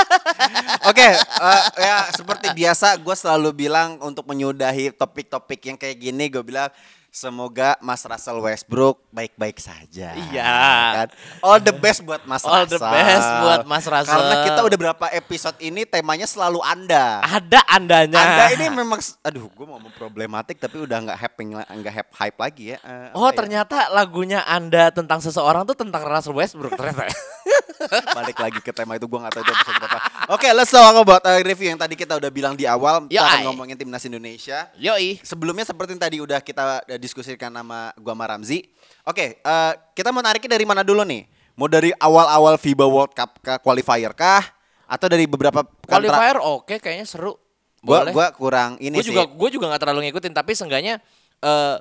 Oke, 0.90 1.08
eh, 1.10 1.62
ya 1.76 2.06
seperti 2.14 2.54
biasa 2.54 2.94
gue 2.96 3.14
selalu 3.14 3.66
bilang 3.66 3.98
untuk 4.00 4.24
menyudahi 4.24 4.94
topik-topik 4.94 5.60
yang 5.66 5.76
kayak 5.76 5.98
gini 5.98 6.30
gue 6.30 6.40
bilang 6.40 6.70
semoga 7.10 7.74
Mas 7.78 8.02
Russell 8.02 8.38
Westbrook 8.38 9.02
baik-baik 9.10 9.58
saja. 9.58 10.14
Iya. 10.14 10.54
Kan? 10.94 11.08
All 11.42 11.58
the 11.58 11.74
best 11.74 12.00
buat 12.00 12.22
Mas 12.24 12.42
All 12.42 12.64
the 12.64 12.78
Russell. 12.78 12.90
best 12.90 13.28
buat 13.42 13.60
Mas 13.66 13.84
Russell. 13.84 14.14
Karena 14.14 14.34
kita 14.46 14.60
udah 14.62 14.78
berapa 14.78 15.06
episode 15.12 15.58
ini 15.58 15.82
temanya 15.82 16.24
selalu 16.24 16.62
Anda. 16.62 17.20
Ada 17.20 17.60
andanya. 17.66 18.18
Anda 18.18 18.44
ini 18.54 18.66
memang 18.70 19.02
aduh 19.20 19.50
gue 19.50 19.66
mau 19.66 19.76
ngomong 19.76 19.94
problematik 19.94 20.56
tapi 20.56 20.80
udah 20.80 20.96
nggak 21.10 21.18
hype 21.18 21.36
nggak 21.76 21.94
hype 21.94 22.12
hype 22.14 22.38
lagi 22.38 22.64
ya. 22.74 22.78
Eh, 22.80 23.10
Oh 23.12 23.28
ya? 23.28 23.34
ternyata 23.34 23.90
lagunya 23.90 24.46
Anda 24.46 24.94
tentang 24.94 25.18
seseorang 25.18 25.66
tuh 25.66 25.74
tentang 25.74 26.06
Russell 26.06 26.38
Westbrook 26.38 26.78
ternyata. 26.78 27.10
Balik 28.18 28.38
lagi 28.38 28.60
ke 28.60 28.72
tema 28.72 28.96
itu 28.96 29.06
gue 29.08 29.18
gak 29.18 29.32
tahu 29.32 29.42
itu 29.42 29.52
episode 29.52 29.76
berapa. 29.80 29.98
Oke, 30.30 30.48
let's 30.52 30.70
talk 30.70 30.96
about 30.96 31.22
uh, 31.24 31.40
review 31.40 31.72
yang 31.72 31.80
tadi 31.80 31.94
kita 31.96 32.20
udah 32.20 32.30
bilang 32.30 32.54
di 32.54 32.68
awal. 32.68 33.08
Kita 33.08 33.16
Yo, 33.16 33.20
akan 33.24 33.38
ay. 33.40 33.44
ngomongin 33.48 33.76
timnas 33.80 34.04
Indonesia. 34.04 34.68
Yoi. 34.76 35.18
Sebelumnya 35.24 35.64
seperti 35.64 35.96
yang 35.96 36.02
tadi 36.02 36.16
udah 36.20 36.40
kita 36.44 36.84
uh, 36.84 36.98
diskusikan 37.00 37.50
sama 37.50 37.90
gua 37.96 38.12
sama 38.12 38.24
Ramzi. 38.28 38.68
Oke, 39.08 39.40
uh, 39.42 39.72
kita 39.96 40.12
mau 40.12 40.20
nariknya 40.20 40.54
dari 40.54 40.64
mana 40.68 40.84
dulu 40.84 41.02
nih? 41.02 41.24
Mau 41.56 41.66
dari 41.66 41.90
awal-awal 41.96 42.56
FIBA 42.60 42.86
World 42.86 43.12
Cup 43.16 43.40
ke 43.40 43.58
qualifier 43.64 44.12
kah? 44.12 44.44
Atau 44.90 45.06
dari 45.06 45.24
beberapa 45.30 45.62
Qualifier 45.86 46.42
oke 46.42 46.82
kayaknya 46.82 47.06
seru. 47.06 47.38
Gua 47.80 48.04
Boleh. 48.04 48.12
gua 48.12 48.26
kurang 48.36 48.70
ini 48.76 49.00
gue 49.00 49.06
sih. 49.06 49.14
juga 49.14 49.24
gue 49.24 49.48
juga 49.56 49.72
nggak 49.72 49.80
terlalu 49.80 50.10
ngikutin 50.10 50.36
tapi 50.36 50.52
seenggaknya 50.52 51.00
eh 51.40 51.76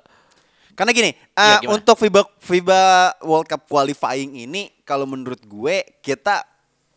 Karena 0.80 0.96
gini, 0.96 1.12
uh, 1.12 1.44
Iya, 1.44 1.56
gimana? 1.60 1.76
untuk 1.76 1.96
FIBA 2.00 2.22
FIBA 2.40 2.82
World 3.28 3.48
Cup 3.52 3.68
qualifying 3.68 4.32
ini 4.48 4.72
kalau 4.88 5.04
menurut 5.04 5.44
gue 5.44 5.84
kita 6.00 6.48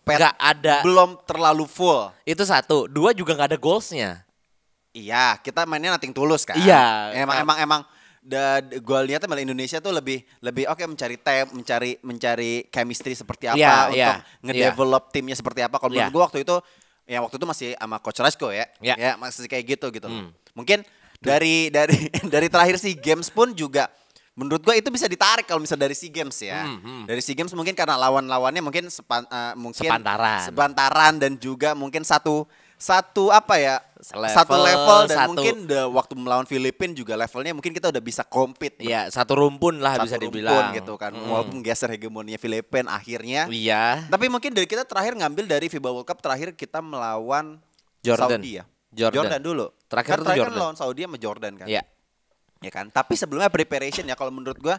pet 0.06 0.22
ada 0.38 0.86
belum 0.86 1.18
terlalu 1.26 1.66
full. 1.66 2.14
itu 2.22 2.42
satu 2.46 2.86
dua 2.86 3.10
juga 3.10 3.34
nggak 3.34 3.54
ada 3.54 3.58
goalsnya 3.58 4.22
Iya, 4.92 5.40
kita 5.40 5.64
mainnya 5.64 5.96
nating 5.96 6.12
tulus 6.12 6.44
kan. 6.44 6.52
Iya. 6.60 7.16
Emang 7.16 7.36
emang 7.40 7.58
emang 7.64 7.80
da, 8.20 8.60
gue 8.60 8.98
lihatnya 9.08 9.24
malah 9.24 9.40
Indonesia 9.40 9.80
tuh 9.80 9.88
lebih 9.88 10.20
lebih 10.44 10.68
oke 10.68 10.84
mencari 10.84 11.16
tem, 11.16 11.48
mencari 11.48 11.96
mencari 12.04 12.52
chemistry 12.68 13.16
seperti 13.16 13.48
apa 13.48 13.56
Iya, 13.56 13.72
untuk 13.88 13.96
iya, 13.96 14.12
ngedevelop 14.44 15.08
timnya 15.08 15.32
seperti 15.32 15.64
apa. 15.64 15.80
Kalau 15.80 15.90
menurut 15.90 16.12
gue 16.12 16.22
waktu 16.22 16.38
itu 16.44 16.56
ya 17.08 17.18
waktu 17.24 17.34
itu 17.40 17.46
masih 17.48 17.68
sama 17.74 17.96
coach 18.04 18.20
Rasko 18.20 18.48
ya. 18.52 18.68
Iya. 18.84 18.94
Ya, 19.00 19.12
masih 19.16 19.48
kayak 19.48 19.64
gitu 19.80 19.88
gitu. 19.90 20.06
Hmm. 20.12 20.28
Mungkin 20.52 20.84
dari 21.25 21.57
dari 21.69 21.99
dari 22.35 22.47
terakhir 22.47 22.76
si 22.76 22.93
games 22.93 23.26
pun 23.26 23.50
juga 23.52 23.87
menurut 24.33 24.61
gue 24.61 24.75
itu 24.75 24.88
bisa 24.88 25.05
ditarik 25.05 25.45
kalau 25.45 25.61
misalnya 25.61 25.85
dari 25.85 25.95
si 25.95 26.09
games 26.09 26.41
ya. 26.41 26.64
Hmm, 26.64 26.81
hmm. 26.81 27.02
Dari 27.05 27.21
si 27.21 27.33
games 27.33 27.52
mungkin 27.52 27.73
karena 27.73 28.00
lawan-lawannya 28.00 28.61
mungkin 28.61 28.88
sepan, 28.88 29.23
eh, 29.23 29.52
mungkin 29.55 29.85
Sepantaran. 29.85 30.41
sepantaran 30.43 31.14
dan 31.17 31.37
juga 31.37 31.73
mungkin 31.73 32.00
satu 32.00 32.49
satu 32.75 33.31
apa 33.31 33.55
ya 33.57 33.76
Selevel, 34.00 34.35
satu 34.35 34.57
level 34.59 35.00
dan 35.07 35.14
satu- 35.14 35.29
mungkin 35.31 35.55
the, 35.64 35.81
waktu 35.87 36.12
melawan 36.17 36.43
Filipina 36.43 36.91
juga 36.91 37.14
levelnya 37.14 37.52
mungkin 37.52 37.71
kita 37.71 37.95
udah 37.95 38.02
bisa 38.02 38.25
compete 38.25 38.83
Iya 38.83 39.07
satu 39.07 39.38
rumpun 39.38 39.79
lah 39.79 39.95
satu 39.95 40.02
bisa 40.02 40.17
rumpun 40.17 40.26
dibilang 40.35 40.75
gitu 40.75 40.97
kan 40.97 41.12
Mm. 41.12 41.23
walaupun 41.23 41.62
geser 41.62 41.87
hegemoninya 41.88 42.35
Filipina 42.37 42.91
akhirnya 42.91 43.47
iya 43.47 44.02
tapi 44.09 44.26
mungkin 44.26 44.50
dari 44.50 44.67
kita 44.67 44.83
terakhir 44.83 45.14
ngambil 45.14 45.47
dari 45.47 45.71
FIBA 45.71 45.93
World 45.93 46.02
Cup 46.05 46.19
terakhir 46.19 46.50
kita 46.52 46.83
melawan 46.83 47.62
Jordan. 48.00 48.43
Saudi 48.43 48.59
ya 48.59 48.67
Jordan. 48.92 49.40
dulu 49.40 49.66
Terakhir 49.88 50.11
kan 50.12 50.18
tuh 50.20 50.26
terakhir 50.28 50.46
Jordan. 50.49 50.61
lawan 50.61 50.76
Saudi 50.76 51.00
sama 51.04 51.16
Jordan 51.18 51.52
kan 51.56 51.66
iya 51.66 51.82
ya 52.62 52.70
kan 52.70 52.87
tapi 52.92 53.18
sebelumnya 53.18 53.50
preparation 53.50 54.06
ya 54.06 54.14
kalau 54.14 54.30
menurut 54.30 54.56
gua 54.61 54.76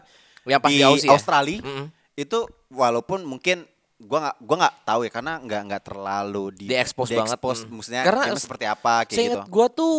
Yang 0.48 0.60
pas 0.60 0.70
di, 0.72 0.76
di 0.80 0.84
Aussie 0.86 1.08
ya? 1.10 1.12
Australia 1.16 1.58
Mm-mm. 1.60 1.86
itu 2.16 2.38
walaupun 2.72 3.26
mungkin 3.28 3.68
gua 4.00 4.18
nggak 4.30 4.36
gua 4.40 4.56
nggak 4.64 4.74
tahu 4.88 5.00
ya 5.04 5.10
karena 5.12 5.32
nggak 5.40 5.60
nggak 5.68 5.82
terlalu 5.84 6.44
di 6.56 6.66
Di-expose 6.72 7.12
banget, 7.12 7.36
di-expose, 7.36 7.60
mm. 7.64 7.70
maksudnya 7.76 8.02
Karena 8.04 8.22
seperti 8.36 8.64
apa 8.64 8.92
kayak 9.04 9.16
gitu 9.18 9.38
gue 9.48 9.66
tuh 9.76 9.94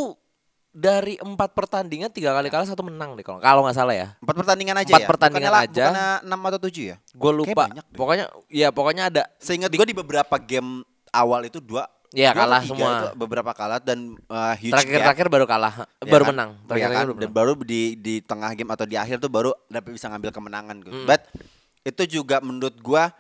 dari 0.76 1.16
empat 1.16 1.56
pertandingan 1.56 2.12
tiga 2.12 2.36
kali 2.36 2.52
kalah 2.52 2.68
satu 2.68 2.84
menang 2.84 3.16
deh 3.16 3.24
kalau 3.24 3.40
kalau 3.40 3.64
nggak 3.64 3.78
salah 3.80 3.96
ya 3.96 4.08
empat 4.20 4.36
pertandingan 4.44 4.76
aja 4.76 4.92
Empat 4.92 5.02
ya 5.02 5.08
pertandingan 5.08 5.52
bukannya, 5.56 5.72
aja. 5.72 5.86
bukannya 5.88 6.10
enam 6.28 6.40
atau 6.52 6.60
tujuh 6.68 6.84
ya 6.92 6.96
gue 7.00 7.32
lupa 7.32 7.64
pokoknya 7.96 8.26
ya 8.52 8.68
pokoknya 8.76 9.04
ada 9.08 9.24
seingat 9.40 9.72
gua 9.72 9.88
di 9.88 9.96
beberapa 9.96 10.36
game 10.36 10.84
awal 11.16 11.48
itu 11.48 11.64
dua 11.64 11.88
Iya, 12.16 12.32
kalah 12.32 12.64
semua. 12.64 12.80
itu 12.96 13.08
beberapa 13.20 13.52
kalah 13.52 13.84
dan 13.84 14.16
uh, 14.32 14.56
huge 14.56 14.72
terakhir 14.72 14.98
gap. 14.98 15.06
terakhir 15.12 15.28
baru 15.28 15.46
kalah 15.46 15.74
Ya 16.00 16.08
baru 16.08 16.24
kan? 16.24 16.32
menang 16.32 16.50
Iya 16.56 16.64
terakhir 16.66 16.88
kan? 16.88 16.96
baru 17.04 17.12
dan 17.20 17.30
baru 17.36 17.52
di 17.60 17.82
di 18.00 18.14
tengah 18.24 18.52
game 18.56 18.72
atau 18.72 18.88
di 18.88 18.96
akhir 18.96 19.20
tuh 19.20 19.28
baru 19.28 19.52
dapat 19.68 19.92
bisa 19.92 20.08
ngambil 20.08 20.32
kemenangan 20.32 20.76
gitu. 20.80 20.96
Hmm. 20.96 21.08
But 21.12 21.22
itu 21.84 22.04
juga 22.08 22.40
menurut 22.40 22.80
gua 22.80 23.12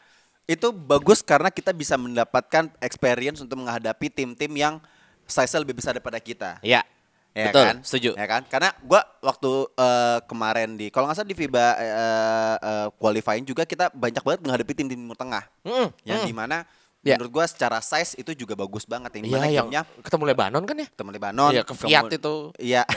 itu 0.47 0.71
bagus 0.71 1.19
karena 1.19 1.51
kita 1.51 1.75
bisa 1.75 1.99
mendapatkan 1.99 2.71
experience 2.79 3.43
untuk 3.43 3.59
menghadapi 3.59 4.07
tim-tim 4.07 4.51
yang 4.55 4.79
size 5.27 5.51
lebih 5.59 5.75
besar 5.75 5.91
daripada 5.91 6.17
kita. 6.17 6.63
Iya 6.63 6.87
Ya 7.35 7.51
betul 7.51 7.67
kan? 7.67 7.77
setuju 7.83 8.15
Ya 8.15 8.25
kan? 8.31 8.47
Karena 8.47 8.71
gua 8.79 9.03
waktu 9.19 9.51
eh, 9.75 10.19
kemarin 10.23 10.79
di 10.79 10.87
kalau 10.87 11.11
nggak 11.11 11.19
salah 11.19 11.27
di 11.27 11.35
FIBA 11.35 11.67
eh, 11.83 12.55
eh, 12.63 12.87
qualifying 12.95 13.43
juga 13.43 13.67
kita 13.67 13.91
banyak 13.91 14.23
banget 14.23 14.39
menghadapi 14.39 14.71
tim 14.71 14.87
tim 14.87 15.03
Timur 15.03 15.19
Tengah. 15.19 15.43
Mm, 15.67 15.87
Yang 16.07 16.19
mm. 16.23 16.27
di 16.31 16.33
mana 16.33 16.57
Ya. 17.05 17.15
menurut 17.15 17.31
gua 17.31 17.45
secara 17.45 17.77
size 17.79 18.17
itu 18.17 18.33
juga 18.33 18.57
bagus 18.57 18.81
banget. 18.83 19.13
Yang 19.13 19.21
Iya 19.21 19.29
di 19.29 19.31
mana 19.31 19.45
yang 19.47 19.67
gamenya 19.69 19.81
ketemu 20.01 20.23
Lebanon 20.25 20.63
kan 20.65 20.75
ya 20.75 20.87
ketemu 20.89 21.09
Lebanon. 21.13 21.51
Iya, 21.53 21.61
ke 21.61 21.73
Fiat 21.77 22.03
itu. 22.11 22.35
Iya. 22.57 22.83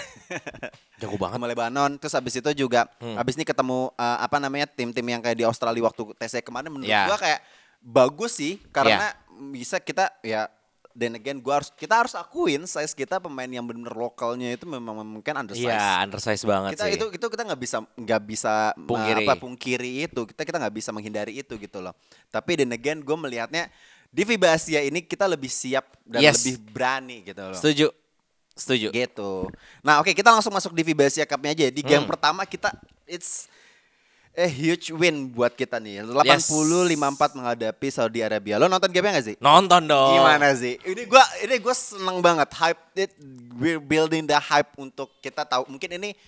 jago 0.99 1.15
banget 1.15 1.37
ketemu 1.37 1.49
Lebanon 1.49 1.91
terus 1.95 2.15
habis 2.15 2.35
itu 2.35 2.51
juga 2.57 2.89
Hmm. 2.99 3.15
habis 3.15 3.35
ini 3.35 3.45
ketemu 3.45 3.93
eh, 3.93 4.19
apa 4.19 4.37
namanya 4.39 4.67
tim-tim 4.67 5.05
yang 5.05 5.21
kayak 5.21 5.37
di 5.37 5.45
Australia 5.45 5.85
waktu 5.85 6.03
TC 6.17 6.41
kemarin 6.41 6.69
menurut 6.69 6.89
Ya. 6.89 7.07
gua 7.07 7.17
kayak 7.17 7.41
bagus 7.79 8.35
sih 8.35 8.59
karena 8.71 9.15
bisa 9.49 9.79
kita 9.79 10.11
ya 10.21 10.51
dan 10.91 11.15
again 11.15 11.39
gua 11.39 11.63
harus 11.63 11.71
kita 11.71 11.95
harus 11.95 12.11
akuin 12.13 12.67
size 12.67 12.91
kita 12.91 13.23
pemain 13.23 13.47
yang 13.47 13.63
benar-benar 13.63 13.95
lokalnya 13.95 14.51
itu 14.51 14.67
memang 14.67 14.99
mungkin 15.01 15.31
undersize. 15.39 15.63
Iya 15.63 16.03
undersize 16.03 16.43
banget 16.43 16.75
kita 16.75 16.85
sih 16.85 16.95
itu 16.97 17.07
itu 17.15 17.27
kita 17.29 17.43
nggak 17.45 17.61
bisa 17.61 17.77
nggak 17.95 18.23
bisa 18.25 18.55
eh, 18.73 18.83
Pungkiri. 18.83 19.23
apa 19.23 19.35
pungkiri 19.37 19.93
itu 20.05 20.21
kita 20.27 20.43
kita 20.43 20.59
nggak 20.59 20.75
bisa 20.75 20.91
menghindari 20.91 21.39
itu 21.39 21.55
gitu 21.55 21.79
loh 21.79 21.95
tapi 22.29 22.59
dan 22.59 22.75
again 22.75 22.99
gue 22.99 23.15
melihatnya 23.15 23.71
di 24.09 24.23
FIBA 24.25 24.49
Asia 24.57 24.81
ini 24.81 25.05
kita 25.05 25.29
lebih 25.29 25.49
siap 25.49 25.85
dan 26.03 26.25
Yes. 26.25 26.41
lebih 26.43 26.55
berani 26.73 27.17
gitu 27.23 27.43
loh 27.45 27.57
setuju 27.57 27.89
setuju 28.59 28.91
Gitu. 28.91 29.33
Nah, 29.87 30.03
oke 30.03 30.11
kita 30.11 30.35
langsung 30.35 30.51
masuk 30.51 30.75
di 30.75 30.83
FIBA 30.83 31.07
Asia 31.07 31.23
Cup-nya 31.23 31.55
aja. 31.55 31.71
Di 31.71 31.79
game 31.79 32.03
Hmm. 32.03 32.11
pertama 32.11 32.43
kita 32.43 32.75
it's 33.07 33.47
a 34.35 34.51
huge 34.51 34.91
win 34.91 35.31
buat 35.31 35.55
kita 35.55 35.79
nih. 35.79 36.03
80-54 36.03 37.39
menghadapi 37.39 37.87
Saudi 37.91 38.19
Arabia. 38.19 38.59
Lo 38.59 38.67
nonton 38.67 38.91
game-nya 38.91 39.19
gak 39.19 39.27
sih? 39.31 39.37
nonton 39.39 39.87
dong 39.87 40.15
Gimana 40.15 40.51
sih? 40.55 40.75
Ini 40.83 41.03
gua 41.07 41.23
ini 41.39 41.55
gua 41.59 41.75
seneng 41.75 42.19
banget 42.19 42.51
hype 42.55 42.83
it 42.99 43.15
we're 43.55 43.79
building 43.79 44.27
the 44.27 44.39
hype 44.39 44.75
untuk 44.75 45.11
kita 45.19 45.47
tahu 45.47 45.71
mungkin 45.71 45.95
ini 45.95 46.19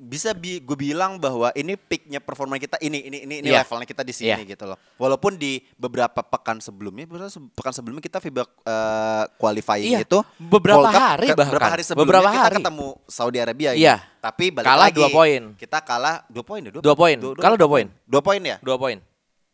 bisa 0.00 0.32
bi 0.32 0.56
gue 0.58 0.72
bilang 0.72 1.14
bahwa 1.14 1.52
ini 1.52 1.76
peaknya 1.76 2.18
performa 2.18 2.56
kita 2.56 2.80
ini 2.80 3.04
ini 3.04 3.18
ini 3.20 3.34
ini 3.38 3.48
Iya. 3.48 3.60
levelnya 3.60 3.84
kita 3.84 4.00
di 4.00 4.10
sini 4.10 4.32
Iya. 4.34 4.48
gitu 4.50 4.64
loh. 4.64 4.80
Walaupun 4.96 5.36
di 5.36 5.60
beberapa 5.74 6.16
pekan 6.18 6.56
sebelumnya, 6.56 7.04
beberapa 7.04 7.28
pekan 7.28 7.68
sebelumnya 7.70 8.00
kita 8.00 8.16
FIBA 8.16 8.42
eh, 8.64 9.24
qualifying 9.36 9.92
Iya, 9.92 10.00
itu 10.00 10.24
beberapa 10.38 10.80
World 10.80 10.90
Cup, 10.90 11.04
hari 11.06 11.26
ke- 11.26 11.36
bahkan. 11.36 11.52
beberapa 11.52 11.68
hari 11.70 11.82
sebelumnya 11.82 12.00
Beberapa 12.08 12.28
kita 12.30 12.40
hari. 12.42 12.56
ketemu 12.56 12.88
Saudi 13.06 13.38
Arabia 13.38 13.70
Iya. 13.70 13.94
ini. 13.94 14.18
Tapi 14.18 14.44
balik 14.50 14.66
Kalah 14.66 14.86
lagi, 14.86 14.96
dua 14.96 15.08
poin. 15.10 15.42
Kita 15.54 15.78
kalah 15.80 16.16
dua 16.26 16.42
poin 16.42 16.60
ya? 16.62 16.70
Dua 16.74 16.94
poin. 16.94 17.16
Kalah 17.36 17.56
dua 17.56 17.68
poin. 17.68 17.86
Dua 18.02 18.20
poin 18.20 18.40
ya? 18.40 18.56
dua 18.60 18.76
poin 18.76 18.98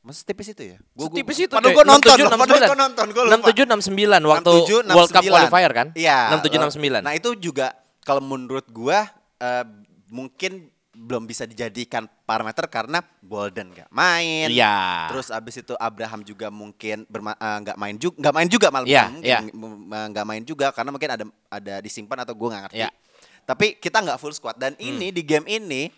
Masa 0.01 0.23
tipis 0.23 0.47
itu 0.47 0.63
ya? 0.65 0.79
Gua- 0.93 1.11
gua- 1.11 1.19
Setipis 1.19 1.39
itu 1.41 1.51
Padahal 1.51 1.75
gue 1.75 1.83
nonton, 1.85 2.15
67, 2.15 2.23
loh, 2.23 2.31
padahal 2.39 2.63
gue 2.63 2.79
nonton, 2.79 3.07
gue 3.11 3.23
lupa. 3.27 3.33
67 3.43 3.67
69 3.67 4.23
waktu 4.25 4.53
67, 4.55 4.95
World 4.95 5.11
Cup 5.11 5.19
69. 5.21 5.35
qualifier 5.35 5.73
kan? 5.75 5.87
Iya. 5.99 6.19
67 6.31 6.63
69. 6.63 7.03
Nah 7.03 7.13
itu 7.13 7.31
juga 7.37 7.67
kalau 8.01 8.23
menurut 8.23 8.63
gua 8.71 9.11
eh, 9.37 9.65
mungkin 10.09 10.69
belum 10.93 11.29
bisa 11.29 11.45
dijadikan 11.45 12.09
parameter 12.25 12.65
karena 12.67 13.05
Bolden 13.21 13.69
nggak 13.69 13.93
main. 13.93 14.49
Iya. 14.49 15.13
Terus 15.13 15.29
abis 15.29 15.61
itu 15.61 15.77
Abraham 15.77 16.25
juga 16.25 16.49
mungkin 16.49 17.05
berma- 17.05 17.37
eh, 17.37 17.59
nggak 17.61 17.77
main 17.77 17.97
juga, 17.97 18.17
nggak 18.17 18.35
main 18.35 18.49
juga 18.49 18.67
malah 18.71 18.87
Iya, 18.89 19.03
bukan 19.03 19.13
mungkin 19.13 19.29
iya. 19.29 19.39
m- 19.53 19.81
m- 19.85 20.09
nggak 20.11 20.27
main 20.27 20.43
juga 20.43 20.67
karena 20.73 20.91
mungkin 20.91 21.11
ada 21.13 21.25
ada 21.51 21.75
disimpan 21.79 22.25
atau 22.25 22.33
gua 22.33 22.49
nggak 22.49 22.63
ngerti. 22.69 22.81
Iya. 22.81 22.91
Tapi 23.45 23.67
kita 23.77 24.01
nggak 24.01 24.17
full 24.17 24.33
squad 24.33 24.57
dan 24.57 24.73
Hmm. 24.73 24.89
ini 24.89 25.13
di 25.13 25.21
game 25.21 25.45
ini 25.47 25.93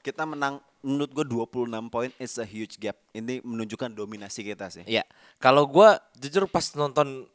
kita 0.00 0.24
menang 0.24 0.58
menurut 0.80 1.10
gue 1.12 1.26
26 1.26 1.68
poin 1.88 2.08
is 2.16 2.34
a 2.34 2.46
huge 2.46 2.78
gap. 2.78 2.96
Ini 3.10 3.42
menunjukkan 3.42 3.92
dominasi 3.92 4.40
kita 4.42 4.72
sih. 4.72 4.82
Iya. 4.82 5.04
Kalau 5.36 5.68
gua 5.68 6.00
jujur 6.16 6.48
pas 6.48 6.64
nonton 6.72 7.28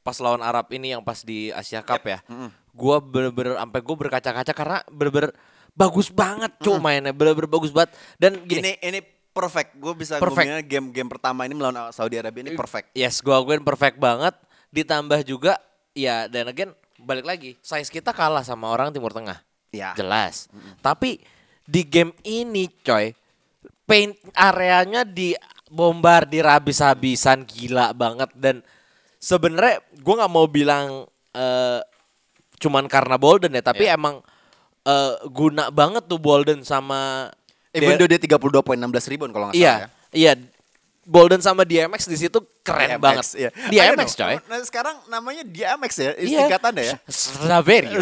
pas 0.00 0.14
lawan 0.16 0.38
Arab 0.38 0.70
ini 0.70 0.94
yang 0.94 1.02
pas 1.02 1.18
di 1.20 1.50
Asia 1.50 1.82
Cup 1.82 2.06
ya. 2.06 2.22
Gua 2.70 3.02
bener-bener 3.02 3.58
sampai 3.58 3.80
gua 3.82 3.96
berkaca-kaca 3.98 4.52
karena 4.54 4.78
bener-bener 4.86 5.34
bagus 5.72 6.08
banget 6.08 6.52
cuy 6.58 6.76
mainnya, 6.76 7.10
bener-bener 7.10 7.48
bagus 7.48 7.70
banget. 7.70 7.94
Dan 8.16 8.42
gini, 8.44 8.60
Ini 8.60 8.72
ini 8.82 9.00
perfect. 9.30 9.78
Gue 9.78 9.94
bisa 9.94 10.18
Perfect. 10.18 10.42
ngomongnya 10.42 10.62
game-game 10.62 11.08
pertama 11.08 11.46
ini 11.46 11.54
melawan 11.54 11.90
Saudi 11.90 12.18
Arabia 12.18 12.42
ini 12.44 12.52
perfect. 12.54 12.90
Yes, 12.92 13.22
gua 13.22 13.38
akuin 13.40 13.62
perfect 13.62 13.96
banget. 13.96 14.34
Ditambah 14.70 15.22
juga 15.22 15.58
ya 15.94 16.26
dan 16.26 16.50
again 16.50 16.70
balik 17.00 17.24
lagi, 17.24 17.56
size 17.58 17.88
kita 17.88 18.12
kalah 18.12 18.42
sama 18.42 18.68
orang 18.68 18.90
Timur 18.90 19.10
Tengah. 19.10 19.40
Ya. 19.70 19.94
Jelas. 19.94 20.50
Tapi 20.78 21.22
di 21.62 21.86
game 21.86 22.10
ini 22.22 22.66
coy, 22.82 23.14
paint 23.84 24.14
areanya 24.34 25.06
di 25.06 25.32
bombardir 25.70 26.42
habis-habisan 26.44 27.46
gila 27.46 27.94
banget 27.94 28.26
dan 28.34 28.66
sebenarnya 29.16 29.78
gua 30.02 30.26
nggak 30.26 30.32
mau 30.34 30.46
bilang 30.46 31.06
eh, 31.30 31.80
cuman 32.58 32.90
karena 32.90 33.14
Bolden 33.16 33.54
ya, 33.54 33.62
tapi 33.62 33.86
Iya. 33.86 33.94
emang 33.94 34.20
eh, 34.82 35.12
guna 35.28 35.68
banget 35.68 36.04
tuh 36.04 36.16
Bolden 36.16 36.62
sama 36.62 37.28
Even 37.70 37.94
though 37.94 38.10
dia 38.10 38.18
32 38.18 38.34
poin 38.60 38.74
16 38.74 39.12
rebound 39.14 39.30
kalau 39.30 39.46
nggak 39.48 39.56
Iya, 39.56 39.72
salah 39.72 39.82
ya. 39.82 39.88
iya. 40.10 40.32
Bolden 41.00 41.40
sama 41.40 41.62
DMX 41.62 42.06
di 42.06 42.18
situ 42.18 42.38
keren 42.62 42.94
DMX, 42.94 43.02
banget. 43.02 43.24
iya. 43.34 43.50
DMX 43.66 44.14
coy. 44.14 44.36
Nah, 44.46 44.58
sekarang 44.62 44.96
namanya 45.06 45.42
DMX 45.42 45.92
ya, 45.96 46.10
Iya. 46.12 46.44
istingkatannya 46.44 46.84
ya. 46.86 46.96
Saverio. 47.08 47.98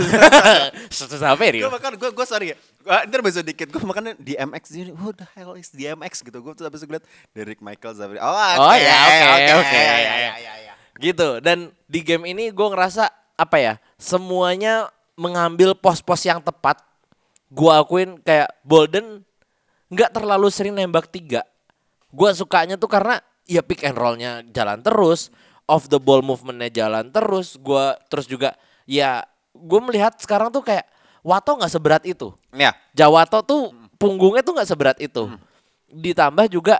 Saverio. 0.93 1.69
Gue 1.69 1.73
makan, 1.73 1.93
gue 1.97 2.11
gue 2.11 2.27
sorry 2.27 2.47
ya. 2.53 2.57
Gua, 2.81 3.05
ntar 3.05 3.21
besok 3.21 3.45
dikit 3.45 3.69
gue 3.69 3.81
makan 3.81 4.17
DMX 4.19 4.63
jadi 4.69 4.93
who 4.93 5.13
the 5.13 5.25
hell 5.33 5.53
is 5.55 5.69
DMX 5.71 6.21
gitu. 6.21 6.41
Gue 6.41 6.53
tuh 6.53 6.65
habis 6.65 6.81
ngeliat 6.81 7.05
Derek 7.33 7.61
Michael 7.61 7.93
Zavri. 7.93 8.19
Oh, 8.19 8.29
oke. 8.29 8.61
Oh 8.61 8.77
ya 8.77 8.99
oke 9.37 9.53
oke. 9.57 9.79
Ya, 9.79 9.97
ya, 9.97 10.15
ya, 10.37 10.53
ya. 10.65 10.75
Gitu 10.97 11.29
dan 11.39 11.59
di 11.85 12.01
game 12.01 12.25
ini 12.27 12.51
gue 12.51 12.67
ngerasa 12.67 13.09
apa 13.37 13.57
ya 13.57 13.75
semuanya 13.97 14.91
mengambil 15.19 15.75
pos-pos 15.75 16.23
yang 16.23 16.39
tepat. 16.39 16.79
Gue 17.51 17.75
akuin 17.75 18.23
kayak 18.23 18.55
Bolden 18.63 19.27
nggak 19.91 20.15
terlalu 20.15 20.47
sering 20.55 20.79
nembak 20.79 21.11
tiga. 21.11 21.43
Gue 22.15 22.31
sukanya 22.33 22.79
tuh 22.79 22.89
karena 22.89 23.19
ya 23.45 23.61
pick 23.61 23.83
and 23.83 23.99
rollnya 23.99 24.47
jalan 24.55 24.81
terus, 24.81 25.35
off 25.67 25.91
the 25.91 25.99
ball 25.99 26.23
movementnya 26.23 26.87
jalan 26.87 27.11
terus. 27.11 27.59
Gue 27.59 27.99
terus 28.07 28.31
juga 28.31 28.55
ya 28.87 29.27
gue 29.53 29.81
melihat 29.83 30.15
sekarang 30.23 30.55
tuh 30.55 30.63
kayak 30.63 30.87
Wato 31.29 31.59
nggak 31.59 31.73
seberat 31.73 32.03
itu. 32.07 32.33
Ya. 32.55 32.75
Jawato 32.95 33.43
tuh 33.43 33.75
punggungnya 33.99 34.41
tuh 34.41 34.55
nggak 34.57 34.71
seberat 34.71 34.99
itu. 35.03 35.29
Ditambah 35.91 36.47
juga 36.49 36.79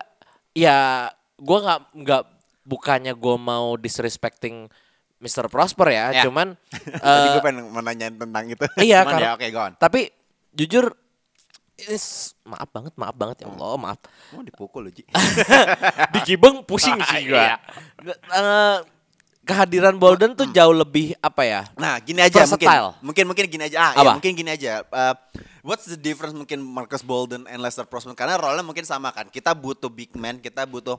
ya 0.57 1.11
gua 1.37 1.59
nggak 1.61 1.81
nggak 1.93 2.23
bukannya 2.69 3.13
gue 3.17 3.37
mau 3.37 3.77
disrespecting 3.81 4.69
Mr. 5.19 5.47
Prosper 5.47 5.89
ya, 5.91 6.05
Ya. 6.13 6.23
cuman 6.25 6.55
Tadi 7.03 7.27
eh, 7.27 7.31
gue 7.33 7.43
pengen 7.43 7.67
menanyain 7.69 8.15
tentang 8.15 8.45
itu. 8.47 8.65
iya 8.81 9.03
Cuman 9.03 9.13
karena 9.13 9.27
ya, 9.27 9.33
oke, 9.35 9.47
go 9.49 9.61
on. 9.61 9.73
tapi 9.75 10.01
jujur 10.51 10.95
ini 11.77 11.95
s- 11.95 12.35
maaf 12.43 12.67
banget, 12.69 12.95
maaf 12.95 13.15
banget 13.15 13.37
ya 13.43 13.47
Allah, 13.49 13.75
maaf. 13.77 13.99
Mau 14.31 14.43
dipukul 14.43 14.87
lu, 14.87 14.91
Ji. 14.91 15.07
Di 16.15 16.21
Gibeng 16.25 16.63
pusing 16.63 16.99
sih 17.05 17.31
gua. 17.31 17.55
Eh, 18.03 18.79
kehadiran 19.43 19.95
Bolden 19.95 20.35
tuh 20.35 20.51
jauh 20.51 20.75
lebih 20.75 21.15
apa 21.19 21.43
ya? 21.43 21.63
Nah, 21.75 21.97
gini 21.99 22.19
aja 22.21 22.43
mungkin. 22.45 22.67
Versatile. 22.67 22.91
Mungkin 23.01 23.25
mungkin 23.27 23.45
gini 23.47 23.63
aja. 23.65 23.77
Ah, 23.81 23.93
ya, 23.95 24.01
Apa? 24.03 24.13
mungkin 24.13 24.33
gini 24.35 24.51
aja. 24.51 24.83
Uh, 24.85 25.15
what's 25.63 25.87
the 25.87 25.97
difference 25.97 26.35
mungkin 26.35 26.61
Marcus 26.61 27.01
Bolden 27.01 27.47
and 27.47 27.59
Lester 27.59 27.87
Prosper? 27.87 28.13
Karena 28.13 28.37
role-nya 28.37 28.61
mungkin 28.61 28.83
sama 28.83 29.09
kan. 29.09 29.31
Kita 29.31 29.55
butuh 29.55 29.89
big 29.89 30.13
man, 30.15 30.37
kita 30.37 30.67
butuh 30.67 30.99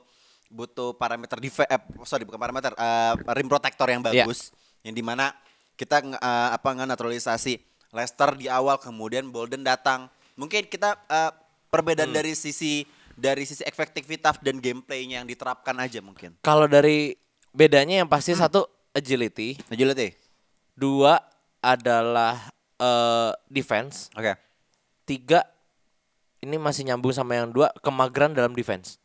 butuh 0.50 0.98
parameter 0.98 1.38
def 1.38 1.62
eh, 1.62 1.82
sorry 2.04 2.26
bukan 2.26 2.42
parameter 2.42 2.74
uh, 2.74 3.14
rim 3.38 3.46
protector 3.46 3.86
yang 3.86 4.02
Iya. 4.02 4.26
bagus 4.26 4.50
yang 4.82 4.98
di 4.98 5.06
mana 5.06 5.32
kita 5.78 6.02
uh, 6.04 6.50
apa 6.52 6.68
nggak 6.74 6.90
naturalisasi 6.90 7.62
Lester 7.90 8.38
di 8.38 8.46
awal 8.46 8.78
kemudian 8.78 9.34
Bolden 9.34 9.66
datang. 9.66 10.14
Mungkin 10.38 10.70
kita 10.70 10.94
uh, 11.10 11.32
perbedaan 11.74 12.14
dari 12.14 12.38
sisi 12.38 12.86
dari 13.18 13.44
sisi 13.50 13.66
efektivitas 13.66 14.38
dan 14.40 14.62
gameplaynya 14.62 15.22
yang 15.22 15.28
diterapkan 15.28 15.76
aja 15.82 16.00
mungkin. 16.00 16.38
Kalau 16.46 16.70
dari 16.70 17.18
bedanya 17.52 18.06
yang 18.06 18.10
pasti 18.10 18.32
satu 18.38 18.64
agility, 18.94 19.58
agility. 19.68 20.16
Dua 20.78 21.20
adalah 21.60 22.48
eh, 22.80 23.32
defense, 23.52 24.08
oke. 24.16 24.32
Tiga 25.04 25.44
ini 26.40 26.56
masih 26.56 26.88
nyambung 26.88 27.12
sama 27.12 27.36
yang 27.36 27.52
dua 27.52 27.68
kemageran 27.84 28.32
dalam 28.32 28.56
defense. 28.56 28.96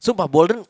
Sumpah 0.00 0.28
Bolden 0.28 0.62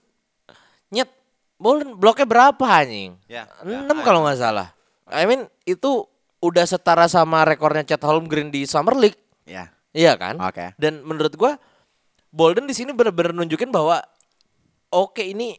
nyet 0.90 1.10
Bolden 1.56 1.96
bloknya 1.96 2.26
berapa 2.28 2.66
anjing? 2.66 3.16
Ya, 3.26 3.48
Enam 3.64 3.98
ya, 4.00 4.04
kalau 4.04 4.24
nggak 4.26 4.38
salah. 4.38 4.68
I 5.08 5.24
mean 5.24 5.46
itu 5.64 6.04
udah 6.42 6.64
setara 6.68 7.08
sama 7.08 7.42
rekornya 7.46 7.86
Chet 7.86 8.02
Holmgren 8.04 8.52
di 8.52 8.68
Summer 8.68 8.94
League. 8.94 9.18
ya 9.46 9.70
Iya 9.96 10.12
kan? 10.20 10.36
Oke. 10.36 10.76
Dan 10.76 11.00
menurut 11.00 11.32
gua 11.40 11.56
Bolden 12.28 12.68
di 12.68 12.76
sini 12.76 12.92
benar-benar 12.92 13.32
nunjukin 13.32 13.72
bahwa 13.72 14.04
oke 14.92 15.24
ini 15.24 15.56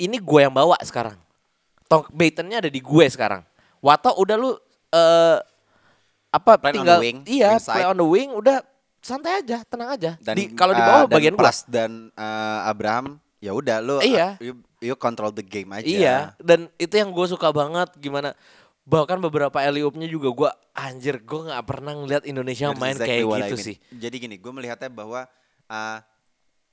ini 0.00 0.16
gue 0.16 0.40
yang 0.40 0.54
bawa 0.54 0.80
sekarang. 0.80 1.20
Tong 1.86 2.08
Batonnya 2.08 2.64
ada 2.64 2.70
di 2.72 2.80
gue 2.80 3.04
sekarang. 3.12 3.44
Wato 3.84 4.16
udah 4.16 4.36
lu 4.40 4.56
eh 4.94 5.38
apa 6.34 6.58
Play 6.58 6.72
on 6.72 6.74
tinggal 6.74 6.98
the 6.98 7.04
wing, 7.04 7.18
iya 7.30 7.50
wing 7.54 7.62
play 7.62 7.84
on 7.86 7.96
the 8.00 8.08
wing 8.08 8.30
udah 8.34 8.58
santai 9.04 9.38
aja, 9.38 9.60
tenang 9.62 9.92
aja. 9.92 10.16
dan 10.18 10.34
Di- 10.34 10.50
kalau 10.50 10.72
di 10.72 10.80
uh, 10.80 10.86
bawah 10.86 11.04
dan 11.04 11.14
bagian 11.14 11.34
gua. 11.34 11.40
Pras 11.40 11.58
dan 11.64 11.90
uh, 12.10 12.60
Abraham 12.64 13.20
ya 13.36 13.52
udah 13.52 13.76
lu 13.78 14.00
Iya. 14.00 14.34
uh, 14.34 14.42
you, 14.42 14.52
you 14.82 14.96
control 14.96 15.28
the 15.28 15.44
game 15.44 15.68
aja 15.70 15.84
Iya, 15.84 16.16
dan 16.40 16.72
itu 16.74 16.90
yang 16.90 17.12
gue 17.12 17.26
suka 17.28 17.52
banget 17.52 17.92
gimana 17.94 18.32
bahkan 18.82 19.16
beberapa 19.16 19.52
oop-nya 19.78 20.04
juga 20.06 20.28
gue 20.30 20.50
anjir 20.74 21.16
gue 21.18 21.40
nggak 21.44 21.62
pernah 21.62 21.92
ngeliat 21.94 22.24
Indonesia 22.24 22.68
That's 22.68 22.80
main 22.80 22.96
exactly 22.96 23.20
kayak 23.20 23.28
I 23.30 23.40
gitu 23.44 23.54
mean. 23.54 23.66
sih. 23.66 23.76
jadi 23.90 24.16
gini 24.18 24.36
gue 24.36 24.48
melihatnya 24.50 24.88
bahwa 24.88 25.28
uh, 25.68 25.98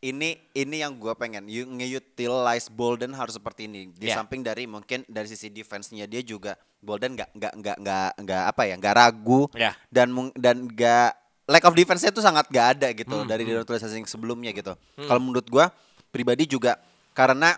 ini 0.02 0.40
ini 0.52 0.82
yang 0.82 0.98
gue 0.98 1.14
pengen 1.14 1.46
you 1.46 1.64
nge-utilize 1.64 2.68
Bolden 2.68 3.14
harus 3.14 3.36
seperti 3.36 3.70
ini 3.70 3.92
di 3.92 4.08
Iya. 4.08 4.18
samping 4.18 4.42
dari 4.42 4.66
mungkin 4.66 5.06
dari 5.06 5.28
sisi 5.28 5.48
defense-nya 5.48 6.04
dia 6.04 6.20
juga 6.20 6.56
Bolden 6.80 7.14
nggak 7.14 7.30
nggak 7.32 7.54
nggak 7.54 7.78
nggak 7.80 8.10
nggak 8.18 8.44
apa 8.48 8.62
ya 8.66 8.76
nggak 8.76 8.96
ragu 8.98 9.42
Iya. 9.54 9.72
dan 9.88 10.08
dan 10.34 10.66
nggak 10.66 11.12
lack 11.46 11.64
of 11.64 11.74
defense-nya 11.74 12.10
itu 12.10 12.22
sangat 12.22 12.46
gak 12.48 12.68
ada 12.78 12.88
gitu 12.92 13.16
Hmm, 13.16 13.28
dari 13.28 13.44
naturalisasi 13.44 13.98
yang 13.98 14.08
sebelumnya 14.08 14.52
gitu 14.52 14.74
kalau 15.00 15.20
menurut 15.20 15.46
gue 15.46 15.66
pribadi 16.10 16.46
juga 16.46 16.78
karena 17.12 17.56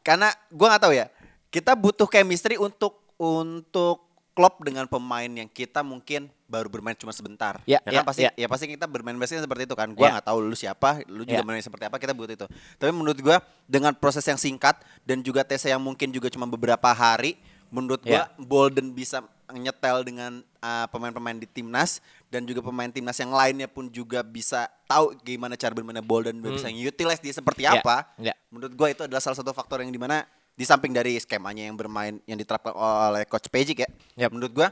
karena 0.00 0.30
gua 0.48 0.72
nggak 0.72 0.82
tahu 0.82 0.94
ya 0.94 1.06
kita 1.48 1.72
butuh 1.74 2.06
chemistry 2.06 2.56
untuk 2.56 2.96
untuk 3.18 4.06
klop 4.32 4.62
dengan 4.62 4.86
pemain 4.86 5.26
yang 5.26 5.50
kita 5.50 5.82
mungkin 5.82 6.30
baru 6.46 6.70
bermain 6.70 6.94
cuma 6.94 7.10
sebentar 7.10 7.58
Ya, 7.66 7.82
kan 7.82 7.90
ya, 7.92 8.00
pasti 8.00 8.22
ya. 8.24 8.30
ya. 8.32 8.46
pasti 8.46 8.70
kita 8.70 8.86
bermain 8.86 9.18
basket 9.18 9.42
seperti 9.42 9.66
itu 9.66 9.74
kan 9.74 9.90
gua 9.90 10.06
Ya. 10.06 10.10
nggak 10.16 10.26
tahu 10.30 10.38
lu 10.40 10.54
siapa 10.54 11.02
lu 11.10 11.26
juga 11.26 11.42
Ya. 11.42 11.44
bermain 11.44 11.60
seperti 11.60 11.90
apa 11.90 11.98
kita 11.98 12.14
butuh 12.14 12.34
itu 12.34 12.46
tapi 12.78 12.90
menurut 12.90 13.18
gua 13.18 13.42
dengan 13.66 13.92
proses 13.92 14.22
yang 14.24 14.38
singkat 14.38 14.78
dan 15.02 15.20
juga 15.20 15.42
tes 15.42 15.60
yang 15.60 15.82
mungkin 15.82 16.08
juga 16.08 16.30
cuma 16.30 16.46
beberapa 16.46 16.88
hari 16.88 17.34
menurut 17.68 18.00
gua 18.02 18.24
Ya. 18.24 18.32
Bolden 18.36 18.92
bisa 18.92 19.22
nyetel 19.48 20.04
dengan 20.04 20.44
uh, 20.60 20.84
pemain-pemain 20.92 21.40
di 21.40 21.48
timnas 21.48 22.04
dan 22.28 22.44
juga 22.44 22.60
pemain 22.60 22.88
timnas 22.88 23.16
yang 23.16 23.32
lainnya 23.32 23.64
pun 23.64 23.88
juga 23.88 24.20
bisa 24.20 24.68
tahu 24.84 25.16
gimana 25.24 25.56
cara 25.56 25.72
bermainnya 25.72 26.04
Bolden 26.04 26.36
dan 26.36 26.52
bisa 26.52 26.68
utilize 26.68 27.16
dia 27.18 27.32
seperti 27.32 27.64
Ya, 27.64 27.80
apa 27.80 28.04
ya. 28.20 28.36
menurut 28.52 28.76
gue 28.76 28.88
itu 28.92 29.02
adalah 29.08 29.24
salah 29.24 29.40
satu 29.40 29.56
faktor 29.56 29.80
yang 29.80 29.88
di 29.88 29.96
mana 29.96 30.28
di 30.52 30.68
samping 30.68 30.92
dari 30.92 31.16
skemanya 31.16 31.64
yang 31.64 31.78
bermain 31.78 32.20
yang 32.28 32.36
diterapkan 32.36 32.76
oleh 32.76 33.24
coach 33.24 33.48
Pejic 33.48 33.86
ya 33.86 33.88
Yap. 34.20 34.36
menurut 34.36 34.52
gue 34.52 34.68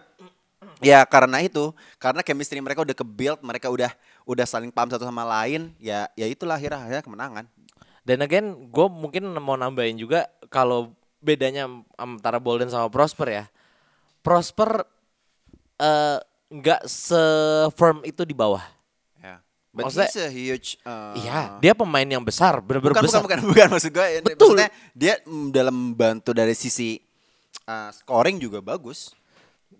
ya 0.82 1.00
karena 1.08 1.40
itu 1.40 1.72
karena 1.96 2.20
chemistry 2.20 2.60
mereka 2.60 2.84
udah 2.84 2.92
ke 2.92 3.06
build 3.06 3.40
mereka 3.40 3.72
udah 3.72 3.88
udah 4.28 4.44
saling 4.44 4.68
paham 4.68 4.92
satu 4.92 5.08
sama 5.08 5.24
lain 5.24 5.72
ya 5.80 6.04
ya 6.18 6.26
itulah 6.28 6.60
akhirnya 6.60 6.80
akhirnya 6.84 7.04
kemenangan 7.04 7.46
Dan 8.06 8.22
again, 8.22 8.70
gue 8.70 8.86
mungkin 8.86 9.34
mau 9.42 9.58
nambahin 9.58 9.98
juga 9.98 10.30
kalau 10.46 10.94
bedanya 11.18 11.66
antara 11.94 12.38
Bolden 12.38 12.68
sama 12.68 12.86
Prosper 12.86 13.28
ya. 13.28 13.44
Prosper 14.20 14.82
eh, 15.76 16.18
nggak 16.46 16.82
se-firm 16.86 18.02
itu 18.02 18.22
di 18.22 18.32
bawah. 18.32 18.62
ya 19.18 19.42
but 19.70 19.90
Maksudnya- 19.90 20.08
he's 20.08 20.22
a 20.22 20.30
huge 20.30 20.68
uh, 20.82 21.12
Iya, 21.14 21.40
dia 21.58 21.72
pemain 21.74 22.06
yang 22.06 22.22
besar, 22.22 22.58
bener-bener 22.60 22.94
bukan, 22.94 23.04
besar. 23.04 23.20
bukan 23.20 23.38
bukan 23.42 23.48
bukan 23.52 23.66
maksud 23.68 23.90
gue 23.90 24.06
Betul. 24.22 24.54
maksudnya 24.56 24.68
dia 24.92 25.14
mm, 25.20 25.46
dalam 25.50 25.76
bantu 25.92 26.30
dari 26.30 26.54
sisi 26.54 26.96
uh, 27.66 27.90
scoring 27.92 28.38
juga 28.38 28.58
bagus 28.58 29.12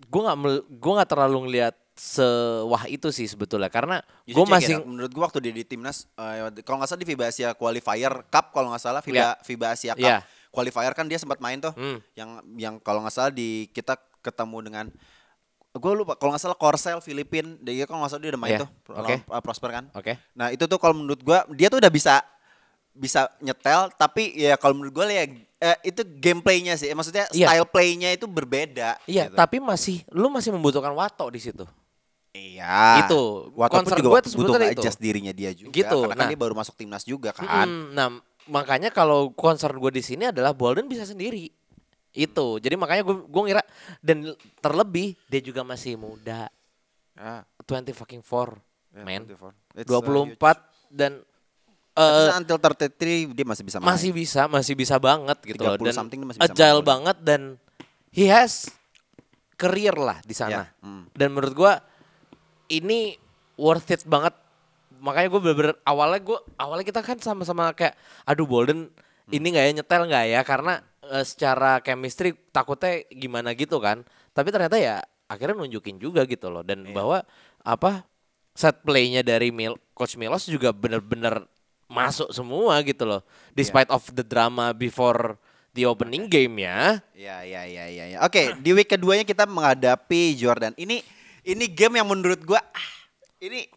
Gue 0.07 0.21
nggak 0.21 0.37
gue 0.69 0.91
nggak 0.93 1.09
terlalu 1.09 1.37
ngelihat 1.49 1.73
sewah 1.97 2.85
itu 2.85 3.09
sih 3.09 3.25
sebetulnya 3.25 3.67
karena 3.67 3.97
gue 4.21 4.45
masih 4.45 4.85
menurut 4.85 5.09
gua 5.09 5.23
waktu 5.25 5.49
dia 5.49 5.53
di 5.55 5.65
timnas 5.65 6.05
eh, 6.13 6.45
kalau 6.61 6.77
nggak 6.77 6.87
salah 6.87 7.01
di 7.01 7.07
FIBA 7.09 7.25
Asia 7.25 7.49
Qualifier 7.51 8.13
Cup 8.29 8.53
kalau 8.53 8.69
nggak 8.69 8.83
salah 8.83 9.01
FIBA 9.01 9.17
Iya. 9.17 9.29
FIBA 9.41 9.67
Asia 9.73 9.93
Cup 9.95 10.05
Iya. 10.05 10.19
Qualifier 10.57 10.89
kan 10.91 11.05
dia 11.05 11.15
sempat 11.15 11.37
main 11.37 11.61
tuh 11.61 11.69
Hmm. 11.71 12.01
yang 12.11 12.29
yang 12.57 12.73
kalau 12.77 12.99
nggak 12.99 13.13
salah 13.13 13.29
di 13.29 13.69
kita 13.69 13.93
ketemu 14.19 14.57
dengan 14.63 14.85
gue 15.71 15.93
lupa 15.93 16.17
kalau 16.17 16.33
nggak 16.33 16.41
salah 16.41 16.57
Korsel 16.57 16.97
Filipin 16.97 17.61
dia 17.61 17.85
kalau 17.85 18.01
nggak 18.01 18.09
salah 18.09 18.23
dia 18.23 18.31
udah 18.33 18.41
main 18.41 18.51
Iya. 18.51 18.61
tuh 18.65 18.69
lawan, 18.89 19.21
uh, 19.21 19.41
Prosper 19.41 19.69
kan 19.71 19.85
oke. 19.91 20.13
nah 20.33 20.49
itu 20.49 20.65
tuh 20.65 20.75
kalau 20.75 20.97
menurut 20.97 21.21
gua 21.21 21.45
dia 21.53 21.69
tuh 21.69 21.77
udah 21.77 21.87
bisa 21.87 22.17
bisa 22.89 23.29
nyetel 23.37 23.93
tapi 23.93 24.33
ya 24.35 24.57
kalau 24.57 24.73
menurut 24.73 24.89
gua 24.91 25.05
ya 25.05 25.29
eh, 25.29 25.77
itu 25.85 26.01
gameplaynya 26.01 26.73
sih 26.75 26.89
maksudnya 26.91 27.29
Iya. 27.29 27.45
style 27.45 27.67
playnya 27.69 28.09
itu 28.09 28.25
berbeda 28.25 28.97
Iya, 29.05 29.29
gitu. 29.29 29.37
tapi 29.37 29.61
masih 29.61 30.01
lu 30.09 30.27
masih 30.27 30.49
membutuhkan 30.49 30.89
Wato 30.91 31.29
di 31.29 31.37
situ. 31.37 31.61
Iya. 32.33 33.01
Itu, 33.01 33.49
Walaupun 33.53 33.81
concern 33.81 33.97
juga 33.97 34.09
gue 34.13 34.21
tuh 34.23 34.31
butuh 34.35 34.61
itu. 34.61 34.77
adjust 34.77 35.01
dirinya 35.01 35.33
dia 35.33 35.49
juga. 35.51 35.73
Gitu, 35.73 35.89
Karena 35.97 36.13
kan 36.13 36.25
nah. 36.25 36.29
dia 36.29 36.37
baru 36.37 36.53
masuk 36.53 36.77
timnas 36.77 37.01
juga 37.01 37.33
kan. 37.33 37.65
Mm, 37.65 37.97
nah, 37.97 38.07
makanya 38.47 38.89
kalau 38.89 39.31
concern 39.35 39.77
gue 39.77 39.91
di 39.91 40.03
sini 40.03 40.31
adalah 40.31 40.51
Bolden 40.55 40.87
bisa 40.87 41.03
sendiri. 41.03 41.51
Itu. 42.15 42.57
Jadi 42.57 42.75
makanya 42.79 43.05
gue 43.05 43.15
gue 43.27 43.41
ngira 43.45 43.63
dan 44.01 44.33
terlebih 44.63 45.13
dia 45.29 45.41
juga 45.43 45.61
masih 45.61 45.99
muda. 45.99 46.49
Ya, 47.17 47.45
20 47.65 47.97
fucking 47.97 48.21
four, 48.21 48.57
ya, 48.93 49.01
man. 49.01 49.25
24. 49.25 49.53
It's, 49.77 49.89
uh, 49.89 50.01
24 50.01 50.93
dan 50.93 51.11
huge. 51.17 51.97
eh, 51.97 52.29
Tapi 52.29 52.37
until 52.45 52.57
33 52.61 53.33
dia 53.33 53.45
masih 53.45 53.63
bisa 53.65 53.77
main. 53.81 53.89
masih 53.89 54.11
bisa, 54.13 54.41
masih 54.45 54.73
bisa 54.77 54.95
banget 55.01 55.37
gitu 55.41 55.61
loh 55.65 55.81
30 55.81 55.87
dan 55.89 55.93
something 55.97 56.19
masih 56.21 56.39
bisa 56.39 56.53
agile 56.53 56.81
main. 56.81 56.89
banget 56.93 57.17
dan 57.25 57.41
he 58.13 58.29
has 58.29 58.69
career 59.57 59.97
lah 59.97 60.21
di 60.21 60.37
sana. 60.37 60.69
Ya, 60.69 60.85
mm. 60.85 61.03
Dan 61.17 61.33
menurut 61.33 61.53
gua 61.57 61.73
ini 62.69 63.17
worth 63.57 63.89
it 63.89 64.05
banget 64.05 64.37
makanya 64.99 65.27
gue 65.31 65.41
bener-bener 65.41 65.75
awalnya 65.83 66.19
gue 66.21 66.39
awalnya 66.57 66.85
kita 66.85 67.01
kan 67.01 67.17
sama-sama 67.19 67.71
kayak 67.73 67.93
aduh 68.23 68.45
Bolden 68.45 68.89
Hmm. 69.27 69.35
ini 69.43 69.47
nggak 69.51 69.65
ya 69.67 69.71
nyetel 69.75 70.03
nggak 70.07 70.25
ya 70.31 70.41
karena 70.47 70.73
eh, 71.03 71.25
secara 71.27 71.83
chemistry 71.83 72.31
takutnya 72.55 73.03
gimana 73.11 73.51
gitu 73.51 73.75
kan 73.75 74.07
tapi 74.31 74.55
ternyata 74.55 74.79
ya 74.79 75.03
akhirnya 75.27 75.59
nunjukin 75.59 75.99
juga 75.99 76.23
gitu 76.23 76.47
loh 76.47 76.63
dan 76.63 76.87
bahwa 76.95 77.27
apa 77.59 78.07
set 78.55 78.79
playnya 78.87 79.27
dari 79.27 79.51
Mil 79.51 79.75
coach 79.91 80.15
Milos 80.15 80.47
juga 80.47 80.71
bener-bener 80.71 81.43
masuk 81.91 82.31
semua 82.31 82.79
gitu 82.87 83.03
loh 83.03 83.19
despite 83.51 83.91
of 83.91 84.07
the 84.15 84.23
drama 84.23 84.71
before 84.71 85.35
the 85.75 85.83
opening 85.83 86.31
game 86.31 86.63
ya 86.63 87.03
Ya, 87.11 87.43
ya, 87.43 87.67
ya, 87.67 87.83
ya, 87.91 88.05
ya. 88.15 88.17
Oke, 88.23 88.55
di 88.63 88.71
week 88.71 88.87
keduanya 88.87 89.27
kita 89.27 89.43
menghadapi 89.43 90.39
Jordan. 90.39 90.71
Ini 90.79 91.03
ini 91.43 91.65
game 91.67 91.99
yang 91.99 92.07
menurut 92.07 92.39
gua 92.47 92.63
ah, 92.63 92.89
ini 93.43 93.67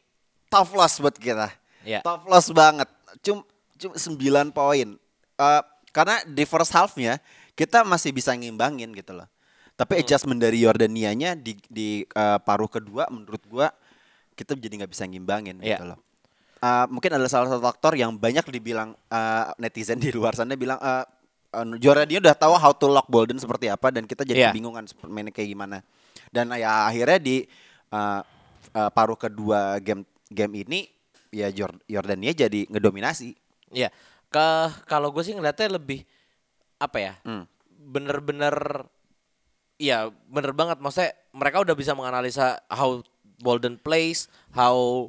tough 0.50 0.74
loss 0.74 0.98
buat 0.98 1.14
kita. 1.14 1.48
Ya. 1.80 2.02
Tough 2.02 2.26
loss 2.26 2.50
banget. 2.50 2.90
Cum 3.22 3.40
cuma 3.78 3.94
9 3.96 4.18
poin. 4.50 4.88
Eh, 5.36 5.62
karena 5.90 6.20
di 6.22 6.44
first 6.44 6.70
half-nya 6.70 7.16
kita 7.54 7.80
masih 7.82 8.10
bisa 8.10 8.30
ngimbangin 8.30 8.92
gitu 8.92 9.14
loh. 9.14 9.26
Tapi 9.72 9.96
Hmm. 9.96 10.02
adjustment 10.04 10.36
dari 10.36 10.60
Jordanianya 10.60 11.32
di 11.32 11.56
di 11.64 11.88
eh, 12.04 12.38
paruh 12.38 12.68
kedua 12.68 13.08
menurut 13.08 13.40
gua 13.46 13.72
kita 14.34 14.52
jadi 14.52 14.84
nggak 14.84 14.92
bisa 14.92 15.04
ngimbangin 15.04 15.56
Iya. 15.58 15.78
gitu 15.78 15.84
loh. 15.88 15.98
Eh, 16.60 16.86
mungkin 16.88 17.10
adalah 17.10 17.32
salah 17.32 17.48
satu 17.48 17.62
faktor 17.62 17.96
yang 17.96 18.12
banyak 18.12 18.44
dibilang 18.50 18.92
eh, 19.08 19.44
netizen 19.56 19.96
di 19.96 20.12
luar 20.12 20.36
sana 20.36 20.52
bilang 20.52 20.76
eh, 20.76 21.04
Jordania 21.76 22.20
udah 22.20 22.36
tahu 22.36 22.54
how 22.54 22.70
to 22.70 22.86
lock 22.86 23.08
Bolden 23.08 23.34
seperti 23.34 23.66
apa 23.66 23.90
dan 23.90 24.06
kita 24.06 24.22
jadi 24.22 24.38
Iya. 24.38 24.50
kebingungan 24.52 24.86
seperti 24.86 25.10
mainnya 25.10 25.32
kayak 25.32 25.48
gimana. 25.48 25.78
Dan 26.28 26.52
ya 26.54 26.86
akhirnya 26.86 27.18
di 27.18 27.36
eh, 27.90 28.20
eh, 28.70 28.90
paruh 28.92 29.16
kedua 29.16 29.80
game 29.80 30.06
game 30.31 30.62
ini 30.64 30.87
ya 31.35 31.51
Jor- 31.51 31.83
Jordania 31.85 32.31
jadi 32.33 32.71
ngedominasi. 32.71 33.35
Ya, 33.75 33.90
ke 34.31 34.47
kalau 34.87 35.11
gue 35.11 35.23
sih 35.23 35.35
ngeliatnya 35.35 35.77
lebih 35.79 36.07
apa 36.79 36.99
ya? 36.99 37.14
Hmm. 37.27 37.45
Bener-bener, 37.90 38.87
ya 39.77 40.09
bener 40.31 40.55
banget. 40.55 40.79
Maksudnya 40.79 41.12
mereka 41.35 41.62
udah 41.62 41.75
bisa 41.75 41.93
menganalisa 41.95 42.62
how 42.71 43.03
Bolden 43.40 43.79
plays, 43.79 44.31
how 44.55 45.09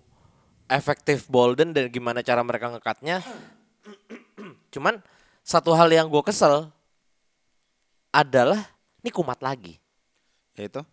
efektif 0.71 1.27
Bolden 1.27 1.73
dan 1.75 1.89
gimana 1.91 2.23
cara 2.25 2.41
mereka 2.41 2.69
ngekatnya. 2.71 3.21
Cuman 4.71 5.03
satu 5.43 5.73
hal 5.75 5.89
yang 5.91 6.07
gue 6.07 6.23
kesel 6.23 6.69
adalah 8.11 8.59
ini 9.01 9.09
kumat 9.11 9.39
lagi. 9.43 9.79
Yaitu 10.55 10.83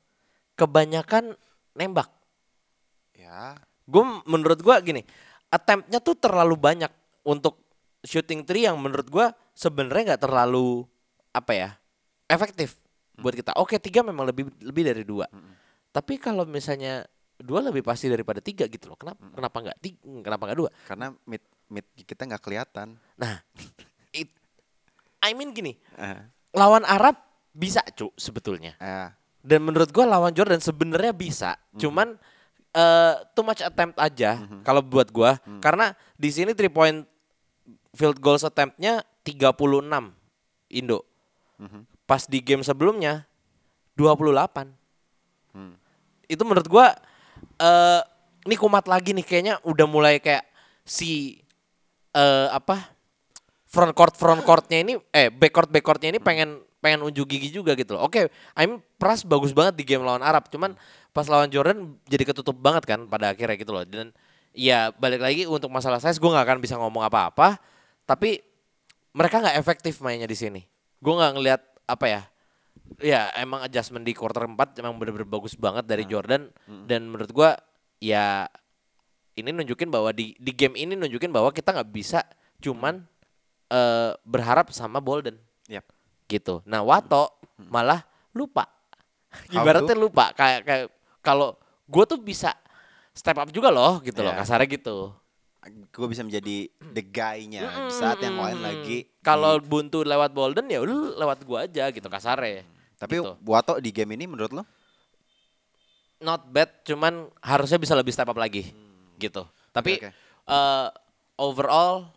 Kebanyakan 0.59 1.38
nembak. 1.79 2.11
ya 3.14 3.55
Gue 3.88 4.05
menurut 4.29 4.61
gua 4.61 4.77
gini, 4.79 5.01
attempt-nya 5.48 5.96
tuh 5.98 6.12
terlalu 6.12 6.55
banyak 6.55 6.92
untuk 7.24 7.57
shooting 8.05 8.44
three 8.44 8.68
yang 8.68 8.77
menurut 8.77 9.09
gua 9.09 9.27
sebenarnya 9.57 10.14
nggak 10.14 10.22
terlalu 10.22 10.85
apa 11.33 11.53
ya 11.57 11.70
efektif 12.27 12.77
buat 13.16 13.33
kita. 13.33 13.57
Oke 13.57 13.81
tiga 13.81 14.05
memang 14.05 14.29
lebih 14.29 14.53
lebih 14.61 14.83
dari 14.85 15.03
dua, 15.03 15.24
tapi 15.88 16.20
kalau 16.20 16.44
misalnya 16.44 17.09
dua 17.35 17.64
lebih 17.64 17.81
pasti 17.81 18.07
daripada 18.07 18.38
tiga 18.38 18.68
gitu 18.68 18.92
loh. 18.92 18.98
Kenapa 19.01 19.24
kenapa 19.33 19.57
nggak 19.57 19.79
tiga? 19.81 19.98
Kenapa 20.20 20.42
nggak 20.46 20.59
dua? 20.59 20.70
karena 20.85 21.07
mid 21.24 21.42
mid 21.68 21.87
kita 21.96 22.29
nggak 22.29 22.42
kelihatan. 22.44 22.94
Nah, 23.16 23.40
it, 24.20 24.29
I 25.18 25.33
mean 25.33 25.51
gini, 25.51 25.74
Eh, 25.96 26.20
lawan 26.53 26.85
Arab 26.85 27.16
bisa 27.51 27.81
cu 27.96 28.12
sebetulnya. 28.14 28.77
eh, 28.79 29.09
Dan 29.40 29.64
menurut 29.64 29.88
gua 29.90 30.05
lawan 30.05 30.37
Jordan 30.37 30.61
sebenarnya 30.61 31.11
bisa, 31.11 31.57
cuman 31.74 32.14
eh 32.79 33.14
too 33.35 33.43
much 33.43 33.59
attempt 33.59 33.99
aja 33.99 34.38
kalau 34.62 34.79
buat 34.79 35.11
gua. 35.11 35.43
Karena 35.59 35.99
di 36.14 36.31
sini 36.31 36.55
three 36.55 36.71
point 36.71 37.03
field 37.99 38.23
goals 38.23 38.47
attempt-nya 38.47 39.03
36 39.27 39.59
Indo. 40.71 41.03
Pas 42.07 42.23
di 42.31 42.38
game 42.38 42.62
sebelumnya 42.62 43.27
28. 43.99 44.71
Itu 46.31 46.43
menurut 46.47 46.69
gua 46.71 46.95
eh 47.59 48.01
ini 48.47 48.55
kumat 48.55 48.87
lagi 48.87 49.11
nih 49.11 49.27
kayaknya 49.27 49.55
udah 49.67 49.87
mulai 49.91 50.23
kayak 50.23 50.47
si 50.87 51.43
eh 52.14 52.49
apa 52.49 52.95
front 53.69 53.93
court 53.93 54.14
front 54.17 54.41
courtnya 54.47 54.81
ini 54.81 54.97
eh 55.12 55.29
back 55.29 55.53
court 55.53 55.69
back 55.69 55.85
courtnya 55.85 56.14
ini 56.17 56.21
pengen 56.23 56.62
pengen 56.79 57.03
unjuk 57.03 57.27
gigi 57.27 57.51
juga 57.51 57.75
gitu 57.75 57.99
loh. 57.99 58.07
Oke, 58.07 58.31
I'm 58.55 58.79
Pras 58.99 59.23
bagus 59.23 59.55
banget 59.55 59.79
di 59.79 59.85
game 59.87 60.03
lawan 60.03 60.23
Arab, 60.23 60.47
cuman 60.51 60.75
pas 61.14 61.27
lawan 61.27 61.51
Jordan 61.51 61.99
jadi 62.07 62.27
ketutup 62.27 62.55
banget 62.59 62.87
kan 62.87 63.07
pada 63.07 63.35
akhirnya 63.35 63.57
gitu 63.59 63.71
loh. 63.75 63.83
Dan 63.87 64.14
ya 64.55 64.91
balik 64.95 65.23
lagi 65.23 65.47
untuk 65.47 65.71
masalah 65.71 66.03
size 66.03 66.19
gue 66.19 66.31
nggak 66.31 66.47
akan 66.47 66.59
bisa 66.59 66.75
ngomong 66.79 67.07
apa-apa, 67.07 67.59
tapi 68.07 68.43
mereka 69.14 69.43
nggak 69.43 69.59
efektif 69.59 69.99
mainnya 70.03 70.27
di 70.27 70.38
sini. 70.38 70.62
Gue 70.99 71.14
nggak 71.14 71.33
ngelihat 71.38 71.62
apa 71.87 72.07
ya. 72.07 72.23
Ya 73.03 73.29
emang 73.37 73.61
adjustment 73.67 74.07
di 74.07 74.17
quarter 74.17 74.49
4 74.49 74.81
emang 74.81 74.97
bener-bener 74.97 75.29
bagus 75.29 75.53
banget 75.53 75.85
dari 75.85 76.09
Jordan 76.09 76.49
dan 76.88 77.05
menurut 77.05 77.29
gua 77.37 77.53
ya 78.01 78.49
ini 79.37 79.53
nunjukin 79.53 79.93
bahwa 79.93 80.09
di 80.09 80.33
di 80.41 80.57
game 80.57 80.73
ini 80.73 80.97
nunjukin 80.97 81.29
bahwa 81.29 81.53
kita 81.53 81.77
nggak 81.77 81.91
bisa 81.93 82.25
cuman 82.64 83.05
eh, 83.69 84.17
berharap 84.25 84.73
sama 84.73 85.05
Bolden 85.05 85.37
Yap. 85.69 85.85
Gitu. 86.29 86.61
Nah 86.62 86.81
Wato 86.81 87.33
malah 87.59 88.05
lupa, 88.31 88.69
ibaratnya 89.51 89.97
lupa 89.97 90.31
kayak 90.31 90.61
kayak 90.62 90.87
kalau 91.19 91.57
gue 91.85 92.05
tuh 92.05 92.21
bisa 92.21 92.55
step 93.11 93.35
up 93.35 93.49
juga 93.49 93.69
loh 93.69 93.99
gitu 94.01 94.21
loh 94.21 94.31
Ya. 94.31 94.38
kasarnya 94.38 94.69
gitu. 94.71 95.11
gue 95.69 96.07
bisa 96.07 96.23
menjadi 96.23 96.71
the 96.95 97.03
guy-nya 97.03 97.91
di 97.91 97.93
saat 97.93 98.23
yang 98.23 98.38
lain 98.38 98.57
lagi. 98.59 99.05
Kalau 99.21 99.59
di- 99.59 99.67
buntu 99.67 100.01
lewat 100.01 100.31
Bolden 100.31 100.64
ya 100.64 100.79
udah 100.79 101.19
lewat 101.19 101.43
gua 101.43 101.67
aja 101.67 101.91
gitu 101.91 102.07
kasarnya. 102.07 102.62
tapi 102.97 103.19
gitu. 103.19 103.35
Wato 103.43 103.77
di 103.77 103.91
game 103.91 104.14
ini 104.14 104.25
menurut 104.25 104.53
lo? 104.53 104.62
not 106.19 106.47
bad 106.47 106.67
cuman 106.83 107.31
harusnya 107.38 107.79
bisa 107.79 107.95
lebih 107.95 108.11
step 108.11 108.27
up 108.27 108.35
lagi 108.35 108.75
gitu 109.17 109.47
tapi 109.71 109.99
oke. 109.99 110.11
eh, 110.49 110.88
overall 111.37 112.11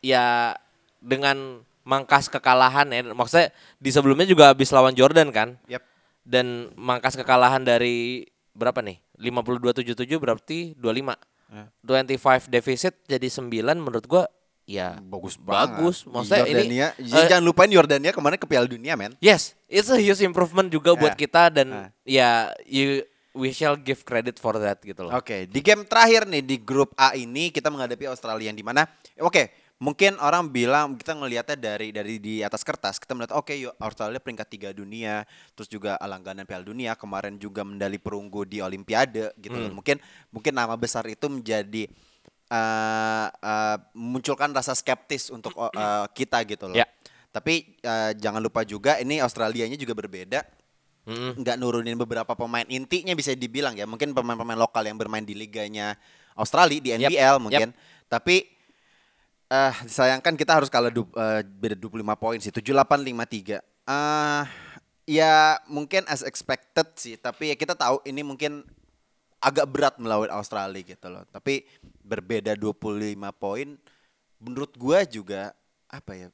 ya 0.00 0.52
dengan 0.98 1.64
mangkas 1.82 2.26
kekalahan 2.26 2.86
ya 2.88 3.02
maksudnya 3.08 3.50
di 3.76 3.90
sebelumnya 3.90 4.24
juga 4.24 4.50
habis 4.50 4.70
lawan 4.70 4.92
Jordan 4.92 5.28
kan 5.28 5.58
Yap. 5.66 5.82
dan 6.22 6.70
mangkas 6.74 7.14
kekalahan 7.14 7.60
dari 7.60 8.22
berapa 8.52 8.78
nih 8.78 9.00
52-77 9.16 10.18
berarti 10.18 10.58
25 10.76 11.14
Ya. 11.52 11.68
25 11.84 12.48
defisit 12.48 12.96
jadi 13.04 13.28
9 13.28 13.52
menurut 13.76 14.08
gua 14.08 14.24
ya 14.64 14.96
Bagus 15.04 15.36
bagus 15.36 15.96
banget. 16.00 16.08
maksudnya 16.08 16.42
ini 16.42 16.52
Jordania, 16.56 16.88
eh, 16.96 17.26
jangan 17.28 17.44
lupain 17.44 17.68
Jordania 17.68 18.08
kemarin 18.08 18.40
ke 18.40 18.48
Piala 18.48 18.64
Dunia, 18.64 18.96
men. 18.96 19.12
Yes, 19.20 19.52
it's 19.66 19.92
a 19.92 20.00
huge 20.00 20.24
improvement 20.24 20.72
juga 20.72 20.96
buat 20.96 21.12
Ya. 21.12 21.18
kita 21.18 21.52
dan 21.52 21.68
Ah. 21.68 21.88
ya 22.08 22.30
you 22.64 23.04
we 23.32 23.48
shall 23.50 23.76
give 23.76 24.00
credit 24.00 24.36
for 24.36 24.56
that 24.56 24.80
gitu 24.80 25.04
loh. 25.04 25.12
Oke, 25.12 25.44
di 25.44 25.60
game 25.60 25.84
terakhir 25.84 26.24
nih 26.24 26.40
di 26.40 26.56
grup 26.56 26.96
A 26.96 27.12
ini 27.12 27.48
kita 27.48 27.68
menghadapi 27.68 28.04
Australia 28.06 28.48
yang 28.48 28.56
di 28.56 28.64
mana 28.64 28.88
oke, 29.18 29.52
mungkin 29.82 30.14
orang 30.22 30.46
bilang 30.46 30.94
kita 30.94 31.18
ngelihatnya 31.18 31.58
dari 31.58 31.90
dari 31.90 32.22
di 32.22 32.38
atas 32.38 32.62
kertas, 32.62 33.02
kita 33.02 33.18
melihat 33.18 33.34
oke 33.34 33.50
yuk 33.50 33.74
Australia 33.82 34.22
peringkat 34.22 34.46
tiga 34.46 34.70
dunia, 34.70 35.26
terus 35.58 35.66
juga 35.66 35.98
langganan 35.98 36.46
Piala 36.46 36.62
Dunia, 36.62 36.94
kemarin 36.94 37.34
juga 37.34 37.66
medali 37.66 37.98
perunggu 37.98 38.46
di 38.46 38.62
Olimpiade 38.62 39.34
gitu 39.42 39.58
Hmm. 39.58 39.74
loh. 39.74 39.82
Mungkin 39.82 39.98
mungkin 40.30 40.52
nama 40.54 40.78
besar 40.78 41.02
itu 41.10 41.26
menjadi 41.26 41.90
eh, 42.52 43.26
eh, 43.32 43.76
munculkan 43.98 44.54
rasa 44.54 44.78
skeptis 44.78 45.34
untuk 45.34 45.50
eh, 45.58 46.06
kita 46.14 46.46
gitu 46.46 46.70
loh. 46.70 46.78
Ya. 46.78 46.86
Tapi 47.34 47.74
eh, 47.82 48.12
jangan 48.14 48.38
lupa 48.38 48.62
juga 48.62 49.02
ini 49.02 49.18
Australianya 49.18 49.74
juga 49.74 49.98
berbeda 49.98 50.46
nggak 51.02 51.58
nurunin 51.58 51.98
beberapa 51.98 52.30
pemain 52.38 52.62
intinya 52.70 53.10
bisa 53.18 53.34
dibilang 53.34 53.74
ya 53.74 53.90
mungkin 53.90 54.14
pemain-pemain 54.14 54.54
lokal 54.54 54.86
yang 54.86 54.94
bermain 54.94 55.26
di 55.26 55.34
liganya 55.34 55.98
Australia 56.38 56.78
di 56.78 56.94
NBL 56.94 57.42
mungkin 57.42 57.74
tapi 58.06 58.51
eh 59.52 59.74
disayangkan 59.84 60.32
kita 60.32 60.52
harus 60.54 60.66
kalah 60.66 60.88
du, 60.88 61.04
eh, 61.12 61.44
beda 61.44 61.76
25 61.76 61.92
poin 62.16 62.38
sih 62.38 62.48
7853 62.48 63.60
eh 63.60 64.44
ya 65.04 65.34
mungkin 65.66 66.06
as 66.06 66.22
expected 66.22 66.88
sih 66.96 67.14
tapi 67.16 67.52
ya 67.52 67.54
kita 67.54 67.74
tahu 67.74 68.00
ini 68.02 68.22
mungkin 68.22 68.64
agak 69.38 69.66
berat 69.66 69.94
melawan 69.98 70.30
Australia 70.30 70.80
gitu 70.80 71.06
loh 71.06 71.26
tapi 71.28 71.66
berbeda 72.00 72.54
25 72.54 73.12
poin 73.34 73.76
menurut 74.38 74.72
gua 74.74 75.04
juga 75.04 75.52
apa 75.86 76.16
ya 76.16 76.28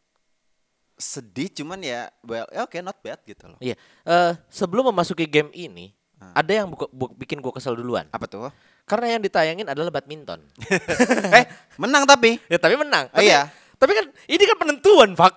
sedih 0.94 1.50
cuman 1.52 1.80
ya 1.80 2.06
well 2.22 2.46
ya 2.48 2.62
oke 2.62 2.78
not 2.78 2.98
bad 2.98 3.18
gitu 3.24 3.48
loh 3.48 3.58
Iya. 3.58 3.74
Eh, 4.04 4.32
sebelum 4.48 4.88
memasuki 4.88 5.24
game 5.24 5.50
ini 5.52 5.90
Ah. 6.18 6.34
ada 6.36 6.50
yang 6.52 6.66
buka- 6.68 6.90
bu- 6.90 7.14
bikin 7.14 7.38
gua 7.38 7.50
kesel 7.50 7.74
duluan. 7.74 8.10
apa 8.10 8.26
tuh 8.26 8.50
Karena 8.88 9.06
yang 9.12 9.22
ditayangin 9.22 9.68
adalah 9.68 9.92
badminton. 9.92 10.40
eh 11.38 11.44
menang 11.76 12.08
tapi 12.08 12.40
ya 12.48 12.56
tapi 12.56 12.74
menang. 12.80 13.12
Oh, 13.12 13.20
Tapi, 13.20 13.28
iya. 13.28 13.52
Tapi 13.76 13.92
kan 13.94 14.06
ini 14.26 14.42
kan 14.42 14.56
penentuan, 14.58 15.12
Pak. 15.14 15.34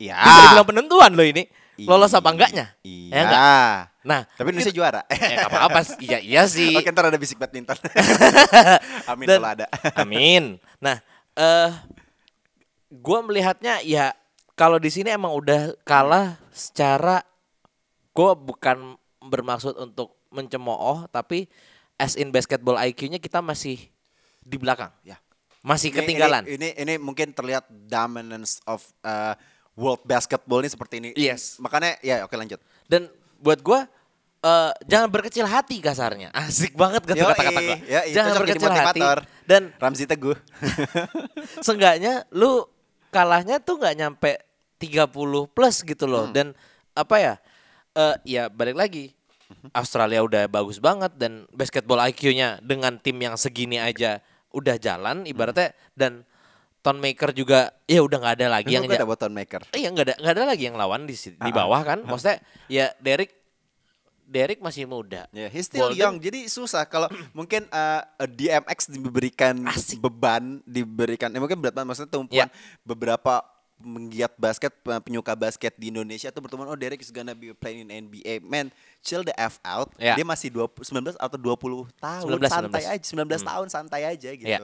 ya 0.00 0.18
Bisa 0.18 0.38
dibilang 0.50 0.66
penentuan 0.66 1.12
loh 1.14 1.22
ini. 1.22 1.44
lolos 1.82 2.14
apa 2.14 2.30
enggaknya. 2.30 2.72
Iya. 2.82 3.10
Ya 3.10 3.20
enggak? 3.26 3.76
Nah, 4.02 4.20
Tapi 4.34 4.48
Indonesia 4.50 4.74
juara. 4.74 5.02
Eh, 5.08 5.38
apa-apa 5.40 5.80
sih. 5.82 5.96
Iya, 6.04 6.18
iya 6.18 6.42
sih. 6.46 6.74
Oke, 6.74 6.90
ntar 6.90 7.10
ada 7.10 7.18
bisik 7.18 7.38
badminton. 7.38 7.74
Amin 9.10 9.26
Dan- 9.26 9.38
kalau 9.42 9.50
ada. 9.54 9.66
Amin. 10.02 10.58
Nah, 10.78 10.98
eh 11.34 11.70
gua 12.92 13.24
melihatnya 13.24 13.80
ya 13.82 14.12
kalau 14.52 14.76
di 14.76 14.92
sini 14.92 15.10
emang 15.10 15.32
udah 15.32 15.74
kalah 15.82 16.36
secara 16.52 17.24
gua 18.12 18.36
bukan 18.36 18.94
bermaksud 19.22 19.78
untuk 19.78 20.18
mencemooh 20.28 21.08
tapi 21.08 21.48
as 22.02 22.18
in 22.18 22.28
basketball 22.28 22.74
IQ-nya 22.74 23.16
kita 23.16 23.38
masih 23.38 23.78
di 24.42 24.58
belakang. 24.58 24.90
Ya. 25.02 25.22
Masih 25.62 25.88
Ini- 25.88 25.96
ketinggalan. 25.96 26.42
Ini, 26.44 26.58
ini 26.58 26.68
ini 26.74 26.94
mungkin 26.98 27.30
terlihat 27.30 27.62
dominance 27.70 28.58
of 28.66 28.82
uh, 29.00 29.38
world 29.72 30.02
basketball 30.02 30.58
ini 30.58 30.66
seperti 30.66 30.98
ini. 30.98 31.10
Yes. 31.14 31.54
Makanya 31.56 32.02
ya 32.02 32.26
oke 32.26 32.34
lanjut. 32.34 32.58
Dan 32.84 33.06
buat 33.38 33.62
gua 33.62 33.86
eh 34.42 34.72
jangan 34.84 35.06
berkecil 35.06 35.46
hati 35.46 35.78
kasarnya. 35.78 36.34
Asik 36.42 36.74
banget 36.74 37.06
kata-kata 37.06 37.38
gua. 37.54 37.78
yoi, 37.78 38.10
jangan 38.10 38.30
cocok 38.34 38.42
jadi 38.42 38.58
berkecil 38.58 38.72
hati. 38.74 39.00
Dan 39.46 39.62
Ramzi 39.78 40.04
Teguh. 40.04 40.34
seenggaknya 41.66 42.26
lu 42.30 42.66
kalahnya 43.10 43.62
tuh 43.62 43.78
nggak 43.78 43.96
nyampe 43.96 44.32
30 44.78 45.06
plus 45.54 45.76
gitu 45.84 46.04
loh 46.06 46.26
Hmm. 46.26 46.34
dan 46.34 46.46
apa 46.92 47.16
ya 47.16 47.34
eh 47.92 48.14
ya 48.26 48.42
balik 48.48 48.74
lagi 48.74 49.14
Australia 49.70 50.20
udah 50.20 50.44
bagus 50.46 50.76
banget 50.76 51.12
dan 51.14 51.44
basketball 51.50 52.00
IQ-nya 52.02 52.60
dengan 52.60 52.96
tim 52.96 53.16
yang 53.16 53.34
segini 53.34 53.76
aja 53.76 54.18
udah 54.50 54.76
jalan 54.76 55.24
ibaratnya 55.24 55.72
dan 55.92 56.22
Ton 56.78 56.98
Maker 56.98 57.30
juga 57.30 57.70
ya 57.84 58.00
udah 58.00 58.18
nggak 58.18 58.34
ada 58.36 58.46
lagi 58.50 58.70
yang 58.70 58.82
Yang 58.82 58.98
ada 58.98 59.06
button 59.06 59.30
maker. 59.30 59.62
Iya 59.70 59.88
nggak 59.88 60.02
ada 60.02 60.14
nggak 60.18 60.34
ada 60.34 60.44
lagi 60.44 60.62
yang 60.64 60.74
lawan 60.74 61.00
di 61.02 61.14
di 61.14 61.30
Ah, 61.38 61.54
bawah 61.54 61.80
kan 61.80 62.02
maksudnya 62.02 62.42
ya 62.66 62.90
Derek 62.98 63.30
Derek 64.24 64.58
masih 64.58 64.88
muda 64.88 65.28
Ya, 65.28 65.46
he's 65.46 65.68
still 65.68 65.92
Bolden- 65.92 66.00
young. 66.00 66.16
Jadi 66.16 66.48
susah 66.48 66.82
kalau 66.84 67.06
mungkin 67.36 67.68
uh, 67.68 68.00
DMX 68.18 68.88
diberikan 68.88 69.60
Asik. 69.62 70.00
beban, 70.00 70.58
diberikan 70.64 71.28
ya 71.28 71.38
mungkin 71.38 71.60
berat 71.60 71.76
banget 71.76 71.88
maksudnya 71.88 72.10
tumpuan 72.10 72.38
Ya. 72.42 72.46
beberapa 72.82 73.44
menggiat 73.82 74.32
basket 74.34 74.72
pe- 74.72 75.02
penyuka 75.02 75.34
basket 75.34 75.74
di 75.74 75.90
Indonesia 75.90 76.30
tuh 76.30 76.40
berteman 76.40 76.64
oh 76.64 76.74
Derek 76.74 76.98
is 76.98 77.10
gonna 77.10 77.32
be 77.32 77.52
playing 77.52 77.84
in 77.84 78.08
NBA. 78.08 78.40
Man, 78.40 78.70
chill 78.98 79.20
the 79.20 79.34
F 79.34 79.58
out. 79.60 79.92
Ya. 79.96 80.14
Dia 80.14 80.22
masih 80.22 80.48
20, 80.48 80.80
19 80.80 81.14
atau 81.14 81.36
20 81.36 81.90
tahun 81.98 82.26
19, 82.26 82.48
santai 82.48 82.82
19. 82.82 82.94
aja, 82.94 83.04
19 83.04 83.42
tahun 83.44 83.66
santai 83.68 84.02
aja 84.04 84.30
gitu. 84.32 84.46
Ya. 84.46 84.58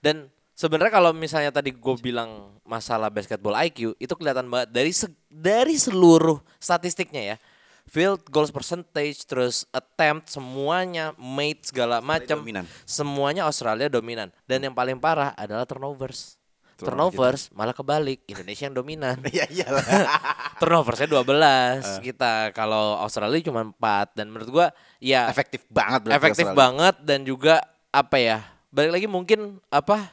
Dan 0.00 0.26
sebenarnya 0.52 0.90
kalau 0.90 1.12
misalnya 1.12 1.48
tadi 1.48 1.70
gue 1.70 1.94
bilang 1.98 2.52
masalah 2.62 3.08
basketball 3.08 3.54
IQ 3.56 3.94
itu 3.96 4.12
kelihatan 4.12 4.46
banget 4.46 4.68
dari 4.70 4.90
se- 4.90 5.12
dari 5.26 5.76
seluruh 5.76 6.40
statistiknya 6.56 7.22
ya. 7.24 7.38
Field 7.82 8.22
goals 8.30 8.48
percentage 8.48 9.26
terus 9.26 9.66
attempt 9.68 10.30
semuanya 10.30 11.12
made 11.18 11.60
segala 11.62 11.98
macam 12.00 12.40
semuanya 12.84 13.42
Australia 13.42 13.90
dominan 13.90 14.30
dan 14.46 14.62
yang 14.62 14.72
paling 14.72 14.96
parah 14.96 15.34
adalah 15.34 15.66
turnovers. 15.66 16.38
Turnovers 16.84 17.42
malah 17.50 17.70
kebalik. 17.70 18.20
Indonesia 18.26 18.64
yang 18.66 18.74
dominan. 18.74 19.16
Iya 19.32 19.44
iyalah. 19.48 19.84
Turnoversnya 20.60 21.06
12 21.06 22.02
kita. 22.02 22.50
Kalau 22.50 22.98
Australia 22.98 23.38
cuma 23.42 23.66
4 23.66 24.18
dan 24.18 24.26
menurut 24.28 24.50
gua 24.50 24.66
ya 24.98 25.26
efektif 25.26 25.62
banget 25.66 26.10
efektif 26.10 26.46
Australia. 26.46 26.58
banget 26.58 26.94
dan 27.02 27.20
juga 27.22 27.54
apa 27.88 28.16
ya 28.16 28.38
balik 28.68 28.92
lagi 28.94 29.06
mungkin 29.06 29.40
apa 29.68 30.10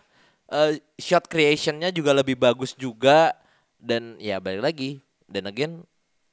eh, 0.48 0.78
shot 0.96 1.26
creationnya 1.26 1.90
juga 1.90 2.12
lebih 2.12 2.36
bagus 2.36 2.74
juga. 2.74 3.34
Dan 3.76 4.18
ya 4.18 4.38
balik 4.38 4.60
lagi. 4.62 4.92
Dan 5.24 5.46
again 5.46 5.86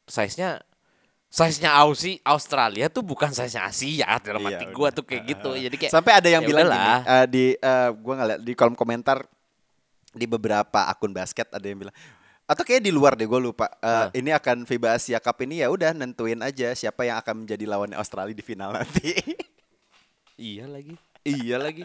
size 0.04 0.34
nya 0.34 0.58
size 1.26 1.60
nya 1.60 1.76
Aussie 1.76 2.16
Australia 2.22 2.88
tuh 2.88 3.02
bukan 3.02 3.28
size 3.30 3.54
nya 3.54 3.68
Asia 3.68 4.08
dalam 4.18 4.40
Iya, 4.40 4.56
hati 4.56 4.66
gua 4.70 4.88
tuh 4.88 5.04
kayak 5.04 5.22
gitu. 5.28 5.50
Jadi 5.52 5.76
kayak 5.76 5.92
Sampai 5.92 6.16
ada 6.16 6.26
yang 6.26 6.42
ya 6.42 6.48
bilang 6.48 6.66
gini, 6.66 6.74
udahlah. 6.74 7.00
eh, 7.04 7.26
di 7.28 7.44
eh, 7.52 7.88
gua 7.92 8.14
ngeliat 8.16 8.40
di 8.40 8.52
kolom 8.54 8.74
komentar 8.74 9.22
di 10.16 10.24
beberapa 10.24 10.88
akun 10.88 11.12
basket 11.12 11.46
ada 11.50 11.62
yang 11.62 11.78
bilang 11.78 11.96
atau 12.42 12.62
kayak 12.62 12.80
di 12.80 12.90
luar 12.90 13.12
deh 13.12 13.24
gue 13.24 13.40
lupa 13.42 13.66
Eh, 13.76 14.16
ini 14.16 14.30
akan 14.30 14.64
FIBA 14.64 14.96
Asia 14.96 15.18
Cup 15.18 15.36
ini 15.40 15.60
ya 15.60 15.68
udah 15.68 15.92
nentuin 15.92 16.38
aja 16.40 16.72
siapa 16.72 17.02
yang 17.02 17.18
akan 17.18 17.42
menjadi 17.42 17.64
lawannya 17.66 17.94
Australia 17.94 18.30
di 18.30 18.40
final 18.40 18.70
nanti. 18.72 19.12
iya 20.38 20.64
lagi 20.64 20.94
iya 21.22 21.56
lagi 21.56 21.82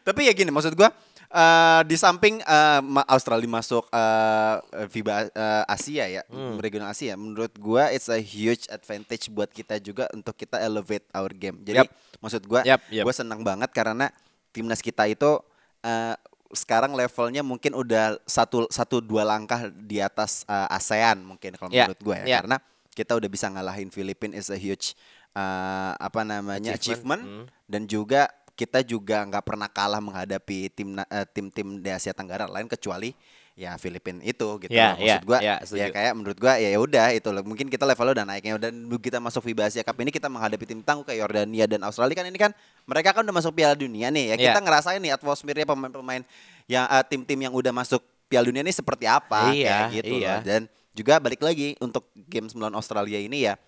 Tapi 0.00 0.28
ya 0.28 0.32
gini 0.32 0.50
maksud 0.50 0.74
gua 0.74 0.92
eh, 1.24 1.80
di 1.82 1.96
samping 1.96 2.44
ma- 2.82 3.08
Australia 3.08 3.48
masuk 3.48 3.88
eh, 3.88 4.54
FIBA 4.86 5.14
eh, 5.28 5.64
Asia 5.66 6.04
ya, 6.06 6.22
Hmm. 6.28 6.58
regional 6.58 6.90
Asia, 6.90 7.16
menurut 7.16 7.56
gua 7.56 7.88
it's 7.88 8.08
a 8.08 8.18
huge 8.18 8.68
advantage 8.68 9.28
buat 9.28 9.48
kita 9.48 9.78
juga 9.78 10.12
untuk 10.12 10.34
kita 10.34 10.60
elevate 10.60 11.08
our 11.10 11.30
game. 11.30 11.56
Jadi 11.62 11.84
Yap. 11.84 11.90
maksud 12.20 12.44
gua 12.44 12.60
Yap, 12.64 12.84
yap. 12.90 13.04
gua 13.04 13.14
senang 13.14 13.40
banget 13.40 13.70
karena 13.70 14.12
timnas 14.50 14.80
kita 14.80 15.06
itu 15.06 15.40
eh, 15.80 16.14
sekarang 16.50 16.92
levelnya 16.92 17.40
mungkin 17.40 17.72
udah 17.72 18.16
satu 18.24 18.64
satu 18.68 18.98
dua 18.98 19.22
langkah 19.22 19.68
di 19.68 19.98
atas 19.98 20.42
eh, 20.44 20.68
ASEAN 20.70 21.20
mungkin 21.22 21.52
kalau 21.54 21.68
Ya, 21.68 21.84
menurut 21.84 22.00
gua 22.00 22.16
ya, 22.18 22.26
ya. 22.26 22.38
karena 22.40 22.56
kita 22.92 23.14
udah 23.14 23.28
bisa 23.28 23.46
ngalahin 23.46 23.88
Filipina 23.88 24.34
is 24.34 24.48
a 24.48 24.56
huge 24.56 24.96
eh, 25.32 25.92
apa 25.94 26.22
namanya 26.22 26.72
Achievement. 26.72 26.80
achievement, 26.80 27.22
Hmm. 27.22 27.44
dan 27.68 27.82
juga 27.84 28.22
kita 28.54 28.82
juga 28.82 29.22
nggak 29.22 29.44
pernah 29.44 29.68
kalah 29.68 30.00
menghadapi 30.00 30.72
tim 30.72 30.98
eh, 30.98 31.26
tim-tim 31.30 31.78
di 31.78 31.88
Asia 31.88 32.10
Tenggara 32.10 32.44
lain 32.44 32.66
kecuali 32.66 33.14
ya 33.58 33.74
Filipina 33.74 34.22
itu 34.22 34.46
gitu 34.62 34.70
Ya, 34.70 34.94
loh. 34.94 35.02
maksud 35.02 35.10
ya, 35.10 35.16
gua 35.20 35.38
ya, 35.38 35.46
ya 35.50 35.54
setuju. 35.66 35.90
kayak 35.90 36.12
menurut 36.14 36.38
gua 36.38 36.54
ya 36.56 36.78
udah 36.78 37.06
itu 37.10 37.28
loh 37.28 37.42
mungkin 37.42 37.66
kita 37.66 37.82
levelnya 37.82 38.14
udah 38.14 38.26
naiknya 38.30 38.54
dan 38.56 38.72
kita 38.96 39.18
masuk 39.18 39.42
FIBA 39.42 39.66
Asia 39.66 39.82
Cup 39.82 39.98
ini 39.98 40.08
kita 40.08 40.30
menghadapi 40.30 40.62
tim 40.62 40.78
tangguh 40.78 41.02
kayak 41.02 41.18
Yordania 41.18 41.66
dan 41.66 41.82
Australia 41.82 42.14
kan 42.14 42.22
ini 42.24 42.38
kan 42.38 42.54
mereka 42.86 43.10
kan 43.10 43.26
udah 43.26 43.34
masuk 43.34 43.50
Piala 43.52 43.74
Dunia 43.74 44.08
nih 44.08 44.30
ya 44.30 44.34
Ya. 44.38 44.54
kita 44.54 44.62
ngerasain 44.62 45.02
nih 45.02 45.10
atmosfernya 45.12 45.66
pemain-pemain 45.66 46.22
yang 46.64 46.86
eh, 46.86 47.04
tim-tim 47.04 47.38
yang 47.40 47.50
udah 47.50 47.74
masuk 47.74 47.98
Piala 48.24 48.46
Dunia 48.46 48.62
ini 48.62 48.70
seperti 48.70 49.10
apa 49.10 49.50
Iya, 49.50 49.90
kayak 49.90 49.90
gitu 49.98 50.14
iya. 50.16 50.30
loh 50.30 50.40
dan 50.46 50.60
juga 50.94 51.18
balik 51.18 51.42
lagi 51.42 51.74
untuk 51.78 52.06
game 52.14 52.46
9 52.46 52.62
Australia 52.70 53.18
ini 53.18 53.42
ya 53.42 53.58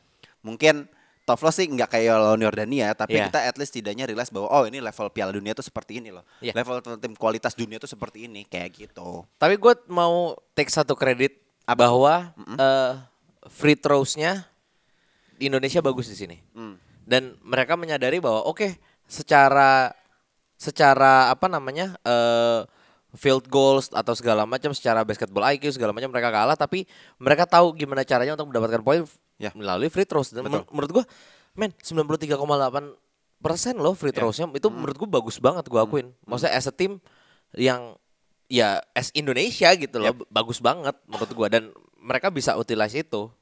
mungkin 0.41 0.87
tough 1.31 1.47
loss 1.47 1.63
sih 1.63 1.71
nggak 1.71 1.87
kayak 1.87 2.19
lawan 2.19 2.43
Yordania 2.43 2.91
tapi 2.93 3.15
Iya. 3.15 3.31
kita 3.31 3.39
at 3.47 3.55
least 3.55 3.71
tidaknya 3.71 4.11
realize 4.11 4.35
bahwa 4.35 4.51
oh 4.51 4.67
ini 4.67 4.83
level 4.83 5.07
Piala 5.15 5.31
Dunia 5.31 5.55
tuh 5.55 5.63
seperti 5.63 6.03
ini 6.03 6.11
loh 6.11 6.27
Iya. 6.43 6.59
level 6.59 6.83
tim 6.99 7.15
kualitas 7.15 7.55
dunia 7.55 7.79
tuh 7.79 7.87
seperti 7.87 8.27
ini 8.27 8.43
kayak 8.43 8.75
gitu 8.75 9.23
Tapi 9.39 9.55
gue 9.55 9.75
mau 9.87 10.35
take 10.59 10.75
satu 10.75 10.99
kredit 10.99 11.39
bahwa 11.71 12.35
eh, 12.59 12.93
free 13.47 13.79
throws-nya 13.79 14.51
di 15.39 15.49
Indonesia 15.49 15.81
bagus 15.81 16.11
di 16.11 16.17
sini. 16.19 16.37
Hmm. 16.53 16.77
Dan 17.07 17.39
mereka 17.41 17.73
menyadari 17.79 18.21
bahwa 18.21 18.45
oke, 18.45 18.77
secara 19.09 19.89
secara 20.61 21.33
apa 21.33 21.49
namanya? 21.49 21.97
eh 22.05 22.61
field 23.17 23.51
goals 23.51 23.91
atau 23.91 24.15
segala 24.15 24.47
macam 24.47 24.71
secara 24.71 25.03
basketball 25.03 25.43
IQ 25.51 25.75
segala 25.75 25.91
macam 25.91 26.15
mereka 26.15 26.31
kalah 26.31 26.55
tapi 26.55 26.87
mereka 27.19 27.43
tahu 27.43 27.75
gimana 27.75 28.07
caranya 28.07 28.39
untuk 28.39 28.55
mendapatkan 28.55 28.87
poin 28.87 29.03
Ya. 29.41 29.51
melalui 29.51 29.89
free 29.89 30.05
throws 30.05 30.29
dan 30.29 30.45
Betul. 30.45 30.61
men- 30.61 30.69
menurut 30.71 30.91
gua 30.93 31.05
men 31.53 31.73
93,8 31.75 32.93
persen 33.41 33.75
loh 33.75 33.93
free 33.93 34.13
Ya. 34.13 34.21
throws-nya 34.21 34.47
itu 34.53 34.69
Hmm. 34.69 34.77
menurut 34.77 34.97
gua 34.97 35.11
bagus 35.15 35.37
banget 35.37 35.65
gua 35.65 35.83
akuin 35.83 36.13
maksudnya 36.23 36.53
as 36.53 36.65
a 36.65 36.71
team 36.71 37.01
yang 37.53 37.97
ya 38.47 38.85
as 38.93 39.09
Indonesia 39.13 39.73
gitu 39.75 39.97
loh 39.97 40.13
b- 40.13 40.29
bagus 40.29 40.59
banget 40.59 40.93
menurut 41.05 41.31
gua 41.33 41.49
dan 41.49 41.73
mereka 41.97 42.29
bisa 42.29 42.53
utilize 42.55 42.93
itu 42.95 43.33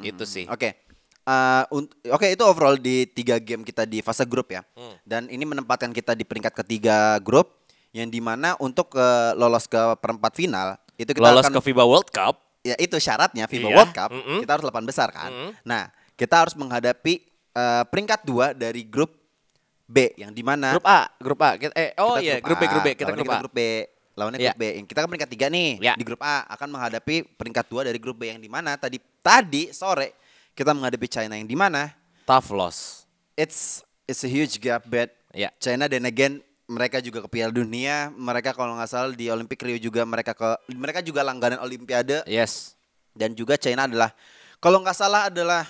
itu 0.00 0.24
sih 0.24 0.44
Oke. 0.46 0.80
Eh, 1.24 1.64
unt- 1.70 1.88
Oke 2.06 2.28
itu 2.28 2.42
overall 2.42 2.76
di 2.76 3.04
tiga 3.06 3.36
game 3.38 3.62
kita 3.62 3.82
di 3.82 4.00
fase 4.00 4.24
grup 4.24 4.48
ya. 4.50 4.60
Hmm. 4.74 4.92
Dan 5.02 5.22
ini 5.26 5.40
menempatkan 5.42 5.88
kita 5.88 6.12
di 6.12 6.20
peringkat 6.20 6.52
ketiga 6.54 7.16
grup 7.18 7.64
yang 7.92 8.06
di 8.06 8.18
mana 8.18 8.52
untuk 8.58 8.92
eh, 8.92 9.32
lolos 9.32 9.64
ke 9.64 9.78
perempat 9.96 10.32
final 10.34 10.76
itu 10.94 11.10
kita 11.10 11.24
lolos 11.24 11.44
akan 11.44 11.52
ke 11.54 11.60
FIBA 11.62 11.80
World 11.82 12.08
Cup 12.08 12.43
ya 12.64 12.74
itu 12.80 12.96
syaratnya 12.96 13.44
FIBA 13.44 13.68
Iya, 13.68 13.76
World 13.76 13.92
Cup 13.92 14.10
mm-mm. 14.10 14.38
kita 14.40 14.50
harus 14.56 14.64
8 14.64 14.82
besar 14.82 15.08
kan. 15.12 15.28
Mm. 15.30 15.50
Nah 15.62 15.82
kita 16.16 16.34
harus 16.40 16.56
menghadapi 16.56 17.14
eh, 17.52 17.84
peringkat 17.86 18.24
dua 18.24 18.50
dari 18.50 18.82
grup 18.82 19.12
B 19.84 20.16
yang 20.16 20.32
di 20.32 20.40
mana 20.40 20.72
grup 20.72 20.88
A 20.88 21.12
grup 21.20 21.40
A 21.44 21.50
Kita- 21.54 21.76
eh 21.76 21.92
oh 22.00 22.16
kita 22.16 22.24
iya 22.24 22.34
grup 22.40 22.56
B 22.56 22.64
grup 22.64 22.82
B 22.82 22.88
kita 22.96 23.12
grup 23.12 23.28
A 23.28 23.36
grup 23.38 23.52
B 23.52 23.60
lawannya 24.16 24.40
Iya. 24.40 24.50
grup 24.50 24.58
B 24.58 24.64
yang 24.80 24.86
kita 24.88 24.98
kan 24.98 25.08
peringkat 25.12 25.30
tiga 25.30 25.46
nih 25.52 25.70
Iya. 25.76 25.92
di 25.92 26.02
grup 26.02 26.24
A 26.24 26.48
akan 26.48 26.68
menghadapi 26.72 27.36
peringkat 27.36 27.66
dua 27.68 27.84
dari 27.84 28.00
grup 28.00 28.16
B 28.16 28.32
yang 28.32 28.40
di 28.40 28.48
mana 28.48 28.74
tadi 28.74 28.96
tadi 29.20 29.68
sore 29.70 30.16
kita 30.56 30.72
menghadapi 30.72 31.04
China 31.04 31.36
yang 31.36 31.44
di 31.44 31.52
mana 31.52 31.92
tough 32.24 32.48
loss 32.48 33.04
it's 33.36 33.84
it's 34.06 34.24
a 34.24 34.30
huge 34.30 34.56
gap 34.56 34.88
bet 34.88 35.12
Iya. 35.30 35.50
China 35.58 35.84
dan 35.84 36.06
again 36.06 36.40
mereka 36.64 36.98
juga 37.00 37.24
ke 37.24 37.28
Piala 37.28 37.52
Dunia 37.52 38.08
mereka 38.14 38.56
kalau 38.56 38.76
nggak 38.76 38.90
salah 38.90 39.10
di 39.12 39.28
Olimpik 39.28 39.60
Rio 39.60 39.76
juga 39.76 40.02
mereka 40.08 40.32
ke 40.32 40.48
mereka 40.72 41.04
juga 41.04 41.20
langganan 41.20 41.60
Olimpiade 41.60 42.24
yes 42.24 42.72
dan 43.12 43.36
juga 43.36 43.60
China 43.60 43.84
adalah 43.84 44.10
kalau 44.58 44.80
nggak 44.80 44.96
salah 44.96 45.28
adalah 45.28 45.68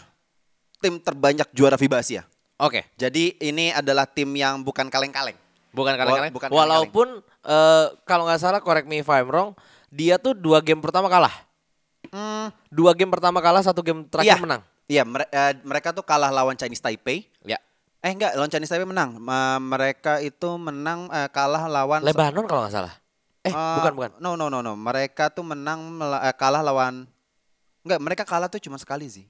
tim 0.78 1.00
terbanyak 1.02 1.50
juara 1.50 1.74
FIBA 1.74 1.98
Asia 1.98 2.22
oke 2.62 2.82
jadi 2.94 3.34
ini 3.42 3.74
adalah 3.74 4.06
tim 4.06 4.30
yang 4.38 4.62
bukan 4.62 4.86
kaleng-kaleng 4.86 5.36
Bukan 5.74 5.92
kaleng-kaleng. 5.98 6.30
bukan 6.30 6.48
Walaupun 6.54 7.08
eh, 7.42 7.86
kalau 8.06 8.30
nggak 8.30 8.38
salah 8.40 8.62
correct 8.62 8.86
me 8.86 9.02
if 9.02 9.10
I'm 9.10 9.26
wrong, 9.26 9.58
dia 9.90 10.22
tuh 10.22 10.32
dua 10.32 10.62
game 10.62 10.78
pertama 10.78 11.10
kalah. 11.10 11.34
Dua 12.70 12.94
game 12.94 13.10
pertama 13.10 13.42
kalah, 13.42 13.58
satu 13.66 13.82
game 13.82 14.06
terakhir 14.06 14.38
iya, 14.38 14.38
menang. 14.38 14.62
Iya, 14.86 15.02
mere- 15.02 15.30
eh, 15.34 15.58
mereka 15.66 15.90
tuh 15.90 16.06
kalah 16.06 16.30
lawan 16.30 16.54
Chinese 16.54 16.78
Taipei. 16.78 17.26
Ya. 17.42 17.58
Eh 18.04 18.12
enggak, 18.12 18.36
lawan 18.36 18.46
Chinese 18.46 18.68
Taipei 18.68 18.84
menang. 18.84 19.16
Ma- 19.16 19.56
mereka 19.56 20.20
itu 20.20 20.48
menang 20.54 21.08
eh, 21.08 21.24
kalah 21.26 21.64
lawan 21.64 22.04
Lebanon 22.04 22.44
kalau 22.44 22.68
nggak 22.68 22.74
salah. 22.74 22.94
Eh, 23.40 23.48
Eh, 23.48 23.76
bukan 23.80 23.92
bukan. 23.94 24.10
No 24.18 24.36
no 24.36 24.46
no 24.46 24.60
no. 24.60 24.76
Mereka 24.76 25.32
tuh 25.32 25.40
menang 25.40 25.96
eh, 26.20 26.34
kalah 26.34 26.60
lawan 26.60 27.08
Enggak, 27.80 28.00
mereka 28.00 28.22
kalah 28.24 28.48
tuh 28.48 28.56
cuma 28.58 28.76
sekali 28.76 29.04
sih. 29.06 29.24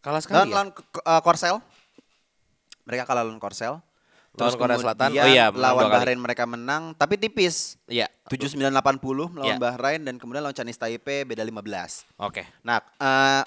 Kalah 0.00 0.20
Lawan, 0.20 0.22
sekali. 0.22 0.48
ya? 0.48 0.54
lawan 0.54 0.68
K- 0.70 0.84
K- 0.90 1.04
eh, 1.06 1.20
Korsel. 1.20 1.56
Mereka 2.84 3.04
kalah 3.04 3.24
lawan 3.24 3.36
Korsel. 3.38 3.80
Lawan 4.34 4.52
Korea 4.58 4.76
Selatan. 4.76 5.08
Oh 5.14 5.28
iya, 5.30 5.46
lawan 5.48 5.84
kali. 5.86 5.94
Bahrain 5.94 6.18
mereka 6.18 6.44
menang 6.44 6.92
tapi 6.92 7.14
tipis. 7.14 7.80
Iya. 7.86 8.08
7980 8.26 9.00
melawan 9.30 9.46
Iya. 9.46 9.56
Bahrain 9.56 10.00
dan 10.00 10.16
kemudian 10.16 10.42
lawan 10.42 10.52
Chinese 10.52 10.76
Taipei 10.76 11.22
beda 11.22 11.40
15. 11.40 12.04
Oke. 12.18 12.42
Nah, 12.60 12.82
eh, 12.98 13.42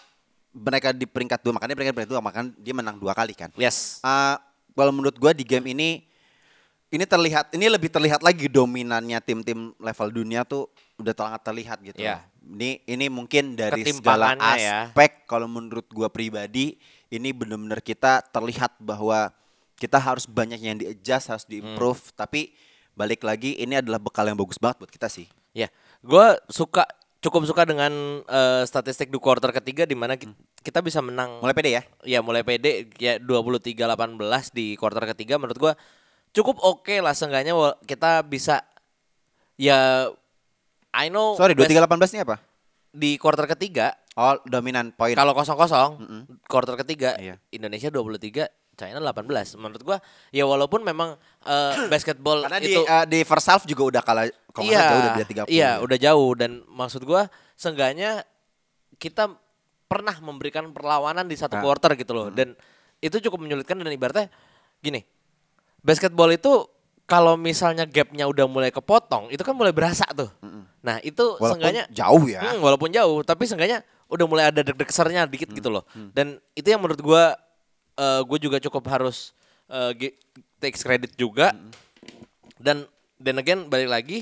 mereka 0.53 0.89
di 0.89 1.05
peringkat 1.05 1.37
dua 1.39 1.53
makanya 1.53 1.73
peringkat 1.73 1.93
peringkat 1.93 2.13
dua 2.13 2.21
makanya 2.23 2.49
dia 2.55 2.73
menang 2.73 2.97
dua 2.97 3.11
kali 3.11 3.33
kan. 3.33 3.49
Yes. 3.53 3.99
Eh, 3.99 4.35
kalau 4.77 4.93
menurut 4.93 5.17
gua 5.17 5.33
di 5.33 5.41
game 5.41 5.73
ini 5.73 6.05
ini 6.87 7.03
terlihat 7.03 7.51
ini 7.51 7.67
lebih 7.67 7.89
terlihat 7.89 8.21
lagi 8.23 8.47
dominannya 8.47 9.19
tim-tim 9.19 9.75
level 9.75 10.07
dunia 10.13 10.45
tuh 10.45 10.69
udah 10.95 11.11
sangat 11.11 11.41
terlihat 11.43 11.77
gitu. 11.83 11.99
Iya. 11.99 12.23
Ini 12.47 12.85
ini 12.87 13.05
mungkin 13.11 13.57
dari 13.59 13.83
segala 13.83 14.37
ya. 14.55 14.87
aspek 14.87 15.27
kalau 15.27 15.51
menurut 15.51 15.83
gua 15.91 16.07
pribadi 16.07 16.79
ini 17.11 17.35
benar-benar 17.35 17.83
kita 17.83 18.23
terlihat 18.31 18.77
bahwa 18.79 19.35
kita 19.77 19.99
harus 19.99 20.25
banyak 20.25 20.57
yang 20.57 20.77
di-adjust, 20.79 21.29
harus 21.29 21.45
di-improve, 21.45 22.01
Hmm. 22.01 22.15
tapi 22.17 22.41
balik 22.97 23.21
lagi 23.21 23.53
ini 23.61 23.77
adalah 23.77 24.01
bekal 24.01 24.25
yang 24.25 24.33
bagus 24.33 24.57
banget 24.57 24.81
buat 24.81 24.91
kita 24.91 25.05
sih. 25.05 25.29
Ya, 25.53 25.69
gue 26.01 26.25
suka 26.49 26.81
cukup 27.21 27.45
suka 27.45 27.61
dengan 27.61 27.93
eh, 28.25 28.63
statistik 28.65 29.13
di 29.13 29.21
quarter 29.21 29.53
ketiga 29.53 29.85
di 29.85 29.93
mana 29.93 30.17
ki- 30.17 30.33
kita 30.67 30.83
bisa 30.83 30.99
menang. 30.99 31.39
Mulai 31.39 31.55
pede 31.55 31.71
ya. 31.71 31.81
Ya 32.03 32.19
mulai 32.19 32.43
pede 32.43 32.91
ya 32.95 33.15
23-18 33.17 33.79
di 34.51 34.75
quarter 34.75 35.07
ketiga 35.07 35.39
menurut 35.39 35.55
gua 35.57 35.73
cukup 36.29 36.59
oke 36.59 36.99
lah 36.99 37.15
seenggaknya 37.15 37.55
kita 37.81 38.19
bisa 38.21 38.59
ya 39.55 40.11
I 40.91 41.07
know 41.07 41.33
Sorry, 41.33 41.55
best- 41.55 41.71
2318 41.71 41.87
ini 42.11 42.21
apa? 42.21 42.37
di 42.89 43.15
quarter 43.15 43.45
ketiga 43.47 43.93
Oh, 44.11 44.33
dominan 44.43 44.89
poin. 44.91 45.13
kalau 45.13 45.31
kosong-kosong 45.31 46.01
quarter 46.45 46.73
ketiga 46.75 47.13
Iya. 47.15 47.37
Indonesia 47.49 47.87
23 47.87 48.49
China 48.73 48.97
18 48.99 49.29
menurut 49.55 49.81
gua 49.83 49.97
ya 50.29 50.43
walaupun 50.43 50.81
memang 50.81 51.13
eh, 51.43 51.73
basketball 51.93 52.41
Karena 52.43 52.57
di 52.59 52.69
itu 52.71 52.81
eh, 52.81 53.05
di 53.05 53.19
first 53.21 53.45
half 53.45 53.63
juga 53.63 53.83
udah 53.87 54.01
kalah 54.01 54.25
kalau 54.49 54.67
salah 54.67 54.89
jauh 54.89 54.99
udah 54.99 55.13
beda 55.15 55.25
30. 55.45 55.53
Iya, 55.53 55.71
udah 55.79 55.97
jauh 55.97 56.31
dan 56.33 56.51
maksud 56.67 57.01
gua 57.01 57.29
seenggaknya 57.53 58.25
kita 58.97 59.29
pernah 59.87 60.15
memberikan 60.19 60.69
perlawanan 60.71 61.25
di 61.25 61.35
satu 61.35 61.55
Nah. 61.57 61.63
quarter 61.63 61.95
gitu 61.95 62.11
loh 62.11 62.27
dan 62.27 62.53
itu 62.99 63.17
cukup 63.23 63.39
menyulitkan 63.39 63.79
dan 63.79 63.87
ibaratnya 63.87 64.27
gini. 64.79 65.01
Basketball 65.79 66.29
itu 66.29 66.67
kalau 67.07 67.39
misalnya 67.39 67.87
gapnya 67.87 68.27
udah 68.27 68.43
mulai 68.45 68.67
kepotong, 68.67 69.31
itu 69.31 69.39
kan 69.39 69.55
mulai 69.55 69.71
berasa 69.71 70.03
tuh. 70.11 70.27
Nah, 70.83 70.99
itu 70.99 71.23
Walaupun 71.39 71.55
seenggaknya 71.55 71.87
jauh 71.87 72.27
ya. 72.27 72.43
Hmm, 72.43 72.59
walaupun 72.59 72.91
jauh, 72.91 73.23
tapi 73.23 73.47
seenggaknya 73.47 73.79
udah 74.11 74.25
mulai 74.27 74.51
ada 74.51 74.59
deg-deg 74.59 74.91
sernya 74.91 75.23
dikit 75.23 75.47
Hmm, 75.47 75.55
gitu 75.55 75.69
loh. 75.71 75.87
Dan 76.11 76.35
itu 76.51 76.67
yang 76.67 76.83
menurut 76.83 76.99
gua 76.99 77.39
eh 77.95 78.21
gue 78.21 78.39
juga 78.43 78.59
cukup 78.59 78.83
harus 78.91 79.31
eh, 79.67 79.91
gi- 79.95 80.15
takes 80.59 80.83
credit 80.83 81.15
juga. 81.15 81.55
Hmm. 81.55 81.71
Dan 82.59 82.77
dan 83.15 83.35
again 83.37 83.65
balik 83.65 83.87
lagi 83.87 84.17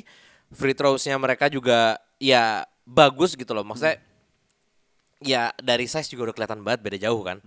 free 0.51 0.71
throws-nya 0.71 1.17
mereka 1.17 1.49
juga 1.49 1.97
ya 2.17 2.63
bagus 2.83 3.33
gitu 3.33 3.49
loh. 3.49 3.65
Maksudnya 3.65 3.97
ya 5.17 5.53
dari 5.57 5.85
size 5.85 6.07
juga 6.07 6.29
udah 6.29 6.35
kelihatan 6.35 6.59
banget 6.59 6.79
beda 6.81 6.97
jauh 6.99 7.21
kan. 7.21 7.37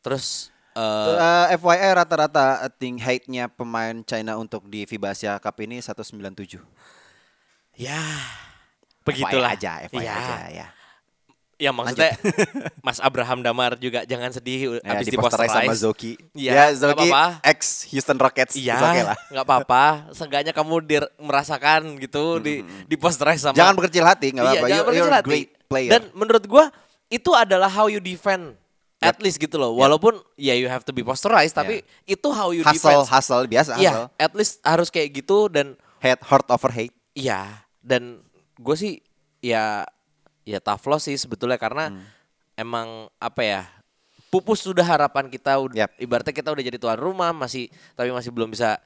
Terus 0.00 0.48
eh, 0.72 1.16
Eh, 1.50 1.56
FYI 1.56 1.90
rata-rata 1.94 2.60
I 2.60 2.70
think 2.70 2.98
height-nya 2.98 3.48
pemain 3.48 4.00
China 4.02 4.36
untuk 4.36 4.64
di 4.64 4.84
FIBA 4.84 5.10
Asia 5.10 5.32
Cup 5.36 5.58
ini 5.58 5.78
197. 5.78 6.60
ya 7.72 8.00
begitulah 9.00 9.50
FYI 9.50 9.56
aja, 9.56 9.72
FYI 9.88 10.04
ya. 10.04 10.14
aja 10.14 10.36
ya. 10.50 10.68
Ya 11.56 11.70
maksudnya 11.70 12.16
Mas 12.86 12.96
Abraham 12.98 13.44
Damar 13.44 13.76
juga 13.76 14.00
jangan 14.02 14.32
sedih 14.32 14.80
Ya, 14.80 14.96
habis 14.96 15.04
di 15.04 15.12
di 15.12 15.18
posterize 15.20 15.52
sama. 15.52 15.76
Zoki. 15.76 16.12
Ya, 16.32 16.52
nggak 16.56 16.68
Zoki 16.74 17.04
apa-apa. 17.04 17.24
ex 17.44 17.60
Houston 17.92 18.16
Rockets. 18.16 18.56
Iya, 18.56 18.80
okay 18.80 19.02
lah. 19.04 19.18
nggak 19.28 19.44
apa-apa. 19.44 19.84
Seenggaknya 20.10 20.52
kamu 20.52 20.80
dir- 20.80 21.12
merasakan 21.18 22.00
gitu 22.00 22.40
di 22.40 22.64
di 22.86 22.96
posterize 22.96 23.44
sama. 23.44 23.52
Jangan 23.52 23.76
berkecil 23.76 24.00
hati, 24.02 24.32
nggak 24.32 24.40
Iya, 24.40 24.52
apa-apa. 24.54 24.64
jangan 24.64 24.72
You're, 24.72 24.88
berkecil 24.88 25.04
you're 25.04 25.12
a 25.12 25.20
hati. 25.20 25.28
great 25.28 25.48
player. 25.68 25.90
Dan 25.92 26.02
menurut 26.16 26.44
gua 26.46 26.64
itu 27.10 27.30
adalah 27.32 27.66
how 27.66 27.86
you 27.86 27.98
defend. 27.98 28.54
At 28.98 29.16
least 29.16 29.36
gitu 29.36 29.56
loh. 29.56 29.72
Walaupun 29.74 30.20
ya 30.36 30.52
you 30.52 30.68
have 30.68 30.84
to 30.84 30.92
be 30.92 31.00
posterized, 31.00 31.52
tapi 31.52 31.80
itu 32.04 32.28
how 32.28 32.52
you 32.52 32.60
hustle, 32.60 33.00
defend. 33.00 33.08
hustle 33.10 33.44
biasa 33.44 33.70
Iya, 33.74 33.90
hustle. 33.90 34.06
at 34.14 34.32
least 34.34 34.52
harus 34.60 34.88
kayak 34.88 35.10
gitu 35.14 35.48
dan 35.48 35.72
Head, 35.98 36.20
heart 36.22 36.48
over 36.48 36.68
hate. 36.70 36.92
Iya, 37.12 37.64
dan 37.80 38.20
gue 38.54 38.72
sih 38.74 39.00
ya 39.38 39.88
ya 40.42 40.58
tough 40.58 40.84
loss 40.86 41.04
sih 41.04 41.16
sebetulnya 41.16 41.56
karena 41.56 41.88
Hmm. 41.88 42.04
emang 42.54 42.88
apa 43.16 43.40
ya 43.40 43.62
pupus 44.28 44.60
sudah 44.60 44.80
harapan 44.82 45.26
kita 45.26 45.56
Yap. 45.70 45.96
ibaratnya 45.98 46.30
kita 46.30 46.48
udah 46.48 46.60
jadi 46.62 46.76
tuan 46.76 46.96
rumah 46.96 47.32
masih 47.32 47.66
tapi 47.92 48.08
masih 48.10 48.28
belum 48.28 48.48
bisa 48.48 48.76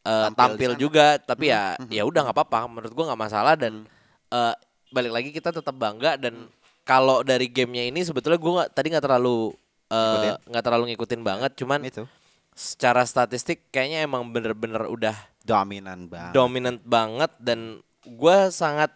eh, 0.00 0.28
Tampil 0.28 0.36
tampil. 0.36 0.70
Hmm. 0.70 0.80
juga 0.80 1.06
tapi 1.16 1.48
ya 1.48 1.74
ya 1.88 2.02
udah 2.02 2.24
nggak 2.24 2.36
apa-apa 2.36 2.58
menurut 2.66 2.92
gua 2.92 3.04
nggak 3.08 3.22
masalah 3.22 3.54
dan 3.54 3.84
eh, 4.28 4.54
balik 4.88 5.12
lagi 5.12 5.30
kita 5.30 5.48
tetap 5.50 5.72
bangga 5.72 6.16
dan 6.16 6.44
Hmm. 6.44 6.60
Kalau 6.92 7.24
dari 7.24 7.48
gamenya 7.48 7.88
ini 7.88 8.04
sebetulnya 8.04 8.36
gua 8.36 8.52
nggak 8.60 8.70
tadi 8.76 8.86
nggak 8.92 9.04
terlalu 9.08 9.56
eh, 9.88 10.36
nggak 10.44 10.64
terlalu 10.64 10.84
ngikutin 10.92 11.22
banget 11.24 11.52
cuman 11.56 11.80
Itu 11.88 12.04
secara 12.52 13.08
statistik 13.08 13.72
kayaknya 13.72 14.04
emang 14.04 14.28
bener-bener 14.28 14.84
udah 14.84 15.16
dominan 15.40 16.04
banget. 16.04 16.32
dominant 16.36 16.80
banget 16.84 17.32
dan 17.40 17.80
gue 18.04 18.38
sangat 18.52 18.92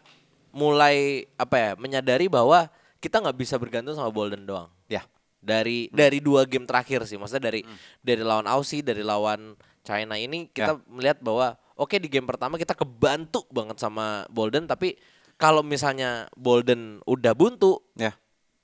mulai 0.52 1.24
apa 1.40 1.56
ya 1.56 1.70
menyadari 1.80 2.28
bahwa 2.28 2.68
kita 3.00 3.20
nggak 3.20 3.38
bisa 3.38 3.56
bergantung 3.56 3.96
sama 3.96 4.12
Bolden 4.12 4.44
doang. 4.44 4.68
Ya. 4.92 5.04
dari 5.40 5.86
dari 5.94 6.18
dua 6.18 6.42
game 6.42 6.66
terakhir 6.66 7.06
sih 7.06 7.14
maksudnya 7.14 7.54
dari 7.54 7.62
dari 8.02 8.22
lawan 8.24 8.50
Aussie 8.50 8.82
dari 8.82 9.06
lawan 9.06 9.54
China 9.86 10.18
ini 10.18 10.50
kita 10.50 10.82
melihat 10.90 11.22
bahwa 11.22 11.54
oke 11.78 11.94
di 12.02 12.10
game 12.10 12.26
pertama 12.26 12.58
kita 12.58 12.74
kebantu 12.74 13.46
banget 13.54 13.78
sama 13.78 14.26
Bolden 14.26 14.66
tapi 14.66 14.98
kalau 15.36 15.60
misalnya 15.60 16.28
Bolden 16.34 17.00
udah 17.04 17.32
buntu 17.32 17.80
Ya. 17.94 18.12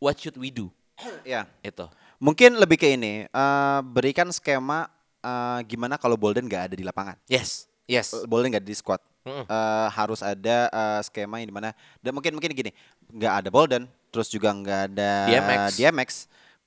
what 0.00 0.16
should 0.16 0.36
we 0.36 0.48
do 0.48 0.68
Ya. 1.24 1.46
itu 1.60 1.86
Mungkin 2.22 2.54
lebih 2.54 2.78
ke 2.78 2.86
ini, 2.94 3.26
eh, 3.26 3.80
berikan 3.82 4.30
skema 4.30 4.86
eh, 5.18 5.58
gimana 5.66 5.98
kalau 5.98 6.14
Bolden 6.14 6.46
nggak 6.46 6.70
ada 6.70 6.74
di 6.74 6.86
lapangan. 6.86 7.18
yes 7.26 7.66
yes 7.84 8.14
Bolden 8.24 8.54
nggak 8.54 8.62
di 8.62 8.74
squad. 8.74 9.02
Mm-mm. 9.22 9.46
Eh, 9.46 9.88
harus 9.90 10.18
ada 10.18 10.66
eh, 10.66 11.00
skema 11.02 11.38
yang 11.38 11.50
di 11.50 11.54
mana 11.54 11.70
dan 11.98 12.10
mungkin 12.10 12.34
mungkin 12.34 12.54
gini 12.54 12.70
nggak 13.10 13.34
ada 13.42 13.48
Bolden 13.50 13.86
terus 14.10 14.30
juga 14.30 14.50
nggak 14.50 14.80
ada 14.94 15.10
DMX. 15.26 15.66
DMX 15.78 16.10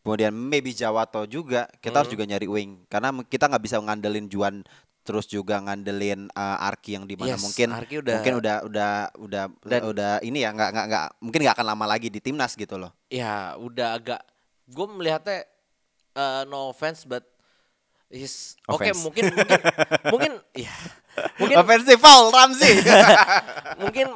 kemudian 0.03 0.31
maybe 0.31 0.69
Jawato 0.69 1.23
juga 1.25 1.65
kita 1.79 2.03
harus 2.03 2.11
juga 2.11 2.23
nyari 2.23 2.45
wing 2.45 2.77
karena 2.85 3.09
kita 3.25 3.47
nggak 3.47 3.63
bisa 3.63 3.79
ngandelin 3.79 4.27
Juan 4.27 4.61
terus 5.05 5.25
juga 5.25 5.61
ngandelin 5.61 6.27
eh, 6.27 6.57
Arki 6.59 6.97
yang 6.97 7.05
di 7.05 7.13
mana 7.13 7.37
Yes, 7.37 7.45
mungkin 7.45 7.69
Arki 7.69 8.01
udah- 8.01 8.17
mungkin 8.17 8.35
udah 8.35 8.55
udah 8.65 8.93
udah 9.15 9.43
Dan- 9.61 9.85
udah 9.85 10.11
ini 10.19 10.41
ya 10.41 10.49
nggak 10.49 10.69
nggak 10.73 10.85
nggak 10.89 11.05
mungkin 11.21 11.39
nggak 11.39 11.55
akan 11.55 11.67
lama 11.67 11.85
lagi 11.85 12.09
di 12.09 12.17
timnas 12.17 12.53
gitu 12.53 12.75
loh 12.75 12.89
ya 13.07 13.53
udah 13.55 13.95
agak 13.95 14.21
gue 14.65 14.85
melihatnya 14.89 15.45
uh, 16.13 16.41
no 16.43 16.67
offense 16.67 17.05
but 17.05 17.21
is 18.07 18.57
oke 18.65 18.81
Offense. 18.81 18.97
mungkin 18.99 19.23
mungkin 19.31 19.59
mungkin 20.11 20.31
ya 20.53 20.73
mungkin 21.37 21.55
offensive 21.57 21.97
foul 21.97 22.29
Ramzi 22.29 22.81
mungkin 23.81 24.09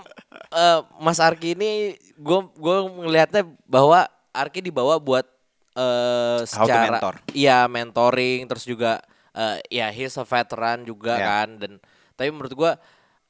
uh, 0.49 0.79
Mas 0.97 1.17
Arki 1.17 1.53
ini 1.53 1.93
gue 2.15 2.39
gue 2.51 2.77
melihatnya 2.97 3.45
bahwa 3.63 4.03
Arki 4.29 4.61
dibawa 4.61 4.97
buat 4.97 5.25
uh, 5.73 6.41
secara 6.43 6.89
mentor. 6.91 7.13
iya 7.31 7.65
mentoring 7.65 8.45
terus 8.45 8.63
juga 8.63 9.01
uh, 9.33 9.57
ya 9.67 9.89
he's 9.89 10.15
a 10.15 10.23
veteran 10.23 10.83
juga 10.83 11.13
Ya. 11.15 11.25
kan 11.27 11.49
dan 11.57 11.71
tapi 12.13 12.29
menurut 12.29 12.51
gue 12.51 12.71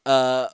uh, 0.06 0.45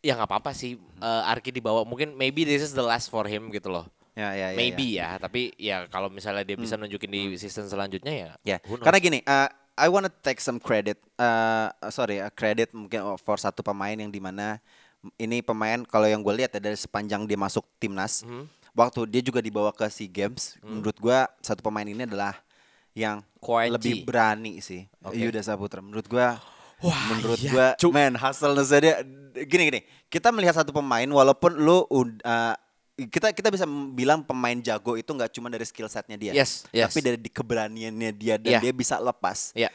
ya 0.00 0.16
nggak 0.16 0.28
apa-apa 0.28 0.50
sih 0.52 0.74
uh, 0.98 1.28
Arki 1.28 1.52
dibawa 1.52 1.84
mungkin 1.84 2.16
maybe 2.16 2.42
this 2.42 2.64
is 2.64 2.72
the 2.72 2.82
last 2.82 3.12
for 3.12 3.28
him 3.28 3.52
gitu 3.52 3.68
loh 3.68 3.84
ya, 4.16 4.32
ya, 4.32 4.52
ya, 4.52 4.56
maybe 4.56 4.96
ya. 4.96 5.20
tapi 5.20 5.52
ya 5.54 5.84
kalau 5.86 6.08
misalnya 6.08 6.40
dia 6.42 6.56
bisa 6.56 6.74
nunjukin 6.74 7.08
di 7.08 7.36
season 7.36 7.68
selanjutnya 7.68 8.12
ya 8.12 8.30
Ya, 8.42 8.56
karena 8.80 8.98
gini, 8.98 9.18
uh, 9.22 9.48
I 9.76 9.88
wanna 9.88 10.12
take 10.12 10.40
some 10.40 10.60
credit, 10.60 11.00
uh, 11.16 11.72
sorry, 11.88 12.20
uh, 12.20 12.28
credit 12.28 12.68
mungkin 12.72 13.00
for 13.16 13.36
satu 13.36 13.60
pemain 13.60 13.96
yang 13.96 14.08
di 14.08 14.20
mana 14.20 14.60
ini 15.16 15.40
pemain 15.40 15.80
kalau 15.84 16.04
yang 16.04 16.20
gue 16.20 16.36
lihat 16.36 16.52
ya 16.52 16.60
dari 16.60 16.76
sepanjang 16.76 17.24
dia 17.24 17.40
masuk 17.40 17.64
timnas, 17.80 18.20
Hmm. 18.20 18.44
waktu 18.76 19.08
dia 19.08 19.22
juga 19.24 19.40
dibawa 19.40 19.72
ke 19.72 19.88
Sea 19.88 20.04
Games, 20.04 20.60
menurut 20.60 20.92
gua 21.00 21.24
satu 21.40 21.64
pemain 21.64 21.86
ini 21.86 22.04
adalah 22.04 22.36
yang 22.92 23.22
Koenji. 23.38 23.74
lebih 23.76 23.94
berani 24.04 24.58
sih, 24.60 24.84
Oke. 25.00 25.16
Yuda 25.16 25.40
Saputra. 25.40 25.78
Menurut 25.80 26.06
gua, 26.06 26.36
Wah, 26.80 27.00
menurut 27.12 27.38
iya, 27.38 27.50
gua, 27.50 27.68
Cuk. 27.78 27.92
man 27.92 28.14
hustle 28.16 28.54
dia 28.80 29.04
gini 29.46 29.62
gini. 29.68 29.80
Kita 30.08 30.28
melihat 30.30 30.58
satu 30.58 30.70
pemain 30.70 31.06
walaupun 31.06 31.54
lu 31.54 31.86
uh, 31.86 32.54
kita 33.00 33.32
kita 33.32 33.48
bisa 33.48 33.64
bilang 33.94 34.20
pemain 34.20 34.58
jago 34.58 34.92
itu 34.92 35.08
nggak 35.08 35.30
cuma 35.30 35.48
dari 35.48 35.64
skill 35.64 35.88
setnya 35.88 36.18
dia, 36.18 36.34
Yes, 36.34 36.66
yes. 36.68 36.90
tapi 36.90 37.00
dari 37.00 37.16
keberaniannya 37.16 38.10
dia 38.12 38.36
dan 38.36 38.58
Iya. 38.58 38.60
dia 38.60 38.72
bisa 38.74 38.98
lepas. 38.98 39.54
Iya. 39.54 39.70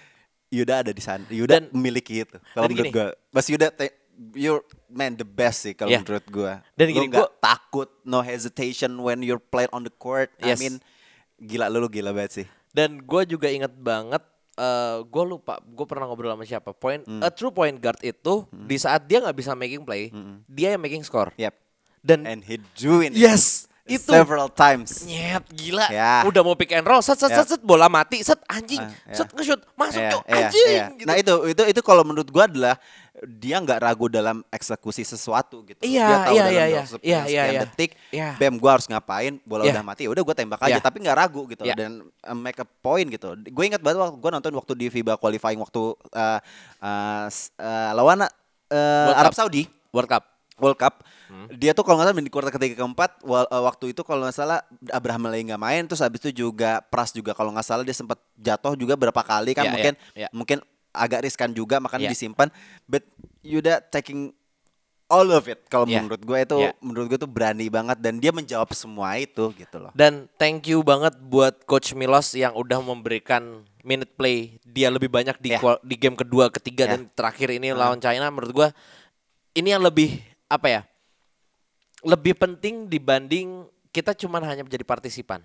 Yuda 0.54 0.86
ada 0.86 0.92
di 0.94 1.02
sana. 1.02 1.26
Yuda 1.26 1.58
Dan- 1.58 1.74
memiliki 1.74 2.22
itu. 2.22 2.38
Kalau 2.54 2.70
menurut 2.70 2.86
gini. 2.86 2.94
gua, 2.94 3.08
Mas 3.34 3.48
Yuda, 3.50 3.74
te- 3.74 3.96
you're 4.32 4.62
man 4.88 5.12
the 5.12 5.26
best 5.26 5.66
sih 5.66 5.74
kalau 5.74 5.90
Iya. 5.90 6.06
menurut 6.06 6.26
gua. 6.30 6.62
Dan 6.78 6.86
Lu 6.92 7.02
gini, 7.02 7.08
gua- 7.10 7.32
takut, 7.42 7.90
no 8.04 8.22
hesitation 8.22 8.94
when 9.02 9.26
you're 9.26 9.42
playing 9.42 9.72
on 9.74 9.82
the 9.82 9.92
court. 9.92 10.30
I 10.38 10.54
Yes. 10.54 10.62
mean, 10.62 10.78
gila 11.42 11.66
lu, 11.68 11.82
lu 11.82 11.90
gila 11.90 12.14
banget 12.14 12.44
sih. 12.44 12.48
Dan 12.76 13.00
gue 13.00 13.22
juga 13.26 13.48
inget 13.48 13.72
banget, 13.74 14.20
eh 14.54 14.98
gue 15.02 15.24
lupa, 15.26 15.64
gue 15.64 15.86
pernah 15.86 16.06
ngobrol 16.06 16.28
sama 16.30 16.44
siapa. 16.44 16.72
Point, 16.72 17.02
Hmm. 17.02 17.24
a 17.24 17.30
true 17.30 17.50
point 17.50 17.76
guard 17.76 18.00
itu 18.02 18.44
di 18.52 18.76
saat 18.76 19.04
dia 19.04 19.20
nggak 19.20 19.32
bisa 19.34 19.56
making 19.56 19.82
play, 19.82 20.12
dia 20.46 20.76
yang 20.76 20.82
making 20.82 21.02
score. 21.02 21.32
Yep. 21.36 21.56
Dan 22.02 22.28
And 22.28 22.44
he 22.44 22.60
doing 22.76 23.12
it 23.12 23.18
yes, 23.18 23.66
itu 23.84 24.06
several 24.06 24.46
times. 24.46 25.02
nyet 25.02 25.42
gila. 25.50 25.88
Ya. 25.88 26.22
Udah 26.22 26.42
mau 26.42 26.54
pick 26.54 26.70
and 26.70 26.84
roll, 26.84 27.00
set 27.00 27.16
set 27.16 27.32
Ya. 27.32 27.42
set, 27.42 27.48
set 27.50 27.62
bola 27.62 27.88
mati, 27.88 28.22
set 28.22 28.38
anjing, 28.46 28.78
Ah, 28.78 28.92
ya. 29.10 29.16
set 29.16 29.30
nge-shoot, 29.32 29.62
masuk 29.74 29.98
Iya, 29.98 30.12
cuk, 30.12 30.24
iya, 30.24 30.36
anjing. 30.38 30.70
iya. 30.70 30.86
gitu. 30.94 31.08
Nah 31.08 31.16
itu 31.16 31.34
itu 31.50 31.64
itu 31.66 31.82
kalau 31.82 32.04
menurut 32.04 32.28
gua 32.28 32.46
adalah 32.46 32.76
dia 33.24 33.58
nggak 33.58 33.80
ragu 33.80 34.06
dalam 34.06 34.44
eksekusi 34.50 35.02
sesuatu 35.02 35.64
gitu. 35.64 35.80
Iya, 35.80 36.04
dia 36.04 36.18
tahu 36.22 36.36
iya, 36.36 36.44
dalam 36.44 36.52
iya, 36.52 36.60
dalam 36.60 36.68
iya. 36.68 36.84
se- 36.84 37.00
Iya, 37.00 37.00
iya, 37.00 37.24
sekian 37.24 37.48
iya. 37.48 37.62
detik, 37.64 37.92
Iya. 38.12 38.30
bam 38.36 38.56
gua 38.60 38.72
harus 38.76 38.86
ngapain, 38.86 39.34
bola 39.42 39.64
Iya. 39.64 39.72
udah 39.72 39.84
mati, 39.84 40.02
ya 40.04 40.12
udah 40.12 40.24
gua 40.24 40.36
tembak 40.36 40.60
aja, 40.60 40.76
Iya. 40.76 40.84
tapi 40.84 40.98
nggak 41.00 41.18
ragu 41.18 41.42
gitu 41.48 41.64
Iya. 41.64 41.76
dan 41.80 41.92
uh, 42.04 42.36
make 42.36 42.60
a 42.60 42.68
point 42.68 43.08
gitu. 43.08 43.28
Gue 43.48 43.66
ingat 43.66 43.80
banget 43.80 44.04
waktu 44.04 44.20
gua 44.20 44.32
nonton 44.34 44.52
waktu 44.52 44.74
di 44.76 44.86
FIBA 44.90 45.16
qualifying 45.16 45.58
waktu 45.58 45.82
uh, 45.96 46.40
uh, 46.82 47.26
uh, 47.32 47.92
lawan 47.96 48.24
uh, 48.24 48.30
World 48.70 49.16
Arab 49.16 49.32
Cup. 49.32 49.40
Saudi 49.40 49.64
World 49.90 50.10
Cup. 50.10 50.24
World 50.56 50.80
Cup. 50.80 50.96
Hmm. 51.26 51.48
Dia 51.52 51.74
tuh 51.74 51.82
kalau 51.82 51.98
nggak 51.98 52.12
salah 52.12 52.22
di 52.22 52.32
kuarter 52.32 52.54
ketiga 52.54 52.76
keempat 52.80 53.20
wa- 53.24 53.50
waktu 53.66 53.92
itu 53.92 54.06
kalau 54.06 54.24
nggak 54.24 54.36
salah 54.36 54.62
Abraham 54.94 55.28
lagi 55.28 55.44
nggak 55.44 55.58
main 55.58 55.84
terus 55.84 56.00
habis 56.00 56.22
itu 56.22 56.46
juga 56.46 56.80
Pras 56.86 57.10
juga 57.12 57.34
kalau 57.34 57.50
nggak 57.52 57.66
salah 57.66 57.84
dia 57.84 57.92
sempat 57.92 58.16
jatuh 58.38 58.78
juga 58.78 58.94
berapa 58.94 59.18
kali 59.20 59.52
kan 59.52 59.66
Iya, 59.68 59.72
mungkin 59.74 59.94
iya, 60.14 60.20
iya. 60.22 60.28
mungkin 60.32 60.58
agak 60.96 61.24
riskan 61.24 61.52
juga 61.52 61.78
makanya 61.78 62.10
Iya. 62.10 62.14
disimpan 62.14 62.48
but 62.86 63.04
Yuda 63.40 63.84
taking 63.86 64.34
all 65.06 65.30
of 65.30 65.46
it 65.46 65.62
kalau 65.70 65.86
Iya. 65.86 66.02
menurut 66.02 66.18
gue 66.18 66.38
itu 66.42 66.58
Iya. 66.58 66.72
menurut 66.82 67.06
gue 67.14 67.20
tuh 67.22 67.30
berani 67.30 67.70
banget 67.70 68.02
dan 68.02 68.18
dia 68.18 68.34
menjawab 68.34 68.74
semua 68.74 69.14
itu 69.16 69.54
gitu 69.54 69.78
loh. 69.78 69.94
Dan 69.94 70.26
thank 70.36 70.66
you 70.66 70.82
banget 70.82 71.14
buat 71.22 71.62
Coach 71.64 71.94
Milos 71.94 72.34
yang 72.34 72.58
udah 72.58 72.82
memberikan 72.82 73.62
minute 73.86 74.10
play 74.18 74.58
dia 74.66 74.90
lebih 74.90 75.14
banyak 75.14 75.38
di 75.38 75.54
kual- 75.62 75.78
di 75.86 75.94
game 75.94 76.18
kedua, 76.18 76.50
ketiga 76.50 76.90
Ya. 76.90 76.92
dan 76.98 77.06
terakhir 77.14 77.54
ini 77.54 77.70
lawan 77.70 78.02
China 78.02 78.34
menurut 78.34 78.50
gua 78.50 78.68
ini 79.54 79.70
yang 79.70 79.86
lebih 79.86 80.18
apa 80.50 80.68
ya? 80.68 80.82
Lebih 82.02 82.34
penting 82.38 82.86
dibanding 82.86 83.66
kita 83.90 84.14
cuman 84.14 84.42
hanya 84.42 84.66
menjadi 84.66 84.82
partisipan 84.84 85.42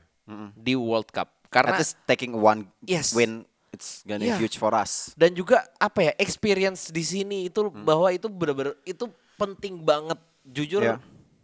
di 0.57 0.73
World 0.73 1.13
Cup. 1.13 1.29
Karena 1.51 1.77
At 1.77 1.85
taking 2.07 2.33
one 2.33 2.65
Yes. 2.81 3.11
win 3.13 3.43
it's 3.71 4.03
gonna 4.03 4.25
Iya. 4.25 4.37
huge 4.37 4.57
for 4.57 4.71
us. 4.73 5.15
dan 5.15 5.31
juga 5.31 5.63
apa 5.77 6.11
ya 6.11 6.13
experience 6.17 6.91
di 6.91 7.01
sini 7.01 7.47
itu 7.47 7.67
Hmm. 7.67 7.83
bahwa 7.83 8.11
itu 8.11 8.27
bener-bener 8.27 8.75
itu 8.83 9.07
penting 9.35 9.81
banget 9.81 10.19
jujur 10.45 10.83
Iya. 10.83 10.97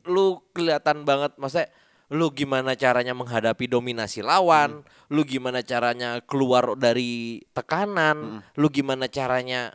lu 0.04 0.38
kelihatan 0.50 1.02
banget 1.02 1.34
maksudnya 1.34 1.66
lu 2.06 2.30
gimana 2.30 2.78
caranya 2.78 3.10
menghadapi 3.10 3.66
dominasi 3.66 4.22
lawan 4.22 4.82
Hmm. 4.82 4.86
lu 5.10 5.22
gimana 5.22 5.62
caranya 5.62 6.22
keluar 6.22 6.78
dari 6.78 7.42
Hmm. 7.42 7.46
tekanan 7.52 8.16
lu 8.54 8.66
gimana 8.68 9.06
caranya 9.06 9.74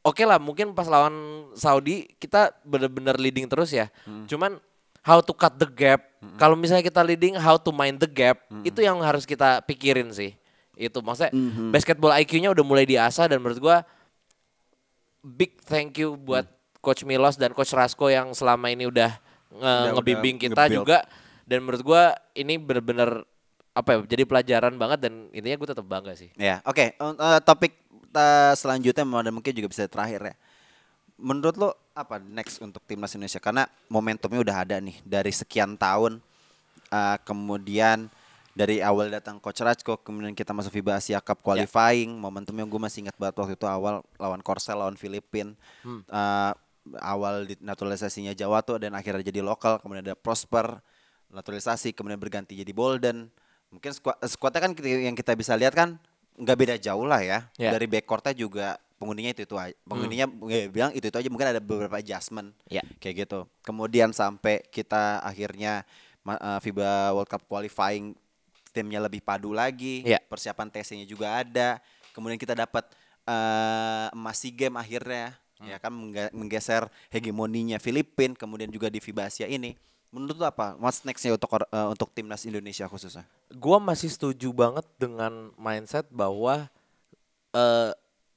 oke 0.00 0.22
lah 0.22 0.40
mungkin 0.40 0.72
pas 0.72 0.86
lawan 0.86 1.12
Saudi 1.52 2.08
kita 2.16 2.54
bener-bener 2.62 3.16
leading 3.16 3.44
terus 3.44 3.72
ya 3.72 3.92
Hmm. 4.04 4.24
cuman 4.24 4.56
how 5.04 5.20
to 5.20 5.30
cut 5.30 5.54
the 5.54 5.68
gap 5.68 6.00
kalau 6.34 6.56
misalnya 6.56 6.82
kita 6.82 6.98
leading 7.02 7.36
how 7.36 7.54
to 7.54 7.70
mind 7.70 8.00
the 8.00 8.08
gap 8.08 8.40
Hmm. 8.48 8.64
itu 8.64 8.80
yang 8.80 8.96
harus 9.00 9.28
kita 9.28 9.60
pikirin 9.62 10.08
sih 10.10 10.32
itu 10.76 11.00
maksudnya 11.00 11.32
Hmm. 11.32 11.72
basketball 11.72 12.12
IQ-nya 12.14 12.52
udah 12.52 12.62
mulai 12.62 12.84
diasah 12.84 13.26
dan 13.26 13.40
menurut 13.40 13.58
gua 13.58 13.76
big 15.20 15.58
thank 15.62 15.96
you 15.96 16.14
buat 16.14 16.46
coach 16.78 17.02
Milos 17.02 17.34
dan 17.34 17.50
coach 17.50 17.72
Rasko 17.72 18.06
yang 18.06 18.30
selama 18.30 18.68
ini 18.68 18.86
udah 18.86 19.10
nge- 19.48 19.58
Udah- 19.58 19.92
ngebimbing 19.94 20.36
udah 20.36 20.44
kita 20.44 20.54
nge-build. 20.62 20.76
juga 20.78 20.98
dan 21.42 21.58
menurut 21.60 21.82
gua 21.82 22.02
ini 22.32 22.54
bener-bener 22.56 23.24
apa 23.72 23.88
ya 23.90 23.98
jadi 24.06 24.22
pelajaran 24.24 24.74
banget 24.74 24.98
dan 25.02 25.12
intinya 25.30 25.52
gue 25.54 25.68
tetap 25.68 25.84
bangga 25.84 26.12
sih 26.12 26.32
Ya, 26.34 26.64
oke. 26.64 26.96
Un- 26.96 27.18
eh, 27.18 27.40
topik 27.40 27.76
uh, 28.10 28.52
selanjutnya 28.52 29.04
dan 29.04 29.28
mungkin 29.30 29.52
juga 29.52 29.68
bisa 29.68 29.84
terakhir 29.84 30.20
ya. 30.22 30.34
Menurut 31.14 31.56
lo 31.56 31.68
apa 31.92 32.16
next 32.18 32.56
untuk 32.58 32.80
timnas 32.82 33.12
Indonesia? 33.12 33.36
Karena 33.36 33.64
momentumnya 33.86 34.40
udah 34.40 34.56
ada 34.58 34.76
nih 34.78 34.96
dari 35.02 35.28
sekian 35.30 35.74
tahun. 35.74 36.20
uh, 36.86 37.18
kemudian 37.20 38.06
dari 38.56 38.80
awal 38.80 39.12
datang 39.12 39.36
Coach 39.36 39.60
Rajko, 39.60 40.00
kemudian 40.00 40.32
kita 40.32 40.56
masuk 40.56 40.72
FIBA 40.72 40.96
Asia 40.96 41.20
Cup 41.20 41.44
qualifying. 41.44 42.16
Momentumnya 42.16 42.64
gue 42.64 42.80
masih 42.80 43.04
ingat 43.04 43.16
banget 43.20 43.36
waktu 43.36 43.52
itu 43.52 43.68
awal 43.68 44.00
lawan 44.16 44.40
Korsel, 44.40 44.80
lawan 44.80 44.96
Filipin. 44.96 45.52
Uh, 46.08 46.56
awal 47.04 47.44
di 47.44 47.60
naturalisasinya 47.60 48.32
Jawa 48.32 48.64
tuh 48.64 48.80
dan 48.80 48.96
akhirnya 48.96 49.28
jadi 49.28 49.44
lokal. 49.44 49.76
Kemudian 49.84 50.08
ada 50.08 50.16
Prosper, 50.16 50.80
naturalisasi, 51.28 51.92
kemudian 51.92 52.16
berganti 52.16 52.56
jadi 52.56 52.72
Bolden. 52.72 53.28
Mungkin 53.68 53.92
squad, 53.92 54.16
squadnya 54.24 54.64
kan 54.64 54.72
kita- 54.72 55.04
yang 55.04 55.12
kita 55.12 55.36
bisa 55.36 55.52
lihat 55.52 55.76
kan 55.76 56.00
nggak 56.40 56.56
beda 56.56 56.74
jauh 56.80 57.04
lah 57.04 57.20
ya. 57.20 57.44
Ya. 57.60 57.76
Dari 57.76 57.84
backcourtnya 57.84 58.32
juga 58.32 58.80
penghuninya 58.96 59.36
itu 59.36 59.44
itu 59.44 59.56
aja. 59.60 59.76
Penghuninya 59.84 60.32
ya, 60.48 60.64
bilang 60.72 60.96
itu 60.96 61.04
itu 61.04 61.16
aja 61.20 61.28
mungkin 61.28 61.52
ada 61.52 61.60
beberapa 61.60 62.00
adjustment. 62.00 62.56
Ya. 62.72 62.80
Kayak 63.04 63.28
gitu. 63.28 63.44
Kemudian 63.60 64.16
sampai 64.16 64.64
kita 64.72 65.20
akhirnya 65.20 65.84
eh, 66.24 66.58
FIBA 66.64 67.12
World 67.12 67.28
Cup 67.28 67.44
qualifying 67.44 68.16
timnya 68.76 69.00
lebih 69.00 69.24
padu 69.24 69.56
lagi. 69.56 70.04
Ya. 70.04 70.20
Persiapan 70.20 70.68
TC-nya 70.68 71.08
juga 71.08 71.40
ada. 71.40 71.80
Kemudian 72.12 72.36
kita 72.36 72.52
dapat 72.52 72.84
eh, 73.24 74.06
emas 74.12 74.36
SEA 74.36 74.52
Games 74.52 74.76
akhirnya. 74.76 75.32
Hmm. 75.56 75.72
Ya 75.72 75.80
kan 75.80 75.88
mengge- 75.88 76.28
menggeser 76.36 76.84
hegemoninya 77.08 77.80
Filipin 77.80 78.36
kemudian 78.36 78.68
juga 78.68 78.92
di 78.92 79.00
FIBA 79.00 79.32
Asia 79.32 79.48
ini. 79.48 79.72
Menurut 80.12 80.36
lu 80.36 80.44
apa? 80.44 80.76
What's 80.76 81.00
nextnya 81.02 81.32
untuk 81.32 81.48
eh, 81.56 81.88
untuk 81.88 82.12
timnas 82.12 82.44
Indonesia 82.44 82.84
khususnya? 82.84 83.24
gua 83.46 83.78
masih 83.78 84.10
setuju 84.10 84.50
banget 84.50 84.82
dengan 84.98 85.54
mindset 85.54 86.04
bahwa 86.10 86.66
eh, 87.52 87.90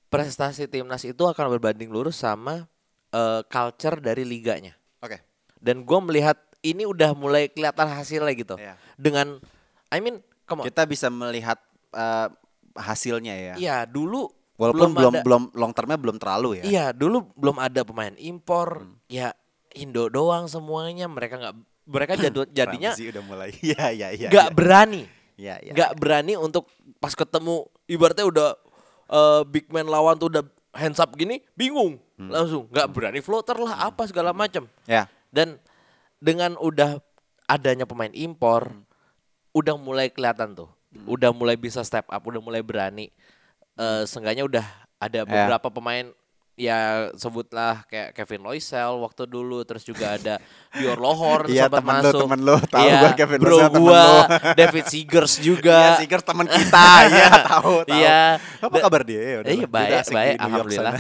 prestasi 0.07 0.65
timnas 0.65 1.01
itu 1.01 1.21
akan 1.21 1.49
berbanding 1.49 1.89
lurus 1.89 2.21
sama 2.21 2.69
eh, 3.09 3.41
culture 3.45 3.97
dari 3.97 4.21
liganya 4.21 4.77
Oke. 5.01 5.17
dan 5.57 5.81
gua 5.81 5.97
melihat 5.99 6.37
ini 6.61 6.85
udah 6.85 7.13
mulai 7.13 7.49
kelihatan 7.49 7.89
hasilnya 7.89 8.33
gitu 8.33 8.55
Iya. 8.55 8.77
dengan 8.95 9.41
I 9.89 9.97
mean 9.97 10.21
come 10.49 10.59
on 10.61 10.65
Kita 10.65 10.89
bisa 10.89 11.07
melihat 11.07 11.61
eh, 11.93 12.27
hasilnya 12.73 13.35
ya. 13.37 13.53
iya 13.55 13.77
dulu 13.85 14.25
Walaupun 14.59 14.91
belum 14.91 15.13
ada- 15.15 15.23
belum 15.23 15.43
long 15.55 15.71
termnya 15.71 15.95
belum 15.95 16.19
terlalu 16.19 16.59
ya. 16.59 16.63
Iya, 16.67 16.85
dulu 16.91 17.31
belum 17.39 17.63
ada 17.63 17.87
pemain 17.87 18.11
impor. 18.19 18.91
Ya 19.07 19.31
Indo 19.71 20.11
doang 20.11 20.51
semuanya. 20.51 21.07
Mereka 21.07 21.39
nggak 21.39 21.55
mereka 21.87 22.13
jadu, 22.27 22.43
jadinya 22.51 22.91
Ramzi 22.91 23.07
udah 23.07 23.23
mulai. 23.23 23.55
Iya 23.63 23.85
iya 23.95 24.07
iya. 24.11 24.27
nggak 24.27 24.49
iya. 24.51 24.57
berani. 24.57 25.01
Iya 25.39 25.55
iya. 25.63 25.71
nggak 25.71 25.91
berani 25.95 26.35
untuk 26.35 26.67
pas 26.99 27.15
ketemu 27.15 27.71
ibaratnya 27.87 28.27
udah 28.27 28.49
eh, 29.07 29.41
big 29.47 29.71
man 29.71 29.87
lawan 29.87 30.19
tuh 30.19 30.27
udah 30.27 30.43
hands 30.75 30.99
up 30.99 31.15
gini, 31.15 31.39
bingung. 31.55 31.95
Hmm. 32.19 32.27
Langsung 32.27 32.67
nggak 32.67 32.91
berani 32.91 33.23
floater 33.23 33.55
lah 33.55 33.87
apa 33.87 34.11
segala 34.11 34.35
macam. 34.35 34.67
Ya. 34.83 35.07
Dan 35.31 35.55
dengan 36.19 36.59
udah 36.59 36.99
adanya 37.47 37.87
pemain 37.87 38.11
impor, 38.11 38.75
Hmm. 38.75 38.83
Udah 39.51 39.75
mulai 39.75 40.07
kelihatan 40.07 40.53
tuh, 40.53 40.69
udah 41.05 41.31
mulai 41.31 41.55
bisa 41.55 41.81
step 41.81 42.05
up, 42.05 42.21
udah 42.21 42.39
mulai 42.39 42.61
berani. 42.61 43.09
Eh 43.75 44.03
seenggaknya 44.05 44.43
udah 44.43 44.65
ada 44.99 45.23
beberapa 45.23 45.67
pemain 45.69 46.11
ya 46.59 47.07
sebutlah 47.15 47.87
kayak 47.87 48.11
Kevin 48.11 48.43
Loisel 48.43 48.99
waktu 48.99 49.23
dulu, 49.23 49.63
terus 49.63 49.87
juga 49.87 50.19
ada 50.19 50.43
Dior 50.75 50.99
Lohorn 50.99 51.47
Iya, 51.47 51.71
sempat 51.71 51.79
temen 51.79 51.95
lu, 51.95 52.03
masuk. 52.03 52.19
temen 52.19 52.39
lu. 52.43 52.55
Tahu 52.67 52.83
Iya, 52.83 52.99
gua 52.99 53.11
Kevin 53.15 53.39
bro 53.39 53.47
Loisel, 53.49 53.67
temen 53.71 53.79
gua, 53.79 53.95
lu. 54.03 54.19
David 54.59 54.85
Seegers 54.91 55.33
Iya, 55.39 55.43
juga. 55.47 55.77
Seekers 56.03 56.25
teman 56.27 56.47
kita. 56.59 56.87
Iya, 57.07 57.27
tahu 57.47 57.73
tahu. 57.87 57.95
Iya. 57.95 58.21
Apa 58.59 58.75
kabar 58.83 59.01
dia? 59.07 59.21
Ya, 59.23 59.37
udah 59.39 59.51
Iya 59.55 59.67
baik, 59.71 60.03
baik, 60.11 60.35
alhamdulillah. 60.35 60.93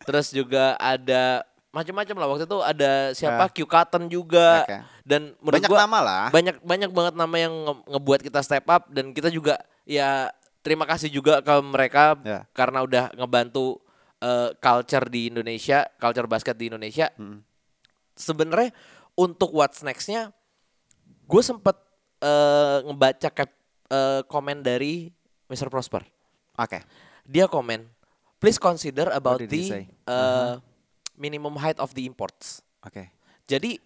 Terus 0.00 0.26
juga 0.32 0.64
ada 0.80 1.44
macam-macam 1.70 2.14
lah 2.14 2.26
waktu 2.28 2.44
itu 2.44 2.58
ada 2.60 2.92
siapa 3.12 3.46
Ya. 3.46 3.52
Q 3.52 3.58
Cotton 3.64 4.04
juga 4.06 4.62
Oke. 4.62 4.78
dan 5.04 5.38
menurut 5.38 5.54
Banyak 5.56 5.70
gua 5.70 5.78
nama 5.80 5.98
lah. 6.00 6.24
banyak 6.28 6.56
banyak 6.60 6.90
banget 6.90 7.14
nama 7.14 7.36
yang 7.36 7.54
nge- 7.54 7.84
ngebuat 7.88 8.20
kita 8.20 8.40
step 8.42 8.66
up 8.66 8.90
dan 8.90 9.10
kita 9.10 9.30
juga 9.30 9.54
ya 9.84 10.34
terima 10.60 10.82
kasih 10.82 11.08
juga 11.08 11.38
ke 11.38 11.54
mereka 11.60 12.18
Ya. 12.20 12.42
karena 12.50 12.82
udah 12.82 13.14
ngebantu 13.14 13.78
eh, 14.18 14.52
culture 14.54 15.06
di 15.06 15.30
Indonesia, 15.30 15.88
culture 15.96 16.26
basket 16.26 16.52
di 16.54 16.68
Indonesia. 16.68 17.08
Hmm. 17.14 17.40
Sebenarnya 18.12 18.68
untuk 19.14 19.48
what's 19.50 19.80
nextnya, 19.80 20.28
gue 21.24 21.40
sempet 21.40 21.72
eh, 22.20 22.78
ngebaca 22.84 23.28
cap, 23.30 23.48
eh, 23.88 24.20
komen 24.26 24.60
dari 24.60 25.08
Mr. 25.46 25.72
Prosper. 25.72 26.04
Oke. 26.52 26.84
Dia 27.24 27.46
komen, 27.46 27.88
please 28.36 28.58
consider 28.58 29.08
about 29.08 29.40
the 29.40 29.88
uh, 30.04 30.60
minimum 31.20 31.52
height 31.54 31.76
of 31.76 31.92
the 31.92 32.02
imports. 32.02 32.64
Oke. 32.80 33.12
Jadi 33.44 33.76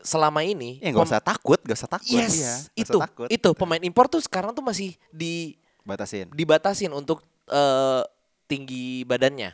selama 0.00 0.40
ini 0.40 0.80
Ya 0.80 0.88
nggak 0.88 1.04
pem- 1.04 1.12
usah 1.12 1.20
takut, 1.20 1.60
nggak 1.60 1.76
usah 1.76 1.90
takut. 1.90 2.16
Yes, 2.16 2.32
Iya, 2.34 2.54
itu 2.74 2.96
usah 2.96 3.04
takut. 3.04 3.28
itu 3.28 3.48
pemain 3.52 3.78
impor 3.78 4.08
tuh 4.08 4.18
sekarang 4.18 4.50
tuh 4.50 4.64
masih 4.64 4.96
di 5.10 5.60
Batasin. 5.82 6.32
dibatasin 6.32 6.88
untuk 6.90 7.20
eh, 7.46 8.02
tinggi 8.46 9.04
badannya. 9.04 9.52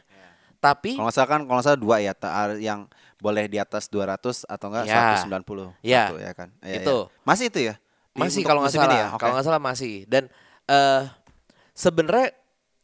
Tapi 0.57 0.95
Kalau 0.95 1.05
nggak 1.05 1.15
salah 1.15 1.29
kan, 1.29 1.41
kalau 1.43 1.61
salah 1.61 1.77
dua 1.77 1.97
ya, 1.99 2.15
yang 2.57 2.89
boleh 3.17 3.45
di 3.47 3.57
atas 3.57 3.89
200 3.89 4.45
atau 4.47 4.67
enggak 4.69 4.85
Ya. 4.87 5.19
190. 5.19 5.73
Ya. 5.81 6.03
Satu, 6.07 6.17
ya 6.19 6.33
kan. 6.33 6.49
Iya, 6.61 6.81
Itu. 6.81 6.97
iya. 7.05 7.23
Masih 7.23 7.45
itu 7.49 7.61
ya? 7.63 7.75
Di- 7.77 8.21
masih 8.23 8.41
kalau 8.41 8.61
nggak 8.61 8.73
musim 8.73 8.81
ini 8.81 8.87
salah, 8.89 8.99
ya? 8.99 9.07
Oke. 9.11 9.21
kalau 9.21 9.33
nggak 9.35 9.47
salah 9.47 9.63
masih. 9.63 9.95
Dan 10.07 10.25
eh 10.65 11.03
sebenarnya 11.73 12.29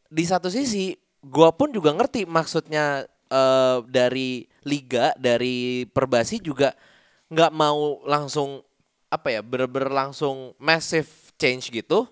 di 0.09 0.25
satu 0.25 0.49
sisi 0.49 0.93
gua 1.21 1.49
pun 1.51 1.71
juga 1.71 1.91
ngerti 1.91 2.25
maksudnya 2.25 3.09
eh 3.33 3.79
dari 3.89 4.45
liga, 4.69 5.17
dari 5.17 5.89
perbasi 5.89 6.45
juga 6.45 6.77
nggak 7.33 7.53
mau 7.57 8.05
langsung 8.05 8.61
apa 9.09 9.33
ya, 9.33 9.41
bener-bener 9.41 9.89
langsung 9.89 10.53
massive 10.61 11.09
change 11.41 11.73
gitu 11.73 12.05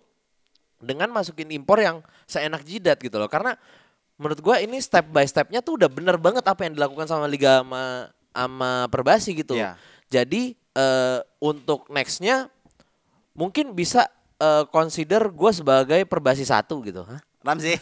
dengan 0.81 1.13
masukin 1.13 1.53
impor 1.53 1.77
yang 1.81 2.01
seenak 2.25 2.65
jidat 2.65 2.97
gitu 2.97 3.21
loh. 3.21 3.29
Karena 3.29 3.53
menurut 4.17 4.41
gua 4.41 4.57
ini 4.65 4.81
step 4.81 5.13
by 5.13 5.29
stepnya 5.29 5.61
tuh 5.61 5.77
udah 5.77 5.93
bener 5.93 6.17
banget 6.17 6.45
apa 6.49 6.65
yang 6.65 6.73
dilakukan 6.77 7.05
sama 7.05 7.29
liga 7.29 7.61
sama 7.61 8.09
sama 8.33 8.71
perbasi 8.89 9.37
gitu. 9.37 9.61
Iya. 9.61 9.77
Jadi 10.09 10.57
eh 10.57 11.21
untuk 11.43 11.89
nextnya 11.93 12.49
mungkin 13.37 13.77
bisa 13.77 14.09
eh, 14.41 14.65
consider 14.73 15.29
gue 15.31 15.51
sebagai 15.53 16.01
perbasi 16.09 16.45
satu 16.45 16.81
gitu. 16.85 17.05
Hah? 17.05 17.21
Ramzi. 17.41 17.77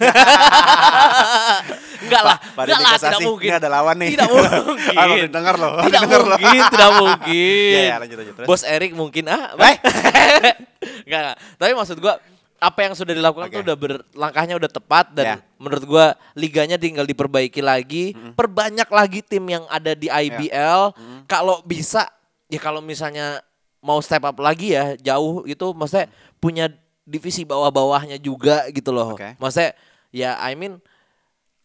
Enggak 2.08 2.24
lah, 2.24 2.36
enggak 2.56 2.80
lah, 2.80 2.96
tidak 2.98 3.20
mungkin. 3.22 3.48
ini 3.48 3.54
ada 3.54 3.68
lawan 3.68 3.96
nih. 3.96 4.08
Tidak 4.16 4.28
mungkin. 4.28 4.50
Ah, 4.98 5.04
baru 5.06 5.26
denger 5.28 5.54
loh, 5.54 5.72
Tidak 5.78 6.00
denger 6.00 6.22
loh. 6.24 6.38
mungkin, 6.40 6.62
tidak 6.66 6.90
mungkin. 6.96 7.70
Iya, 7.76 7.80
iya, 7.84 7.94
lanjut, 8.00 8.16
lanjut, 8.16 8.34
terus. 8.34 8.48
Bos 8.48 8.62
Erik 8.64 8.92
mungkin 8.92 9.24
ah. 9.28 9.52
Eh? 9.54 9.76
enggak, 11.06 11.20
enggak. 11.22 11.36
Tapi 11.56 11.70
maksud 11.72 11.96
gua 11.98 12.14
apa 12.58 12.78
yang 12.82 12.94
sudah 12.96 13.14
dilakukan 13.14 13.46
tuh 13.48 13.62
udah 13.62 13.76
ber, 13.78 13.92
langkahnya 14.12 14.58
udah 14.58 14.66
tepat 14.66 15.14
dan 15.14 15.24
Ya. 15.24 15.36
menurut 15.56 15.84
gua 15.84 16.06
liganya 16.34 16.74
tinggal 16.74 17.04
diperbaiki 17.04 17.62
lagi, 17.62 18.16
perbanyak 18.34 18.88
lagi 18.88 19.20
tim 19.22 19.44
yang 19.46 19.62
ada 19.68 19.94
di 19.94 20.10
Ya. 20.10 20.18
IBL. 20.18 20.82
Kalau 21.24 21.62
bisa 21.62 22.08
ya 22.48 22.58
kalau 22.58 22.80
misalnya 22.80 23.44
mau 23.78 24.02
step 24.02 24.24
up 24.24 24.34
lagi 24.38 24.74
ya 24.74 24.98
jauh 24.98 25.46
itu 25.46 25.70
maksudnya 25.70 26.10
punya 26.36 26.66
divisi 27.04 27.46
bawah-bawahnya 27.46 28.18
juga 28.18 28.66
gitu 28.68 28.90
loh. 28.90 29.14
Oke. 29.14 29.38
Maksudnya 29.38 29.72
ya 30.10 30.34
I 30.36 30.58
mean 30.58 30.82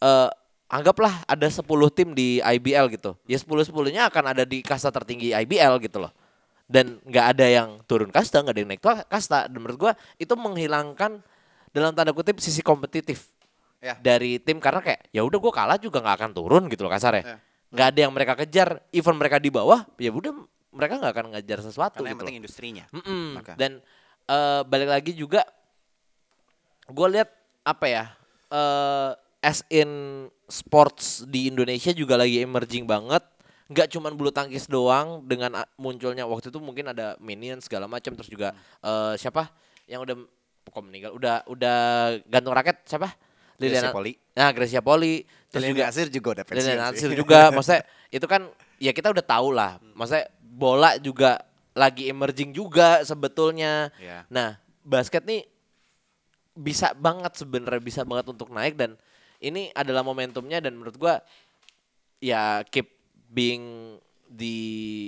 eh 0.03 0.29
anggaplah 0.67 1.23
ada 1.23 1.47
10 1.47 1.63
tim 1.93 2.11
di 2.11 2.41
IBL 2.41 2.91
gitu. 2.91 3.15
Ya 3.23 3.37
10-10-nya 3.37 4.11
akan 4.11 4.23
ada 4.35 4.43
di 4.43 4.59
kasta 4.59 4.89
tertinggi 4.89 5.31
IBL 5.31 5.79
gitu 5.79 6.01
loh. 6.01 6.11
Dan 6.65 6.97
nggak 7.03 7.25
ada 7.37 7.45
yang 7.45 7.69
turun 7.85 8.09
kasta, 8.09 8.41
nggak 8.41 8.53
ada 8.55 8.61
yang 8.65 8.71
naik 8.71 8.83
kasta. 9.07 9.45
Dan 9.47 9.61
menurut 9.61 9.79
gua 9.79 9.91
itu 10.17 10.33
menghilangkan 10.33 11.21
dalam 11.69 11.91
tanda 11.93 12.11
kutip 12.11 12.37
sisi 12.37 12.59
kompetitif 12.59 13.29
Ya. 13.83 13.99
dari 13.99 14.39
tim 14.39 14.63
karena 14.63 14.79
kayak 14.79 15.11
ya 15.11 15.27
udah 15.27 15.39
gua 15.43 15.51
kalah 15.51 15.75
juga 15.75 15.99
nggak 15.99 16.15
akan 16.23 16.31
turun 16.31 16.63
gitu 16.71 16.87
loh 16.87 16.91
kasarnya. 16.91 17.23
Ya. 17.23 17.37
Nggak 17.67 17.87
ada 17.91 17.99
yang 17.99 18.13
mereka 18.15 18.33
kejar, 18.39 18.69
even 18.89 19.15
mereka 19.19 19.37
di 19.37 19.51
bawah, 19.51 19.83
ya 19.99 20.07
udah 20.07 20.31
mereka 20.71 21.03
nggak 21.03 21.13
akan 21.13 21.25
ngejar 21.35 21.59
sesuatu 21.61 21.99
Karena 21.99 22.07
yang 22.07 22.15
gitu. 22.15 22.21
penting 22.23 22.35
loh. 22.35 22.41
industrinya. 22.47 22.85
Mm-mm. 22.95 23.43
Oke. 23.43 23.53
Dan 23.59 23.71
eh, 24.25 24.61
balik 24.63 24.87
lagi 24.87 25.11
juga, 25.13 25.43
gue 26.87 27.07
lihat 27.11 27.29
apa 27.63 27.85
ya, 27.85 28.03
eh 28.49 29.11
as 29.43 29.59
in 29.67 29.89
sports 30.47 31.27
di 31.27 31.51
Indonesia 31.51 31.91
juga 31.91 32.15
lagi 32.15 32.39
emerging 32.39 32.87
banget. 32.87 33.21
Nggak 33.67 33.91
cuman 33.91 34.15
bulu 34.15 34.31
tangkis 34.31 34.67
doang 34.67 35.23
dengan 35.27 35.59
munculnya 35.75 36.23
waktu 36.23 36.47
itu 36.47 36.59
mungkin 36.63 36.91
ada 36.91 37.19
minion 37.19 37.59
segala 37.59 37.85
macam 37.91 38.15
terus 38.15 38.31
juga 38.31 38.55
eh, 38.79 39.13
siapa 39.19 39.51
yang 39.85 40.03
udah 40.03 40.15
kok 40.63 40.83
meninggal 40.83 41.11
udah 41.11 41.43
udah 41.51 41.77
gantung 42.31 42.55
raket 42.55 42.79
siapa 42.87 43.11
Gracia 43.59 43.59
Liliana 43.59 43.91
Poli. 43.91 44.13
Nah, 44.33 44.49
Gracia 44.55 44.81
Poli 44.81 45.13
terus 45.51 45.63
juga 45.69 45.83
Nasir 45.91 46.07
juga 46.07 46.29
udah 46.39 46.45
pensiun 46.47 46.63
Lilian 46.63 46.79
sih. 46.79 46.87
Nasir 46.95 47.11
juga 47.13 47.39
maksudnya 47.55 47.81
itu 48.09 48.25
kan 48.25 48.41
ya 48.79 48.91
kita 48.95 49.11
udah 49.11 49.25
tahu 49.25 49.47
lah 49.51 49.77
maksudnya 49.93 50.25
bola 50.39 50.95
juga 50.97 51.37
lagi 51.73 52.07
emerging 52.09 52.53
juga 52.53 53.01
sebetulnya 53.01 53.89
Iya. 53.97 54.25
nah 54.29 54.57
basket 54.81 55.25
nih 55.25 55.45
bisa 56.53 56.93
banget 56.93 57.33
sebenarnya 57.33 57.81
bisa 57.81 58.01
banget 58.05 58.29
untuk 58.29 58.53
naik 58.53 58.77
dan 58.77 58.93
ini 59.43 59.69
adalah 59.71 60.01
momentumnya 60.01 60.57
dan 60.57 60.73
menurut 60.73 60.95
gua 60.95 61.19
ya 62.17 62.63
keep 62.65 62.87
being 63.27 63.97
di 64.25 64.57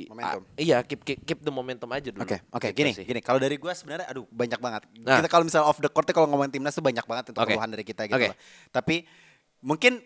Momentum. 0.05 0.45
ah, 0.45 0.53
iya 0.55 0.85
keep, 0.85 1.01
keep 1.01 1.17
keep 1.25 1.39
the 1.41 1.49
momentum 1.49 1.89
aja 1.89 2.13
dulu 2.13 2.21
Oke, 2.21 2.37
oke, 2.51 2.67
Gitu 2.69 2.77
gini, 2.77 2.91
sih. 2.93 3.05
gini. 3.05 3.19
Kalau 3.19 3.41
dari 3.41 3.57
gue 3.57 3.73
sebenarnya, 3.73 4.05
aduh 4.05 4.29
banyak 4.29 4.59
banget. 4.61 4.85
Nah. 5.01 5.17
Kita 5.17 5.29
kalau 5.33 5.41
misalnya 5.41 5.65
off 5.65 5.81
the 5.81 5.89
court, 5.89 6.05
kalau 6.07 6.29
ngomongin 6.29 6.53
timnas 6.53 6.77
tuh 6.77 6.85
banyak 6.85 7.01
banget 7.01 7.33
untuk 7.33 7.41
Oke. 7.41 7.49
keluhan 7.49 7.73
dari 7.73 7.81
kita 7.81 8.05
gitu. 8.05 8.21
Loh. 8.21 8.37
Tapi 8.69 9.01
mungkin 9.61 9.97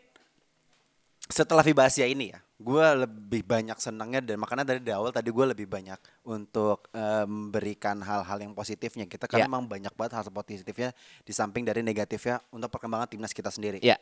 setelah 1.30 1.62
Vibasia 1.62 2.08
ini 2.08 2.32
ya, 2.32 2.40
gue 2.58 2.86
lebih 2.98 3.46
banyak 3.46 3.78
senangnya 3.78 4.18
dan 4.20 4.42
makanya 4.42 4.66
dari 4.66 4.82
awal 4.90 5.12
tadi 5.12 5.30
gue 5.30 5.46
lebih 5.46 5.68
banyak 5.68 6.00
untuk 6.24 6.90
eh, 6.90 7.22
memberikan 7.24 8.02
hal-hal 8.02 8.40
yang 8.40 8.52
positifnya 8.52 9.04
kita 9.04 9.28
karena 9.28 9.46
Ya. 9.46 9.52
memang 9.52 9.68
banyak 9.68 9.94
banget 9.94 10.16
hal 10.16 10.26
positifnya 10.26 10.90
di 11.22 11.30
samping 11.30 11.62
dari 11.62 11.80
negatifnya 11.80 12.42
untuk 12.50 12.72
perkembangan 12.72 13.06
timnas 13.06 13.30
kita 13.30 13.48
sendiri. 13.48 13.78
ya 13.80 14.00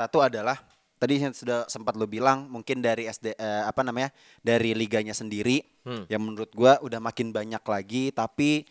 Satu 0.00 0.24
adalah 0.24 0.56
tadi 0.96 1.16
yang 1.16 1.32
sudah 1.32 1.64
sempat 1.66 1.92
lo 1.92 2.04
bilang 2.04 2.48
mungkin 2.48 2.80
dari 2.80 3.04
SD 3.04 3.32
eh, 3.32 3.62
apa 3.62 3.80
namanya 3.80 4.08
dari 4.40 4.72
liganya 4.72 5.12
sendiri 5.12 5.60
Hmm. 5.80 6.04
yang 6.08 6.20
menurut 6.20 6.52
gua 6.52 6.76
udah 6.78 7.00
makin 7.00 7.28
banyak 7.30 7.60
lagi 7.60 8.08
tapi 8.10 8.64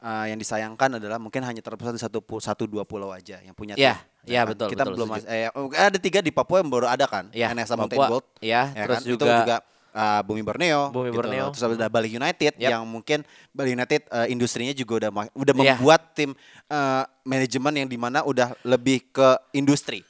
eh, 0.00 0.24
yang 0.26 0.34
disayangkan 0.36 0.98
adalah 0.98 1.18
mungkin 1.18 1.42
hanya 1.42 1.58
terpusat 1.58 1.90
di 1.90 1.98
satu 1.98 2.18
satu 2.38 2.64
dua 2.64 2.82
pulau 2.82 3.10
aja 3.10 3.38
yang 3.38 3.50
punya 3.52 3.74
Ya, 3.74 3.98
tim. 4.22 4.34
ya, 4.34 4.42
kan? 4.42 4.50
betul, 4.50 4.68
Kita 4.70 4.82
betul, 4.82 4.94
belum 4.96 5.08
mas- 5.08 5.26
eh, 5.26 5.50
oh, 5.50 5.66
ada 5.68 5.98
tiga 5.98 6.18
di 6.18 6.30
Papua 6.30 6.58
yang 6.58 6.70
baru 6.70 6.86
ada 6.86 7.06
kan? 7.06 7.26
Ya, 7.30 7.50
NSA 7.50 7.74
Mountain 7.74 7.98
Papua, 7.98 8.10
Gold. 8.12 8.26
ya, 8.38 8.70
terus 8.72 8.94
kan? 8.94 9.02
Itu 9.02 9.14
juga- 9.16 9.38
juga 9.40 9.56
eh, 9.94 10.20
Bumi 10.22 10.42
Borneo. 10.42 10.82
Bumi 10.90 11.08
gitu 11.08 11.16
Borneo. 11.16 11.46
Terus 11.50 11.62
ada 11.68 11.86
Bali 11.88 12.10
United 12.12 12.52
Yap. 12.54 12.70
yang 12.70 12.82
mungkin 12.84 13.22
Bali 13.50 13.70
United 13.72 14.06
eh, 14.06 14.26
industrinya 14.28 14.70
juga 14.72 14.92
udah 15.00 15.10
udah 15.32 15.54
Ya. 15.56 15.74
membuat 15.74 16.14
tim 16.14 16.34
eh, 16.66 17.02
manajemen 17.22 17.74
yang 17.76 17.86
di 17.86 17.94
mana 17.96 18.22
udah 18.22 18.54
lebih 18.62 19.10
ke 19.10 19.26
industri. 19.52 20.02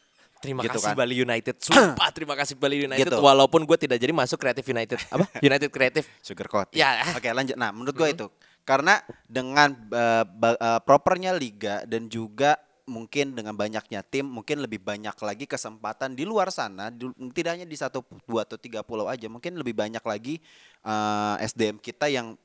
Terima 0.45 0.61
Gitu 0.61 0.76
kasih 0.76 0.92
kan. 0.92 0.97
Bali 1.01 1.14
United. 1.16 1.55
Sumpah 1.66 2.09
terima 2.12 2.34
kasih 2.36 2.55
Bali 2.61 2.84
United. 2.84 3.09
Gitu. 3.09 3.18
Walaupun 3.18 3.64
gue 3.64 3.78
tidak 3.80 3.97
jadi 3.97 4.12
masuk 4.12 4.36
Creative 4.36 4.66
United. 4.68 4.99
Apa? 5.09 5.24
United 5.49 5.68
Creative. 5.72 6.07
Sugar 6.20 6.47
coat. 6.53 6.68
Ya. 6.76 7.01
Oke 7.16 7.32
lanjut. 7.32 7.57
Nah 7.57 7.72
menurut 7.72 7.97
gue 7.97 8.09
itu 8.12 8.26
karena 8.64 9.01
dengan 9.28 9.72
uh, 9.92 10.24
uh, 10.24 10.80
propernya 10.84 11.36
liga 11.36 11.84
dan 11.84 12.09
juga 12.09 12.57
mungkin 12.84 13.32
dengan 13.32 13.57
banyaknya 13.57 14.05
tim 14.05 14.28
mungkin 14.28 14.61
lebih 14.61 14.76
banyak 14.80 15.16
lagi 15.16 15.49
kesempatan 15.49 16.12
di 16.12 16.28
luar 16.28 16.53
sana 16.53 16.92
di- 16.92 17.12
tidak 17.32 17.57
hanya 17.57 17.64
di 17.68 17.76
satu 17.80 18.05
dua 18.28 18.45
atau 18.45 18.61
tiga 18.61 18.84
pulau 18.84 19.09
aja 19.09 19.24
mungkin 19.24 19.57
lebih 19.57 19.72
banyak 19.72 20.05
lagi 20.05 20.36
uh, 20.84 21.40
SDM 21.40 21.80
kita 21.80 22.12
yang 22.12 22.36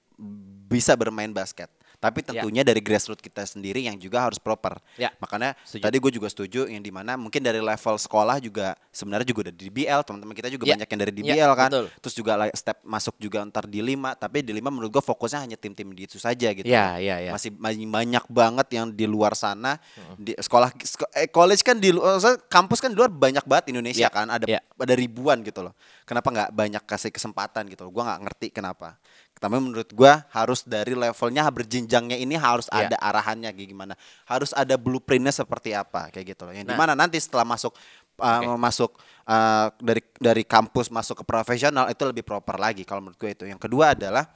bisa 0.72 0.96
bermain 0.96 1.32
basket 1.32 1.68
tapi 2.00 2.24
Ya. 2.24 2.32
tentunya 2.34 2.64
dari 2.64 2.80
grassroots 2.80 3.20
kita 3.20 3.44
sendiri 3.44 3.84
yang 3.84 3.96
juga 3.96 4.24
harus 4.24 4.40
proper 4.40 4.80
Ya. 4.96 5.12
makanya 5.18 5.54
Setuju. 5.62 5.84
tadi 5.84 5.96
gue 6.00 6.12
juga 6.14 6.28
setuju 6.28 6.66
yang 6.66 6.80
di 6.80 6.90
mana 6.90 7.14
mungkin 7.14 7.40
dari 7.40 7.60
level 7.60 7.96
sekolah 7.96 8.40
juga 8.40 8.74
sebenarnya 8.90 9.28
juga 9.28 9.40
udah 9.46 9.54
di 9.54 9.68
DBL 9.68 10.02
teman-teman 10.02 10.32
kita 10.32 10.48
juga 10.48 10.64
Ya. 10.64 10.74
banyak 10.74 10.88
yang 10.88 11.00
dari 11.00 11.12
Ya, 11.12 11.18
DBL 11.20 11.52
kan 11.54 11.70
betul. 11.70 11.86
terus 12.00 12.16
juga 12.16 12.32
step 12.50 12.78
masuk 12.82 13.16
juga 13.18 13.44
ntar 13.46 13.66
di 13.66 13.80
lima 13.80 14.14
tapi 14.14 14.40
di 14.40 14.52
lima 14.52 14.68
menurut 14.70 14.90
gua 14.90 15.04
fokusnya 15.04 15.40
hanya 15.42 15.58
tim-tim 15.58 15.92
di 15.92 16.04
itu 16.06 16.16
saja 16.16 16.48
gitu 16.50 16.64
Ya, 16.64 16.96
ya, 16.98 17.20
ya. 17.20 17.32
masih 17.32 17.52
masih 17.54 17.84
banyak 17.84 18.24
banget 18.26 18.68
yang 18.72 18.88
di 18.90 19.04
luar 19.04 19.36
sana 19.36 19.76
di 20.16 20.32
sekolah 20.34 20.72
eh, 21.14 21.28
college 21.28 21.62
kan 21.62 21.76
di 21.76 21.92
lu- 21.92 22.02
eh, 22.02 22.18
kampus 22.48 22.80
kan 22.80 22.90
di 22.90 22.98
luar 22.98 23.12
banyak 23.12 23.44
banget 23.44 23.70
Indonesia 23.70 23.98
Ya, 24.00 24.10
kan 24.10 24.26
ada 24.26 24.48
ya. 24.48 24.64
ada 24.64 24.94
ribuan 24.94 25.44
gitu 25.44 25.60
loh 25.62 25.76
kenapa 26.04 26.32
nggak 26.32 26.50
banyak 26.52 26.84
kasih 26.86 27.12
kesempatan 27.12 27.68
gitu 27.68 27.84
loh 27.84 27.92
gua 27.92 28.08
nggak 28.08 28.20
ngerti 28.24 28.48
kenapa 28.50 28.96
tapi 29.40 29.56
menurut 29.56 29.88
gua 29.96 30.28
harus 30.30 30.68
dari 30.68 30.92
levelnya 30.94 31.48
berjenjangnya 31.48 32.20
ini 32.20 32.36
harus 32.36 32.68
Ya. 32.70 32.92
ada 32.92 32.96
arahannya 33.00 33.50
kayak 33.56 33.70
gimana 33.72 33.94
harus 34.28 34.52
ada 34.52 34.76
blueprintnya 34.76 35.32
seperti 35.32 35.72
apa 35.72 36.12
kayak 36.12 36.36
gitu 36.36 36.44
loh 36.46 36.54
yang 36.54 36.68
Nah. 36.68 36.76
di 36.76 36.80
mana 36.80 36.94
nanti 36.94 37.16
setelah 37.18 37.48
masuk 37.48 37.72
uh, 38.20 38.60
masuk 38.60 39.00
uh, 39.24 39.72
dari 39.80 40.04
dari 40.20 40.44
kampus 40.44 40.92
masuk 40.92 41.24
ke 41.24 41.26
profesional 41.26 41.88
itu 41.88 42.04
lebih 42.04 42.28
proper 42.28 42.60
lagi 42.60 42.84
kalau 42.84 43.00
menurut 43.00 43.16
gue 43.16 43.32
itu. 43.32 43.44
Yang 43.48 43.64
kedua 43.64 43.96
adalah 43.96 44.28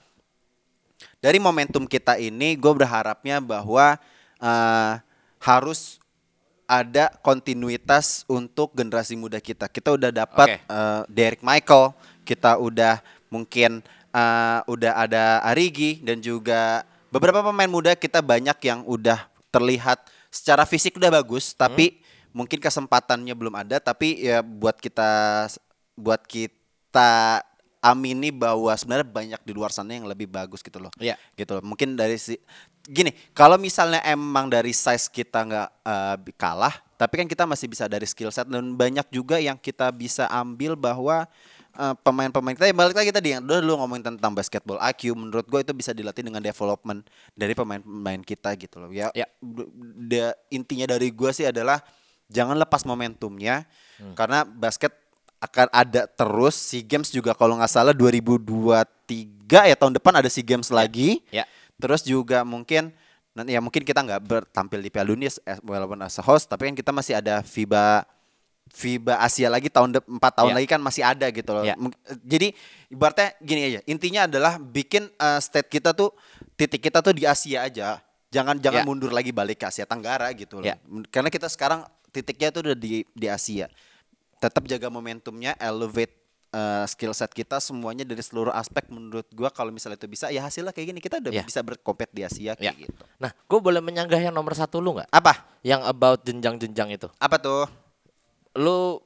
dari 1.20 1.40
momentum 1.40 1.84
kita 1.84 2.16
ini 2.16 2.56
gue 2.56 2.72
berharapnya 2.72 3.44
bahwa 3.44 4.00
uh, 4.40 4.94
harus 5.44 6.00
ada 6.64 7.12
kontinuitas 7.20 8.24
untuk 8.26 8.72
generasi 8.72 9.20
muda 9.20 9.44
kita. 9.44 9.68
Kita 9.68 9.94
udah 10.00 10.16
dapat 10.16 10.48
Oke. 10.48 10.72
uh, 10.72 11.04
Derek 11.12 11.44
Michael, 11.44 11.92
kita 12.24 12.56
udah 12.56 13.04
mungkin 13.28 13.84
uh, 14.14 14.62
udah 14.70 14.94
ada 15.04 15.42
Arigi 15.44 16.00
dan 16.06 16.22
juga 16.22 16.86
beberapa 17.10 17.42
pemain 17.42 17.68
muda 17.68 17.98
kita 17.98 18.22
banyak 18.22 18.56
yang 18.64 18.86
udah 18.86 19.26
terlihat 19.50 20.06
secara 20.30 20.64
fisik 20.66 20.98
udah 20.98 21.12
bagus, 21.14 21.54
tapi 21.54 22.02
mungkin 22.34 22.58
kesempatannya 22.58 23.34
belum 23.34 23.54
ada. 23.54 23.78
Tapi 23.82 24.30
ya 24.30 24.42
buat 24.42 24.78
kita 24.78 25.46
buat 25.94 26.22
kita 26.26 27.42
amini 27.84 28.32
bahwa 28.32 28.72
sebenarnya 28.74 29.06
banyak 29.06 29.42
di 29.44 29.52
luar 29.52 29.70
sana 29.70 29.94
yang 29.94 30.08
lebih 30.08 30.32
bagus 30.32 30.64
gitu 30.64 30.80
loh. 30.80 30.90
Iya. 30.98 31.20
Gitu 31.36 31.52
loh. 31.52 31.62
Mungkin 31.62 32.00
dari 32.00 32.16
si 32.16 32.40
gini, 32.88 33.12
kalau 33.36 33.60
misalnya 33.60 34.00
emang 34.08 34.48
dari 34.48 34.72
size 34.72 35.12
kita 35.12 35.44
nggak 35.44 35.70
bi- 36.24 36.36
kalah, 36.40 36.80
tapi 36.96 37.20
kan 37.20 37.28
kita 37.28 37.44
masih 37.44 37.68
bisa 37.68 37.86
dari 37.92 38.08
skill 38.08 38.32
set 38.32 38.48
dan 38.48 38.74
banyak 38.74 39.06
juga 39.12 39.36
yang 39.38 39.60
kita 39.60 39.92
bisa 39.92 40.26
ambil 40.32 40.80
bahwa 40.80 41.28
eh, 41.74 41.96
pemain-pemain 42.00 42.54
kita. 42.54 42.66
Ya 42.66 42.74
balik 42.74 42.94
lagi 42.94 43.10
tadi 43.10 43.30
yang 43.32 43.42
dulu 43.42 43.78
ngomongin 43.78 44.06
tentang 44.08 44.32
basketball 44.32 44.78
IQ 44.80 45.14
menurut 45.14 45.46
gue 45.46 45.60
itu 45.60 45.72
bisa 45.72 45.92
dilatih 45.92 46.22
dengan 46.22 46.40
development 46.40 47.04
dari 47.34 47.52
pemain-pemain 47.52 48.22
kita 48.22 48.54
gitu 48.56 48.78
loh. 48.78 48.90
Ya, 48.90 49.10
Ya. 49.12 49.26
d- 49.38 49.70
da- 50.08 50.38
intinya 50.48 50.86
dari 50.88 51.10
gue 51.10 51.30
sih 51.30 51.46
adalah 51.46 51.82
jangan 52.28 52.56
lepas 52.56 52.84
momentumnya. 52.84 53.66
Hmm. 53.94 54.18
karena 54.18 54.42
basket 54.42 54.90
akan 55.38 55.70
ada 55.70 56.08
terus. 56.08 56.58
SEA 56.58 56.82
Games 56.82 57.08
juga 57.08 57.32
kalau 57.32 57.56
nggak 57.56 57.70
salah 57.70 57.94
2023 57.94 59.70
ya 59.70 59.76
tahun 59.76 59.94
depan 59.94 60.14
ada 60.16 60.28
SEA 60.28 60.44
Games 60.44 60.70
lagi. 60.70 61.22
Ya. 61.30 61.46
terus 61.74 62.02
juga 62.02 62.42
mungkin 62.42 62.94
nanti 63.34 63.52
ya 63.52 63.60
mungkin 63.60 63.82
kita 63.82 64.00
nggak 64.00 64.22
bertampil 64.24 64.78
di 64.78 64.88
Piala 64.88 65.10
Dunia 65.10 65.28
walaupun 65.62 66.00
as 66.00 66.16
a 66.16 66.24
host 66.24 66.46
tapi 66.46 66.70
kan 66.70 66.76
kita 66.76 66.90
masih 66.90 67.18
ada 67.18 67.42
FIBA 67.42 68.06
FIBA 68.74 69.22
Asia 69.22 69.48
lagi 69.48 69.70
tahun 69.70 69.94
de- 69.94 70.08
empat 70.10 70.34
tahun 70.34 70.52
Ya. 70.52 70.56
lagi 70.58 70.68
kan 70.68 70.82
masih 70.82 71.06
ada 71.06 71.30
gitu 71.30 71.54
loh. 71.54 71.62
Ya. 71.62 71.78
Mung- 71.78 71.94
Jadi 72.20 72.58
ibaratnya 72.90 73.38
gini 73.40 73.62
aja. 73.64 73.80
Intinya 73.86 74.26
adalah 74.26 74.58
bikin 74.58 75.08
eh, 75.08 75.40
state 75.40 75.70
kita 75.70 75.94
tuh 75.94 76.10
titik 76.54 76.82
kita 76.82 77.00
tuh 77.00 77.14
di 77.14 77.24
Asia 77.24 77.64
aja. 77.64 78.02
Jangan 78.28 78.58
jangan 78.58 78.82
Ya. 78.82 78.86
mundur 78.86 79.14
lagi 79.14 79.30
balik 79.30 79.62
ke 79.62 79.70
Asia 79.70 79.86
Tenggara 79.86 80.34
gitu 80.34 80.58
loh. 80.58 80.66
Ya. 80.66 80.82
Men- 80.84 81.06
Karena 81.06 81.30
kita 81.30 81.46
sekarang 81.46 81.86
titiknya 82.10 82.50
tuh 82.50 82.66
udah 82.66 82.76
di 82.76 83.06
di 83.08 83.28
Asia. 83.28 83.70
Tetap 84.38 84.66
jaga 84.66 84.90
momentumnya, 84.90 85.54
elevate 85.56 86.20
eh, 86.50 86.86
skill 86.86 87.10
set 87.12 87.30
kita 87.30 87.58
semuanya 87.58 88.02
dari 88.04 88.22
seluruh 88.22 88.52
aspek 88.52 88.86
menurut 88.88 89.26
gua 89.32 89.50
kalau 89.50 89.70
misalnya 89.70 89.98
itu 89.98 90.06
bisa 90.06 90.30
ya 90.30 90.38
hasilnya 90.40 90.70
kayak 90.70 90.88
gini 90.88 91.00
kita 91.00 91.18
udah 91.20 91.30
Ya. 91.32 91.42
bisa 91.42 91.62
berkompet 91.62 92.10
di 92.10 92.22
Asia 92.22 92.54
Ya. 92.54 92.70
kayak 92.70 92.78
gitu. 92.80 93.04
Nah, 93.18 93.34
gue 93.34 93.58
boleh 93.60 93.82
menyanggah 93.82 94.18
yang 94.20 94.30
nomor 94.30 94.54
satu 94.54 94.78
lu 94.78 94.94
nggak? 94.94 95.10
Apa? 95.10 95.34
Yang 95.62 95.82
about 95.84 96.22
jenjang-jenjang 96.22 96.90
itu. 96.92 97.10
Apa 97.18 97.38
tuh? 97.38 97.66
Lu 98.58 99.02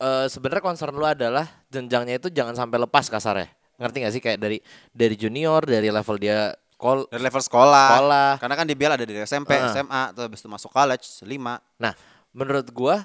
eh, 0.00 0.26
sebenarnya 0.28 0.64
concern 0.64 0.94
lu 0.96 1.06
adalah 1.06 1.46
jenjangnya 1.72 2.20
itu 2.20 2.28
jangan 2.32 2.56
sampai 2.56 2.80
lepas 2.80 3.08
kasarnya. 3.08 3.48
Ngerti 3.80 3.96
gak 4.04 4.12
sih 4.12 4.22
kayak 4.22 4.38
dari 4.40 4.58
dari 4.92 5.16
junior, 5.16 5.64
dari 5.64 5.88
level 5.88 6.16
dia 6.20 6.52
call. 6.76 7.08
Dari 7.08 7.22
level 7.24 7.42
sekolah. 7.42 7.88
Sekolah. 7.96 8.30
Karena 8.36 8.54
kan 8.56 8.66
di 8.68 8.74
BL 8.76 8.92
ada 8.96 9.04
dari 9.08 9.20
SMP, 9.24 9.56
Heeh. 9.56 9.72
SMA, 9.72 10.02
terus 10.12 10.24
habis 10.28 10.40
itu 10.44 10.48
masuk 10.52 10.70
college, 10.72 11.06
lima. 11.24 11.56
Nah, 11.80 11.96
menurut 12.36 12.68
gua 12.72 13.04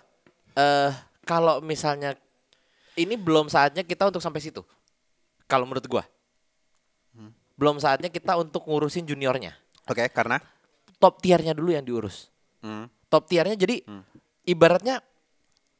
eh 0.56 0.92
kalau 1.24 1.60
misalnya 1.64 2.16
ini 2.96 3.16
belum 3.16 3.48
saatnya 3.48 3.84
kita 3.84 4.08
untuk 4.08 4.20
sampai 4.20 4.44
situ. 4.44 4.64
Kalau 5.48 5.64
menurut 5.64 5.88
gua. 5.88 6.04
Belum 7.56 7.80
saatnya 7.80 8.12
kita 8.12 8.36
untuk 8.36 8.68
ngurusin 8.68 9.08
juniornya. 9.08 9.56
Oke, 9.88 10.12
karena 10.12 10.44
Top 10.96 11.20
tiernya 11.20 11.52
dulu 11.52 11.76
yang 11.76 11.84
diurus. 11.84 12.32
Hmm. 12.64 12.88
Top 13.12 13.28
tiernya 13.28 13.56
jadi 13.56 13.84
ibaratnya 14.48 15.04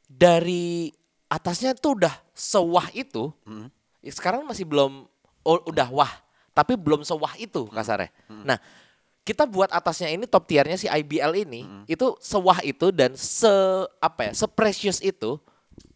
dari 0.06 0.94
atasnya 1.26 1.74
tuh 1.74 1.98
udah 2.02 2.14
sewah 2.32 2.86
itu. 2.94 3.30
Hmm. 3.44 3.68
ya 4.00 4.12
Sekarang 4.14 4.46
masih 4.46 4.62
belum 4.62 5.04
oh, 5.42 5.58
udah 5.66 5.90
wah, 5.90 6.12
tapi 6.54 6.78
belum 6.78 7.02
sewah 7.02 7.34
itu 7.36 7.66
kasarnya. 7.70 8.10
Nah, 8.46 8.58
kita 9.26 9.42
buat 9.44 9.70
atasnya 9.74 10.14
ini 10.14 10.24
top 10.30 10.46
tiernya 10.46 10.78
si 10.78 10.86
IBL 10.86 11.42
ini 11.42 11.66
itu 11.90 12.14
sewah 12.22 12.62
itu 12.62 12.94
dan 12.94 13.18
se 13.18 13.50
apa 13.98 14.30
ya, 14.30 14.32
se 14.34 14.46
precious 14.46 15.02
itu. 15.02 15.38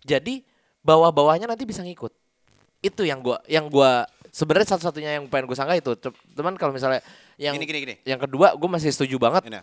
Jadi 0.02 0.42
bawah-bawahnya 0.82 1.46
nanti 1.46 1.62
bisa 1.62 1.80
ngikut. 1.86 2.10
Itu 2.82 3.06
yang 3.06 3.20
gua 3.22 3.38
yang 3.46 3.70
gua 3.70 4.08
sebenarnya 4.32 4.74
satu-satunya 4.74 5.20
yang 5.20 5.24
pengen 5.28 5.46
gue 5.46 5.54
sangka 5.58 5.76
itu. 5.76 5.92
Teman 6.34 6.56
kalau 6.56 6.72
misalnya 6.74 7.04
yang 7.36 7.54
Gini, 7.58 7.66
gini, 7.66 7.78
gini. 7.82 7.94
yang 8.06 8.18
kedua 8.18 8.54
gue 8.54 8.68
masih 8.70 8.90
setuju 8.94 9.18
banget. 9.18 9.50
Ini. 9.50 9.60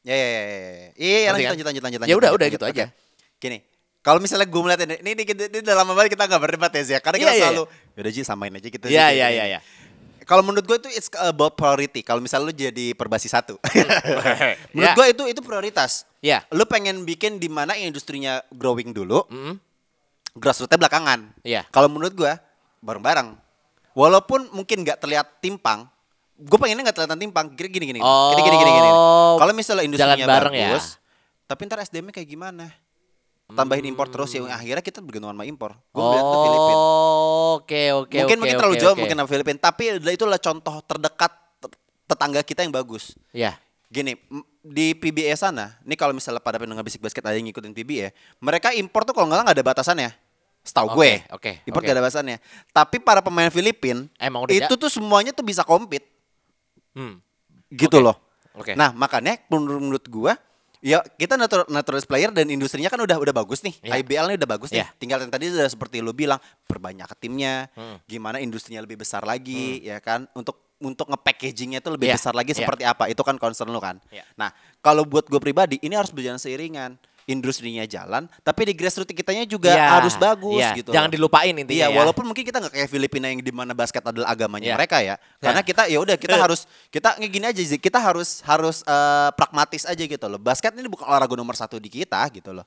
Ya, 0.00 0.16
ya, 0.16 0.28
ya, 0.28 0.40
ya, 0.40 0.56
ya. 0.56 0.88
Iya, 0.96 1.18
Ngerti 1.20 1.28
lanjut, 1.28 1.36
kan? 1.36 1.50
lanjut, 1.52 1.66
lanjut, 1.66 1.82
lanjut, 1.82 1.98
Ya 2.00 2.00
lanjut, 2.00 2.16
udah, 2.16 2.30
lanjut, 2.30 2.38
udah 2.40 2.46
lanjut. 2.48 2.56
gitu 2.56 2.64
aja. 2.64 2.84
Oke. 2.88 3.09
Gini, 3.40 3.58
kalau 4.00 4.20
misalnya 4.20 4.44
gue 4.44 4.60
melihat 4.60 4.80
ini, 4.84 4.94
ini, 5.00 5.10
ini, 5.12 5.22
ini, 5.24 5.44
ini 5.48 5.58
udah 5.64 5.76
lama 5.76 5.92
banget 5.92 6.12
kita 6.12 6.28
nggak 6.28 6.40
berdebat 6.40 6.70
ya, 6.70 6.82
Zia. 6.84 7.00
Karena 7.00 7.16
kita 7.18 7.32
Iya, 7.32 7.36
iya, 7.36 7.44
selalu, 7.48 7.62
yaudah 7.96 8.12
Ji, 8.12 8.20
samain 8.22 8.52
aja. 8.52 8.60
Iya, 8.60 8.70
gitu, 8.70 8.86
iya, 8.86 9.06
gitu. 9.08 9.16
iya, 9.16 9.44
iya. 9.56 9.60
Kalau 10.22 10.46
menurut 10.46 10.62
gue 10.62 10.78
itu 10.78 10.88
it's 10.94 11.10
about 11.18 11.58
priority. 11.58 12.06
Kalau 12.06 12.22
misalnya 12.22 12.46
lu 12.46 12.54
jadi 12.54 12.94
perbasi 12.94 13.26
satu, 13.26 13.58
menurut 14.72 14.92
Ya. 14.92 14.94
gue 14.94 15.06
itu 15.10 15.22
itu 15.26 15.40
prioritas. 15.42 16.06
Ya. 16.22 16.46
Lu 16.52 16.62
pengen 16.64 17.02
bikin 17.02 17.42
di 17.42 17.50
mana 17.50 17.74
industrinya 17.74 18.38
growing 18.52 18.94
dulu, 18.94 19.26
Mm. 19.26 19.58
grassrootsnya 20.32 20.78
belakangan. 20.78 21.34
Iya. 21.42 21.66
Kalau 21.68 21.90
menurut 21.90 22.14
gua 22.14 22.38
bareng-bareng. 22.78 23.34
Walaupun 23.90 24.54
mungkin 24.54 24.86
nggak 24.86 25.02
terlihat 25.02 25.42
timpang, 25.42 25.90
gue 26.38 26.54
pengennya 26.54 26.86
nggak 26.86 26.96
terlihat 26.96 27.18
timpang. 27.18 27.46
Gini 27.52 27.68
gini 27.68 27.84
gini. 27.90 28.00
Oh, 28.00 28.30
gini 28.30 28.46
gini 28.46 28.56
gini. 28.56 28.70
gini. 28.70 28.90
Kalau 29.34 29.52
misalnya 29.52 29.82
industrinya 29.82 30.14
jalan 30.14 30.30
bareng 30.30 30.54
ya. 30.54 30.68
bagus, 30.70 30.86
tapi 31.44 31.60
ntar 31.66 31.82
SDM-nya 31.82 32.14
kayak 32.14 32.28
gimana? 32.28 32.70
Tambahin 33.52 33.84
impor 33.84 34.06
terus 34.06 34.30
ya 34.30 34.44
akhirnya 34.46 34.80
kita 34.80 34.98
bergantung 34.98 35.30
sama 35.30 35.42
impor. 35.42 35.74
Gue 35.88 36.02
melihat 36.02 36.24
tuh 36.24 36.40
Filipina. 36.40 36.76
Oh, 36.76 37.54
Oke, 37.56 37.82
oke, 37.90 38.14
mungkin 38.14 38.24
oke, 38.30 38.40
mungkin 38.40 38.56
terlalu 38.56 38.76
jauh 38.76 38.92
oke. 38.92 39.00
mungkin 39.00 39.16
sama 39.16 39.28
Filipina, 39.28 39.58
tapi 39.60 39.84
itulah 40.00 40.38
contoh 40.38 40.74
terdekat 40.80 41.32
te- 41.58 41.74
tetangga 42.06 42.40
kita 42.40 42.60
yang 42.60 42.70
bagus. 42.70 43.18
Ya. 43.30 43.58
Gini, 43.86 44.14
m- 44.28 44.46
di 44.60 44.92
PBA 44.92 45.34
sana, 45.34 45.74
ini 45.82 45.94
kalau 45.94 46.10
misalnya 46.10 46.38
pada 46.38 46.56
pendengar 46.56 46.80
bisik 46.80 46.98
basket 46.98 47.20
ada 47.20 47.34
yang 47.34 47.42
ngikutin 47.44 47.72
PBA, 47.72 48.14
mereka 48.38 48.70
impor 48.70 49.02
tuh 49.02 49.10
kalau 49.10 49.26
nggak 49.26 49.36
salah 49.36 49.46
nggak 49.46 49.58
ada 49.58 49.66
batasannya. 49.66 50.10
Setahu 50.60 50.92
Oke, 50.92 50.94
gue. 50.94 51.12
oke, 51.32 51.52
Impor 51.64 51.80
oke. 51.80 51.84
nggak 51.84 51.96
ada 51.96 52.04
batasannya. 52.04 52.36
Tapi 52.68 52.96
para 52.98 53.18
pemain 53.18 53.48
Filipin 53.48 54.06
Emang 54.14 54.44
udah 54.44 54.54
itu 54.54 54.74
tuh 54.76 54.86
semuanya 54.88 55.32
tuh 55.32 55.42
bisa 55.42 55.62
compete 55.62 56.06
Hmm. 56.90 57.18
gitu 57.68 57.98
Oke, 57.98 58.06
loh. 58.06 58.16
oke. 58.52 58.72
Nah, 58.74 58.90
makanya 58.92 59.38
menurut, 59.46 59.80
menurut 59.80 60.06
gua 60.06 60.32
ya 60.80 61.04
kita 61.16 61.36
natural, 61.36 61.68
naturalist 61.68 62.08
player 62.08 62.32
dan 62.32 62.48
industrinya 62.48 62.88
kan 62.88 63.00
udah 63.00 63.20
udah 63.20 63.34
bagus 63.36 63.60
nih. 63.60 63.76
Iya. 63.84 64.00
IBL-nya 64.00 64.36
udah 64.40 64.50
bagus 64.50 64.72
nih. 64.72 64.82
Iya. 64.82 64.88
Tinggal 64.96 65.18
yang 65.24 65.32
tadi 65.32 65.52
sudah 65.52 65.68
seperti 65.68 66.00
lu 66.00 66.12
bilang, 66.12 66.40
perbanyak 66.64 67.08
timnya, 67.20 67.68
Hmm. 67.76 68.00
gimana 68.08 68.40
industrinya 68.40 68.80
lebih 68.82 69.00
besar 69.00 69.22
lagi 69.22 69.84
ya 69.84 70.00
kan 70.00 70.24
untuk 70.32 70.56
untuk 70.80 71.12
nge-packagingnya 71.12 71.84
itu 71.84 71.92
lebih 71.92 72.08
Iya, 72.08 72.16
besar 72.16 72.32
lagi 72.32 72.56
iya. 72.56 72.58
seperti 72.64 72.82
apa 72.88 73.04
itu 73.12 73.20
kan 73.20 73.36
concern 73.36 73.68
lu 73.68 73.76
kan. 73.84 74.00
Iya. 74.08 74.24
Nah 74.40 74.48
kalau 74.80 75.04
buat 75.04 75.28
gue 75.28 75.36
pribadi 75.36 75.76
ini 75.84 75.92
harus 75.92 76.08
berjalan 76.08 76.40
seiringan 76.40 76.96
industrinya 77.26 77.84
jalan 77.84 78.24
tapi 78.40 78.70
di 78.70 78.74
grassroots 78.76 79.10
kitanya 79.10 79.44
juga 79.44 79.72
Ya, 79.72 79.98
harus 79.98 80.14
bagus 80.16 80.60
ya. 80.62 80.72
gitu 80.76 80.90
Jangan 80.92 81.10
dilupain 81.10 81.52
intinya 81.52 81.86
Iya, 81.86 81.92
ya. 81.92 81.98
walaupun 82.00 82.24
mungkin 82.24 82.44
kita 82.44 82.60
nggak 82.60 82.72
kayak 82.72 82.88
Filipina 82.88 83.26
yang 83.28 83.40
di 83.40 83.52
mana 83.52 83.72
basket 83.72 84.00
adalah 84.00 84.30
agamanya 84.30 84.72
Iya. 84.72 84.76
mereka 84.76 84.96
ya. 85.02 85.14
Karena 85.40 85.60
Ya. 85.60 85.66
kita 85.66 85.82
ya 85.90 85.98
udah 86.00 86.16
kita 86.16 86.36
harus 86.44 86.60
kita 86.88 87.16
gini 87.20 87.46
aja 87.48 87.60
sih, 87.60 87.76
kita 87.76 87.98
harus 87.98 88.40
harus 88.44 88.80
eh, 88.84 89.30
pragmatis 89.34 89.84
aja 89.84 90.00
gitu 90.00 90.26
loh. 90.26 90.38
Basket 90.38 90.72
ini 90.72 90.88
bukan 90.88 91.04
olahraga 91.04 91.34
nomor 91.34 91.54
satu 91.54 91.76
di 91.76 91.88
kita 91.88 92.20
gitu 92.32 92.54
loh. 92.54 92.64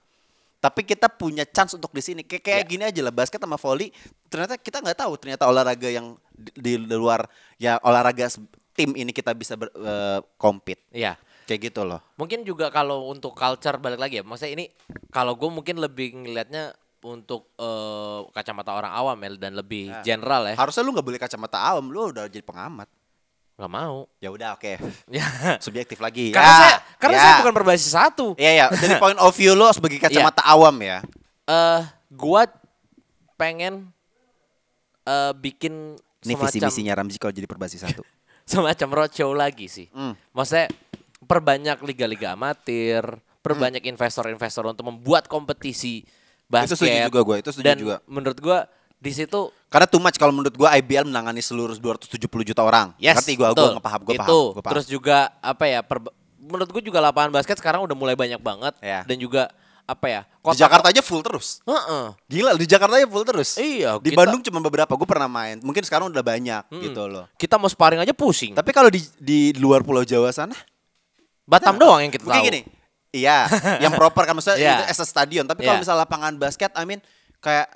Tapi 0.57 0.87
kita 0.87 1.11
punya 1.11 1.43
chance 1.43 1.75
untuk 1.75 1.91
di 1.91 1.99
sini. 1.99 2.21
Kayak 2.23 2.43
kayak 2.43 2.61
Ya. 2.63 2.69
gini 2.69 2.83
aja 2.87 3.01
lah 3.03 3.11
basket 3.11 3.35
sama 3.37 3.59
volley. 3.59 3.91
Ternyata 4.31 4.55
kita 4.55 4.79
nggak 4.79 4.95
tahu 4.95 5.13
ternyata 5.19 5.43
olahraga 5.43 5.91
yang 5.91 6.15
di, 6.31 6.79
di 6.79 6.95
luar 6.95 7.27
ya 7.59 7.77
olahraga 7.83 8.31
tim 8.73 8.95
ini 8.95 9.11
kita 9.11 9.35
bisa 9.35 9.53
ber, 9.53 9.69
eh, 9.69 10.19
compete. 10.39 10.81
Iya. 10.89 11.19
Kayak 11.43 11.71
gitu 11.71 11.81
loh. 11.83 11.99
Mungkin 12.15 12.43
juga 12.43 12.67
kalau 12.67 13.07
untuk 13.07 13.33
culture 13.33 13.75
balik 13.77 13.99
lagi 13.99 14.19
ya. 14.19 14.23
Maksudnya 14.23 14.53
ini 14.53 14.65
kalau 15.09 15.35
gue 15.35 15.47
mungkin 15.47 15.77
lebih 15.77 16.15
ngelihatnya 16.15 16.71
untuk 17.03 17.51
eh, 17.55 18.19
kacamata 18.31 18.71
orang 18.71 18.91
awam 18.91 19.17
ya 19.19 19.29
dan 19.35 19.53
lebih 19.53 19.91
Nah. 19.91 19.99
general 20.01 20.41
ya. 20.47 20.55
Harusnya 20.55 20.81
lu 20.81 20.95
nggak 20.95 21.03
boleh 21.03 21.19
kacamata 21.19 21.59
awam, 21.59 21.91
lu 21.91 22.09
udah 22.09 22.31
jadi 22.31 22.39
pengamat. 22.41 22.87
Nggak 23.53 23.71
mau. 23.71 24.07
Ya 24.17 24.31
udah 24.31 24.55
oke. 24.55 24.79
Ya. 25.11 25.27
Subjektif 25.59 25.99
lagi. 25.99 26.31
karena 26.35 26.47
Ya, 26.47 26.57
saya 26.57 26.75
karena 26.97 27.15
ya. 27.15 27.21
saya 27.21 27.33
bukan 27.43 27.53
berbasis 27.53 27.91
satu. 27.91 28.27
Iya 28.39 28.51
ya, 28.55 28.65
dari 28.71 28.95
point 28.97 29.19
of 29.19 29.35
view 29.35 29.51
lo 29.53 29.67
sebagai 29.69 29.99
kacamata 29.99 30.41
awam 30.47 30.79
ya. 30.79 31.03
Eh, 31.43 31.79
gua 32.09 32.47
pengen 33.35 33.91
eh 35.03 35.31
bikin 35.35 35.99
Ini 36.23 36.39
visi 36.39 36.55
semacam 36.55 36.71
misinya 36.71 36.93
Ramzi 36.95 37.17
kalau 37.19 37.35
jadi 37.35 37.43
perbasis 37.43 37.83
satu. 37.83 37.99
semacam 38.47 39.03
roadshow 39.03 39.35
lagi 39.35 39.67
sih. 39.67 39.91
Hmm. 39.91 40.15
Maksudnya 40.31 40.71
perbanyak 41.23 41.79
liga-liga 41.81 42.33
amatir, 42.33 43.03
perbanyak 43.39 43.83
investor-investor 43.83 44.63
untuk 44.65 44.83
membuat 44.83 45.25
kompetisi 45.25 46.03
basket. 46.45 46.75
Itu 46.75 46.75
setuju 46.79 47.07
juga 47.07 47.21
gua, 47.21 47.35
itu 47.37 47.49
setuju 47.49 47.65
Dan 47.65 47.77
juga. 47.77 47.95
menurut 48.05 48.37
gua 48.37 48.59
di 48.97 49.11
situ 49.11 49.51
Karena 49.67 49.83
too 49.83 49.99
much 49.99 50.15
kalau 50.15 50.31
menurut 50.31 50.53
gua 50.53 50.71
IBL 50.73 51.03
menangani 51.03 51.41
seluruh 51.41 51.75
270 51.75 52.15
juta 52.45 52.61
orang. 52.61 52.93
yes, 52.95 53.17
Ngerti 53.17 53.33
gua, 53.35 53.51
betul. 53.51 53.63
gua 53.65 53.75
ngepaham, 53.81 54.01
gua 54.01 54.13
paham, 54.15 54.27
Itu. 54.29 54.41
gua 54.51 54.61
paham. 54.61 54.73
Terus 54.77 54.85
juga 54.87 55.17
apa 55.39 55.65
ya? 55.65 55.79
perba- 55.81 56.13
menurut 56.37 56.69
gua 56.69 56.81
juga 56.81 56.99
lapangan 56.99 57.31
basket 57.31 57.57
sekarang 57.57 57.81
udah 57.81 57.95
mulai 57.95 58.13
banyak 58.13 58.37
banget 58.37 58.75
Ya. 58.79 59.01
dan 59.03 59.17
juga 59.17 59.49
apa 59.83 60.07
ya? 60.07 60.21
di 60.23 60.55
Jakarta 60.55 60.87
aja 60.87 61.03
full 61.03 61.19
terus. 61.19 61.59
Heeh. 61.63 62.05
Gila, 62.29 62.55
di 62.55 62.63
Jakarta 62.63 62.95
aja 62.95 63.03
full 63.03 63.23
terus. 63.23 63.57
Iya, 63.57 63.99
Di 63.99 64.11
kita- 64.11 64.19
Bandung 64.23 64.39
cuma 64.39 64.59
beberapa, 64.61 64.91
gua 64.93 65.07
pernah 65.07 65.27
main. 65.27 65.59
Mungkin 65.59 65.83
sekarang 65.83 66.07
udah 66.07 66.23
banyak 66.23 66.63
gitu 66.69 67.03
loh. 67.03 67.27
Kita 67.35 67.59
mau 67.59 67.67
sparring 67.67 67.99
aja 67.99 68.15
pusing. 68.15 68.53
Tapi 68.53 68.71
kalau 68.71 68.87
di 68.87 69.03
di 69.17 69.51
luar 69.57 69.83
Pulau 69.83 70.03
Jawa 70.03 70.31
sana, 70.31 70.55
Batam 71.43 71.75
doang 71.75 71.99
yang 71.99 72.09
kita 72.09 72.23
mungkin 72.23 72.39
tahu. 72.39 72.49
gini. 72.49 72.61
Iya, 73.13 73.45
yang 73.77 73.93
proper 73.93 74.23
kan 74.23 74.33
maksudnya 74.33 74.57
Iya. 74.63 74.73
itu 74.73 74.83
as 74.87 74.97
a 74.97 75.05
stadion. 75.05 75.45
Tapi 75.45 75.61
Iya. 75.61 75.67
kalau 75.67 75.79
misalnya 75.79 76.01
lapangan 76.01 76.33
basket, 76.35 76.71
I 76.73 76.83
mean 76.83 76.99
kayak 77.37 77.69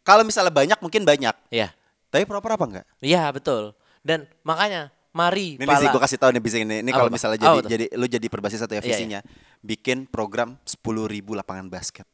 Kalau 0.00 0.22
misalnya 0.22 0.48
banyak 0.50 0.78
mungkin 0.78 1.02
banyak. 1.02 1.34
Iya. 1.50 1.74
Tapi 2.08 2.22
proper 2.24 2.54
apa 2.54 2.64
enggak? 2.64 2.86
Iya, 3.00 3.26
betul. 3.28 3.74
Dan 4.00 4.22
makanya 4.40 4.94
mari 5.10 5.58
Ini 5.58 5.66
pala- 5.66 5.82
sih 5.82 5.88
gue 5.88 5.98
kasih 5.98 6.14
tahu 6.16 6.30
nih 6.30 6.38
bisa 6.40 6.56
ini. 6.56 6.78
Ini 6.78 6.90
kalau 6.90 7.10
misalnya 7.10 7.36
jadi 7.36 7.58
tuh? 7.58 7.66
jadi 7.66 7.86
lu 7.90 8.06
jadi 8.06 8.26
perbasis 8.26 8.62
satu 8.62 8.70
ya 8.70 8.78
Iya, 8.78 8.86
visinya, 8.86 9.20
bikin 9.60 10.06
program 10.06 10.54
10.000 10.62 11.10
lapangan 11.34 11.66
basket. 11.66 12.06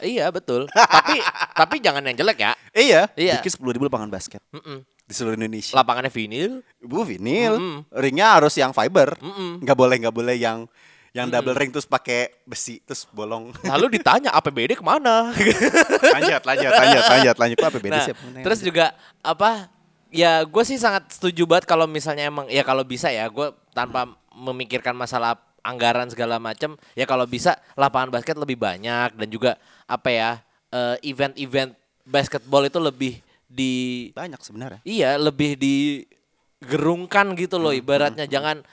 Iya, 0.00 0.26
betul. 0.30 0.66
tapi 0.66 1.20
tapi 1.54 1.76
jangan 1.78 2.02
yang 2.02 2.16
jelek 2.16 2.38
ya. 2.40 2.52
Iya, 2.72 3.00
Iya. 3.14 3.34
bikin 3.38 3.52
10.000 3.54 3.86
lapangan 3.86 4.08
basket 4.08 4.40
Mm-mm. 4.50 4.82
Di 5.12 5.14
seluruh 5.14 5.36
Indonesia. 5.36 5.76
Lapangannya 5.76 6.08
vinil. 6.08 6.64
Bu 6.80 7.04
vinil, 7.04 7.60
Mm-mm. 7.60 7.78
ringnya 7.92 8.40
harus 8.40 8.56
yang 8.56 8.72
fiber, 8.72 9.12
Mm-mm. 9.20 9.60
nggak 9.60 9.76
boleh 9.76 9.96
nggak 10.00 10.16
boleh 10.16 10.36
yang 10.40 10.64
yang 11.12 11.28
double 11.28 11.52
ring 11.52 11.68
terus 11.68 11.84
pakai 11.84 12.32
besi 12.48 12.80
terus 12.80 13.04
bolong. 13.12 13.52
Lalu 13.68 14.00
ditanya 14.00 14.32
APBD 14.32 14.80
ke 14.80 14.84
mana? 14.84 15.28
lanjut, 16.16 16.42
lanjut, 16.48 16.72
lanjut, 16.72 17.04
lanjut, 17.04 17.36
lanjut. 17.36 17.56
Kok 17.60 17.68
APBD 17.68 17.92
nah, 17.92 18.06
sih? 18.08 18.14
terus 18.40 18.60
juga 18.64 18.96
apa? 19.20 19.68
Ya 20.12 20.44
gue 20.44 20.64
sih 20.64 20.76
sangat 20.76 21.08
setuju 21.12 21.48
banget 21.48 21.64
kalau 21.64 21.88
misalnya 21.88 22.28
emang 22.28 22.44
ya 22.48 22.60
kalau 22.64 22.84
bisa 22.84 23.08
ya 23.08 23.28
gue 23.28 23.48
tanpa 23.72 24.08
memikirkan 24.32 24.92
masalah 24.92 25.40
anggaran 25.64 26.10
segala 26.12 26.36
macam 26.36 26.76
ya 26.92 27.08
kalau 27.08 27.24
bisa 27.24 27.56
lapangan 27.80 28.12
basket 28.12 28.36
lebih 28.36 28.60
banyak 28.60 29.16
dan 29.16 29.28
juga 29.32 29.56
apa 29.88 30.08
ya 30.12 30.30
eh, 30.68 30.96
event-event 31.08 31.72
basketball 32.04 32.66
itu 32.66 32.76
lebih 32.76 33.21
di 33.52 34.08
banyak 34.16 34.40
sebenarnya. 34.40 34.80
iya 34.82 35.14
lebih 35.14 35.60
digerungkan 35.60 37.36
gitu 37.36 37.60
loh 37.60 37.70
ibaratnya 37.70 38.24
jangan 38.24 38.64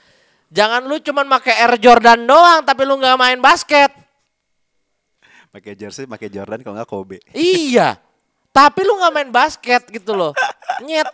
jangan 0.48 0.88
lu 0.88 0.96
cuman 0.98 1.28
pakai 1.28 1.54
Air 1.60 1.76
Jordan 1.78 2.24
doang 2.24 2.64
tapi 2.64 2.82
lu 2.82 2.96
nggak 2.96 3.16
main 3.16 3.38
basket 3.38 3.92
Pakai 5.50 5.74
jersey, 5.74 6.06
pakai 6.06 6.30
Jordan 6.30 6.62
kalau 6.62 6.78
nggak 6.78 6.86
Kobe. 6.86 7.18
Iya. 7.34 7.98
Tapi 8.54 8.86
lu 8.86 8.94
nggak 9.02 9.10
main 9.10 9.30
basket 9.34 9.82
gitu 9.90 10.14
loh. 10.14 10.30
Nyet. 10.78 11.10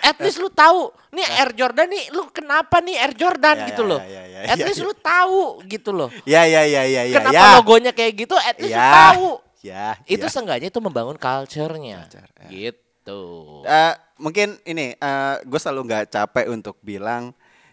At 0.00 0.16
least 0.16 0.40
lu 0.40 0.48
tahu. 0.48 0.88
Nih 1.12 1.28
Air 1.36 1.52
Jordan 1.52 1.84
nih 1.92 2.08
lu 2.08 2.24
kenapa 2.32 2.80
nih 2.80 2.96
Air 2.96 3.12
Jordan 3.12 3.52
Ya, 3.52 3.66
gitu 3.68 3.84
ya, 3.84 3.90
loh. 3.92 4.00
ya, 4.00 4.22
ya, 4.24 4.38
At 4.48 4.56
ya, 4.56 4.64
least 4.64 4.80
ya. 4.80 4.86
lu 4.88 4.92
tahu 4.96 5.40
gitu 5.68 5.90
loh. 5.92 6.08
Ya, 6.24 6.48
ya, 6.48 6.64
ya, 6.64 6.88
ya, 6.88 7.02
ya. 7.04 7.16
kenapa 7.20 7.36
ya. 7.36 7.52
logonya 7.60 7.92
kayak 7.92 8.12
gitu? 8.16 8.32
At 8.40 8.56
least 8.56 8.72
lu 8.72 8.80
Ya. 8.80 8.92
tahu. 9.12 9.28
Ya, 9.60 9.86
Itu 10.08 10.24
ya. 10.24 10.32
seenggaknya 10.32 10.68
itu 10.72 10.80
membangun 10.80 11.20
culture-nya. 11.20 12.08
Culture, 12.08 12.30
ya. 12.32 12.48
Gitu. 12.48 12.80
Eh, 13.62 13.94
mungkin 14.16 14.58
ini 14.62 14.98
gue 15.42 15.58
selalu 15.58 15.80
nggak 15.84 16.04
capek 16.10 16.46
untuk 16.48 16.74
bilang 16.80 17.30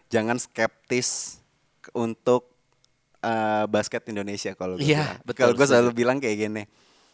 jangan 0.08 0.38
skeptis 0.38 1.40
ke- 1.80 1.94
untuk 1.94 2.50
eh, 3.20 3.66
basket 3.66 4.04
Indonesia 4.06 4.52
kalau 4.52 4.76
gue 4.76 4.84
Iya, 4.86 5.16
bilang. 5.16 5.18
betul, 5.24 5.40
Kalau 5.40 5.54
gue 5.54 5.66
selalu 5.66 5.90
bilang 5.92 6.18
kayak 6.20 6.38
gini. 6.40 6.64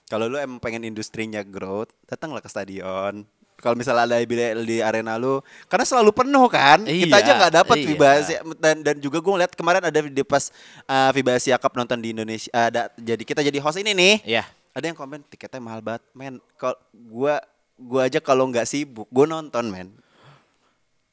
Kalau 0.05 0.25
lu 0.25 0.35
emang 0.35 0.57
pengen 0.57 0.81
industrinya 0.83 1.39
growth, 1.39 1.93
datanglah 2.03 2.41
ke 2.41 2.49
stadion. 2.49 3.21
Kalau 3.55 3.75
misalnya 3.75 4.07
ada 4.07 4.17
di, 4.17 4.25
di 4.65 4.77
arena 4.79 5.15
lu, 5.15 5.37
karena 5.67 5.85
selalu 5.85 6.09
penuh 6.09 6.47
kan. 6.47 6.81
Kita 6.81 7.13
Iya, 7.13 7.21
aja 7.21 7.31
nggak 7.37 7.53
dapat 7.53 7.75
iya. 7.77 7.85
FIBA 7.85 8.07
Asia 8.17 8.37
dan 8.57 8.75
dan 8.81 8.95
juga 8.97 9.19
gue 9.19 9.29
ngeliat 9.29 9.53
kemarin 9.53 9.83
ada 9.83 9.99
di 9.99 10.23
pas 10.23 10.49
eh, 10.81 11.09
FIBA 11.13 11.31
Asia 11.35 11.55
Cup 11.55 11.75
nonton 11.75 11.99
di 11.99 12.09
Indonesia. 12.09 12.49
Ada 12.49 12.89
jadi 12.95 13.21
kita 13.21 13.43
jadi 13.43 13.59
host 13.59 13.77
ini 13.77 13.91
nih 13.91 14.13
Iya. 14.25 14.43
ada 14.71 14.85
yang 14.85 14.95
komen 14.95 15.21
tiketnya 15.23 15.59
mahal 15.59 15.79
banget 15.79 16.01
men 16.11 16.39
kalau 16.55 16.73
gua 16.95 17.37
gua 17.79 18.11
aja 18.11 18.19
kalau 18.19 18.45
nggak 18.51 18.67
sibuk 18.67 19.07
gua 19.09 19.25
nonton 19.25 19.71
men 19.71 19.89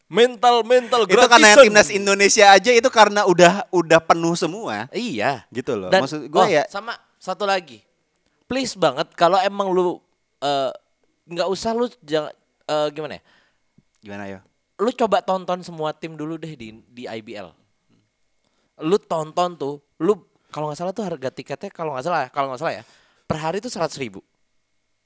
Mental 0.06 0.62
mental 0.62 1.02
itu 1.02 1.18
karena 1.18 1.58
timnas 1.58 1.90
Indonesia 1.90 2.46
aja 2.54 2.70
itu 2.70 2.86
karena 2.94 3.26
udah 3.26 3.66
udah 3.74 3.98
penuh 3.98 4.38
semua 4.38 4.86
Iya. 4.94 5.42
gitu 5.50 5.74
loh 5.74 5.90
Dan 5.90 6.06
maksud 6.06 6.30
gua 6.30 6.46
oh, 6.46 6.48
ya 6.50 6.62
sama 6.70 6.94
satu 7.18 7.42
lagi. 7.42 7.82
Please 8.46 8.78
banget 8.78 9.10
kalau 9.18 9.34
emang 9.42 9.74
lu 9.74 9.98
eh, 10.38 10.70
nggak 11.26 11.48
usah 11.50 11.74
lu 11.74 11.90
jangan 12.06 12.30
eh, 12.70 12.88
gimana 12.94 13.18
ya? 13.18 13.22
gimana 13.98 14.24
ya 14.30 14.38
lu 14.76 14.90
coba 14.92 15.24
tonton 15.24 15.64
semua 15.64 15.96
tim 15.96 16.14
dulu 16.14 16.36
deh 16.36 16.52
di 16.52 16.76
di 16.92 17.02
IBL. 17.08 17.48
Lu 18.84 18.96
tonton 19.00 19.56
tuh, 19.56 19.80
lu 19.96 20.20
kalau 20.52 20.68
nggak 20.68 20.78
salah 20.78 20.92
tuh 20.92 21.04
harga 21.04 21.32
tiketnya 21.32 21.72
kalau 21.72 21.96
nggak 21.96 22.04
salah, 22.04 22.28
kalau 22.28 22.52
nggak 22.52 22.60
salah 22.60 22.74
ya, 22.76 22.82
per 23.24 23.40
hari 23.40 23.58
tuh 23.64 23.72
seratus 23.72 23.96
ribu, 23.96 24.20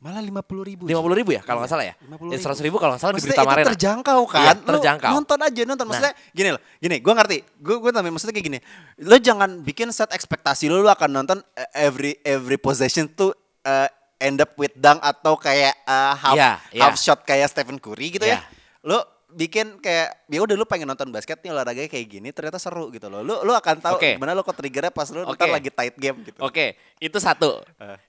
malah 0.01 0.19
lima 0.19 0.41
puluh 0.41 0.65
ribu 0.65 0.89
lima 0.89 0.99
puluh 0.99 1.13
ribu 1.13 1.31
ya 1.31 1.45
kalau 1.45 1.61
nggak 1.61 1.69
salah 1.69 1.85
ya, 1.85 1.95
50.000. 2.01 2.33
ya 2.33 2.39
seratus 2.41 2.63
ribu 2.63 2.77
kalau 2.77 2.97
nggak 2.97 3.03
salah 3.03 3.13
di 3.13 3.17
Maksudnya 3.19 3.31
Berita 3.31 3.45
itu 3.45 3.53
Marina. 3.53 3.69
terjangkau 3.69 4.21
kan 4.25 4.41
Iya, 4.41 4.53
Lu 4.57 4.69
terjangkau. 4.73 5.11
nonton 5.13 5.39
aja 5.39 5.61
nonton 5.63 5.77
Nah. 5.79 5.91
maksudnya 5.93 6.13
gini 6.31 6.49
loh 6.51 6.61
gini 6.79 6.97
gua 6.99 7.15
ngerti 7.15 7.37
gua 7.59 7.77
gua 7.79 7.91
tapi 7.93 8.09
maksudnya 8.09 8.33
kayak 8.33 8.47
gini 8.47 8.59
lu 8.99 9.17
jangan 9.19 9.51
bikin 9.61 9.89
set 9.89 10.09
ekspektasi 10.09 10.67
lu 10.67 10.81
lu 10.81 10.89
akan 10.89 11.11
nonton 11.15 11.39
eh, 11.53 11.69
every 11.79 12.17
every 12.23 12.57
possession 12.57 13.07
tuh 13.07 13.37
eh, 13.61 13.89
end 14.19 14.37
up 14.39 14.57
with 14.57 14.73
dunk 14.75 15.01
atau 15.01 15.37
kayak 15.37 15.77
eh, 15.79 16.15
half 16.15 16.33
Iya, 16.33 16.51
iya. 16.71 16.81
half 16.83 16.97
shot 16.97 17.21
kayak 17.23 17.47
Stephen 17.47 17.77
Curry 17.77 18.09
gitu 18.11 18.25
Iya. 18.25 18.41
ya 18.41 18.49
lu 18.83 18.97
bikin 19.31 19.79
kayak 19.79 20.27
ya 20.27 20.41
udah 20.41 20.57
lu 20.57 20.65
pengen 20.65 20.85
nonton 20.87 21.07
basket 21.09 21.39
nih 21.39 21.53
olahraganya 21.53 21.87
kayak 21.87 22.09
gini 22.11 22.29
ternyata 22.31 22.57
seru 22.57 22.89
gitu 22.89 23.07
loh 23.07 23.21
lu 23.21 23.37
lu 23.41 23.53
akan 23.53 23.79
tahu 23.79 23.95
Oke. 23.95 24.17
gimana 24.17 24.33
lu 24.33 24.41
kok 24.41 24.57
triggernya 24.57 24.91
pas 24.91 25.07
lu 25.07 25.23
Oke. 25.23 25.37
ntar 25.37 25.53
lagi 25.53 25.69
tight 25.69 25.95
game 25.95 26.25
gitu 26.25 26.41
Oke, 26.41 26.73
itu 26.97 27.15
satu. 27.17 27.61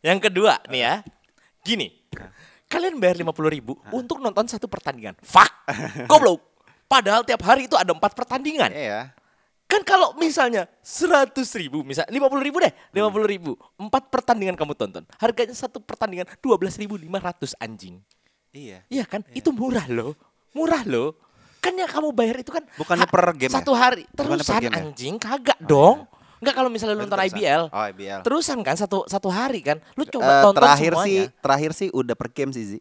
Yang 0.02 0.18
kedua 0.26 0.58
nih 0.66 0.82
ya, 0.82 0.94
gini, 1.62 1.88
kalian 2.66 2.98
bayar 2.98 3.18
lima 3.18 3.32
puluh 3.32 3.50
ribu 3.50 3.78
untuk 3.90 4.18
nonton 4.18 4.46
satu 4.46 4.66
pertandingan, 4.66 5.18
fuck, 5.22 5.50
goblok. 6.12 6.42
Padahal 6.86 7.24
tiap 7.24 7.40
hari 7.48 7.72
itu 7.72 7.80
ada 7.80 7.96
empat 7.96 8.12
pertandingan. 8.12 8.68
Iya. 8.68 9.16
Kan 9.64 9.88
kalau 9.88 10.12
misalnya 10.20 10.68
seratus 10.84 11.56
ribu, 11.56 11.80
misal 11.88 12.04
lima 12.12 12.28
puluh 12.28 12.44
ribu 12.44 12.60
deh, 12.60 12.76
lima 12.92 13.08
puluh 13.08 13.24
ribu, 13.24 13.56
empat 13.80 14.12
pertandingan 14.12 14.60
kamu 14.60 14.76
tonton, 14.76 15.08
harganya 15.16 15.56
satu 15.56 15.80
pertandingan 15.80 16.28
dua 16.44 16.60
belas 16.60 16.76
ribu 16.76 17.00
lima 17.00 17.24
ratus 17.24 17.56
anjing, 17.56 18.04
Iya. 18.52 18.84
iya 18.92 19.08
kan? 19.08 19.24
Itu 19.32 19.56
murah 19.56 19.88
loh, 19.88 20.20
murah 20.52 20.84
loh. 20.84 21.16
Kan 21.64 21.78
yang 21.78 21.88
kamu 21.88 22.10
bayar 22.12 22.42
itu 22.42 22.52
kan 22.52 22.66
Bukannya 22.76 23.06
per 23.08 23.24
game 23.38 23.54
ya? 23.54 23.62
satu 23.62 23.72
hari, 23.78 24.04
per 24.12 24.26
terusan 24.28 24.60
game 24.60 24.74
ya? 24.76 24.82
anjing 24.82 25.16
kagak 25.16 25.60
dong. 25.64 26.04
Enggak 26.42 26.56
kalau 26.58 26.68
misalnya 26.68 26.98
lu 26.98 27.06
nonton 27.06 27.14
terusan. 27.16 27.38
IBL, 27.38 27.64
Oh, 27.70 27.84
IBL. 27.86 28.20
terusan 28.26 28.58
kan 28.60 28.74
satu 28.74 29.06
satu 29.06 29.30
hari 29.30 29.62
kan, 29.62 29.78
lu 29.94 30.04
coba 30.04 30.26
Eh, 30.28 30.42
tonton 30.42 30.58
terakhir 30.58 30.92
semuanya. 30.92 31.06
sih 31.06 31.20
terakhir 31.38 31.72
sih 31.72 31.88
udah 31.94 32.16
per 32.18 32.28
game 32.28 32.50
sih 32.50 32.64
Zi. 32.66 32.80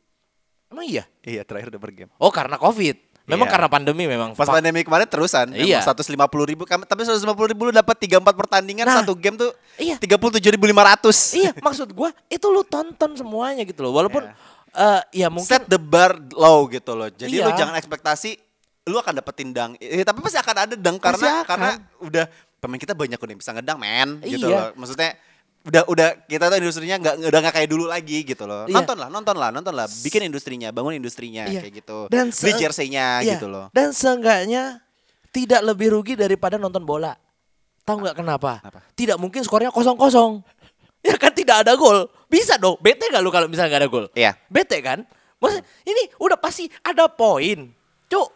Emang 0.67 0.87
iya? 0.87 1.05
Iya 1.21 1.45
terakhir 1.45 1.69
udah 1.69 1.79
per 1.79 1.93
game. 1.93 2.11
Oh 2.17 2.31
karena 2.31 2.57
covid, 2.57 2.97
memang 3.27 3.45
Iya. 3.45 3.53
karena 3.53 3.69
pandemi 3.69 4.05
memang. 4.07 4.33
Pas 4.33 4.47
pandemi 4.47 4.81
kemarin 4.81 5.05
terusan, 5.05 5.53
Iya. 5.53 5.85
puluh 6.27 6.47
ribu, 6.47 6.63
Kam- 6.65 6.87
tapi 6.87 7.05
seratus 7.05 7.21
lima 7.21 7.37
puluh 7.37 7.53
ribu 7.53 7.69
lu 7.69 7.73
dapat 7.75 8.01
tiga 8.01 8.17
empat 8.17 8.33
pertandingan 8.33 8.87
Nah. 8.87 9.05
satu 9.05 9.13
game 9.13 9.37
tuh 9.37 9.53
Iya. 9.77 10.01
tiga 10.01 10.17
puluh 10.17 10.41
tujuh 10.41 10.51
ribu 10.51 10.65
lima 10.65 10.81
ratus. 10.87 11.37
iya, 11.37 11.53
maksud 11.53 11.93
gua 11.93 12.15
itu 12.33 12.47
lu 12.49 12.65
tonton 12.65 13.13
semuanya 13.13 13.61
gitu 13.63 13.85
loh. 13.85 13.93
Walaupun 13.93 14.25
eh 14.71 15.03
ya 15.13 15.29
mungkin 15.29 15.51
Set 15.51 15.67
the 15.67 15.77
bar 15.77 16.15
low 16.33 16.65
gitu 16.71 16.95
loh. 16.95 17.11
Jadi 17.11 17.35
Iya. 17.37 17.45
lu 17.45 17.53
jangan 17.59 17.75
ekspektasi 17.77 18.39
lu 18.87 18.97
akan 18.97 19.19
dapetin 19.19 19.51
dang. 19.53 19.75
Eh, 19.77 20.01
tapi 20.03 20.23
pasti 20.23 20.39
akan 20.39 20.57
ada 20.57 20.75
dang 20.79 20.97
karena 20.97 21.43
akan. 21.43 21.47
karena 21.47 21.71
udah 22.01 22.25
pemain 22.61 22.77
kita 22.77 22.93
banyak 22.93 23.17
udah 23.17 23.33
yang 23.33 23.41
bisa 23.41 23.53
ngedang 23.53 23.79
men 23.81 24.09
gitu 24.23 24.47
Iya. 24.47 24.71
loh. 24.71 24.79
Maksudnya 24.79 25.11
udah 25.61 25.83
udah 25.89 26.09
kita 26.25 26.49
tuh 26.49 26.57
industrinya 26.57 26.97
nggak 26.97 27.15
udah 27.27 27.39
nggak 27.43 27.55
kayak 27.55 27.69
dulu 27.69 27.85
lagi 27.85 28.19
gitu 28.23 28.45
loh. 28.45 28.65
Iya. 28.65 28.77
Nonton 28.77 28.97
lah, 28.97 29.09
nonton 29.09 29.37
lah, 29.37 29.49
nonton 29.51 29.75
lah. 29.75 29.87
Bikin 30.01 30.23
industrinya, 30.23 30.69
bangun 30.71 30.95
industrinya 30.95 31.45
Iya. 31.45 31.61
kayak 31.61 31.75
gitu. 31.81 31.99
Dan 32.09 32.29
Beli 32.29 32.53
se- 32.53 32.61
jersey-nya 32.61 33.21
Iya, 33.21 33.37
gitu 33.37 33.49
loh. 33.49 33.69
Dan 33.71 33.91
seenggaknya 33.91 34.85
tidak 35.31 35.61
lebih 35.63 35.91
rugi 35.91 36.15
daripada 36.15 36.57
nonton 36.57 36.85
bola. 36.85 37.17
Tahu 37.83 37.97
nggak 37.99 38.17
kenapa? 38.17 38.61
Kenapa? 38.61 38.81
Tidak 38.93 39.17
mungkin 39.17 39.41
skornya 39.41 39.69
kosong-kosong. 39.69 40.41
Ya 41.01 41.17
kan 41.17 41.33
tidak 41.33 41.65
ada 41.65 41.73
gol. 41.81 42.13
Bisa 42.29 42.61
dong. 42.61 42.77
Bete 42.77 43.09
gak 43.09 43.25
lu 43.25 43.33
kalau 43.33 43.49
misalnya 43.49 43.73
gak 43.73 43.81
ada 43.81 43.89
gol? 43.89 44.13
Iya. 44.13 44.37
Bete 44.53 44.85
kan? 44.85 45.01
Maksudnya 45.41 45.65
ini 45.89 46.13
udah 46.21 46.37
pasti 46.37 46.69
ada 46.85 47.09
poin. 47.09 47.73
Cuk. 48.05 48.29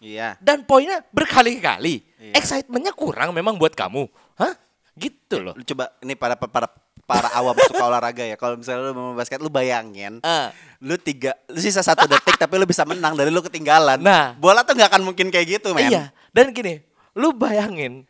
Iya. 0.00 0.40
Dan 0.40 0.64
poinnya 0.64 1.04
berkali-kali. 1.12 2.00
Iya. 2.16 2.32
Excitementnya 2.40 2.96
kurang 2.96 3.36
memang 3.36 3.60
buat 3.60 3.76
kamu. 3.76 4.08
Hah? 4.40 4.56
Gitu 4.96 5.36
loh. 5.38 5.52
Lu 5.52 5.62
coba 5.62 5.92
ini 6.00 6.16
para 6.16 6.34
para 6.34 6.66
para 7.04 7.28
awam 7.36 7.54
suka 7.68 7.84
olahraga 7.84 8.24
ya. 8.24 8.40
Kalau 8.40 8.56
misalnya 8.56 8.90
lu 8.90 8.92
mau 8.96 9.12
basket 9.12 9.38
lu 9.44 9.52
bayangin. 9.52 10.18
Ah. 10.24 10.56
Lu 10.80 10.96
tiga, 10.96 11.36
lu 11.52 11.60
sisa 11.60 11.84
satu 11.84 12.08
detik 12.08 12.40
tapi 12.40 12.56
lu 12.56 12.64
bisa 12.64 12.88
menang 12.88 13.12
dari 13.12 13.28
lu 13.28 13.44
ketinggalan. 13.44 14.00
Nah. 14.00 14.32
bola 14.40 14.64
tuh 14.64 14.72
nggak 14.72 14.88
akan 14.88 15.02
mungkin 15.04 15.28
kayak 15.28 15.60
gitu, 15.60 15.76
men. 15.76 15.92
Iya. 15.92 16.02
Dan 16.32 16.56
gini, 16.56 16.80
lu 17.12 17.36
bayangin, 17.36 18.08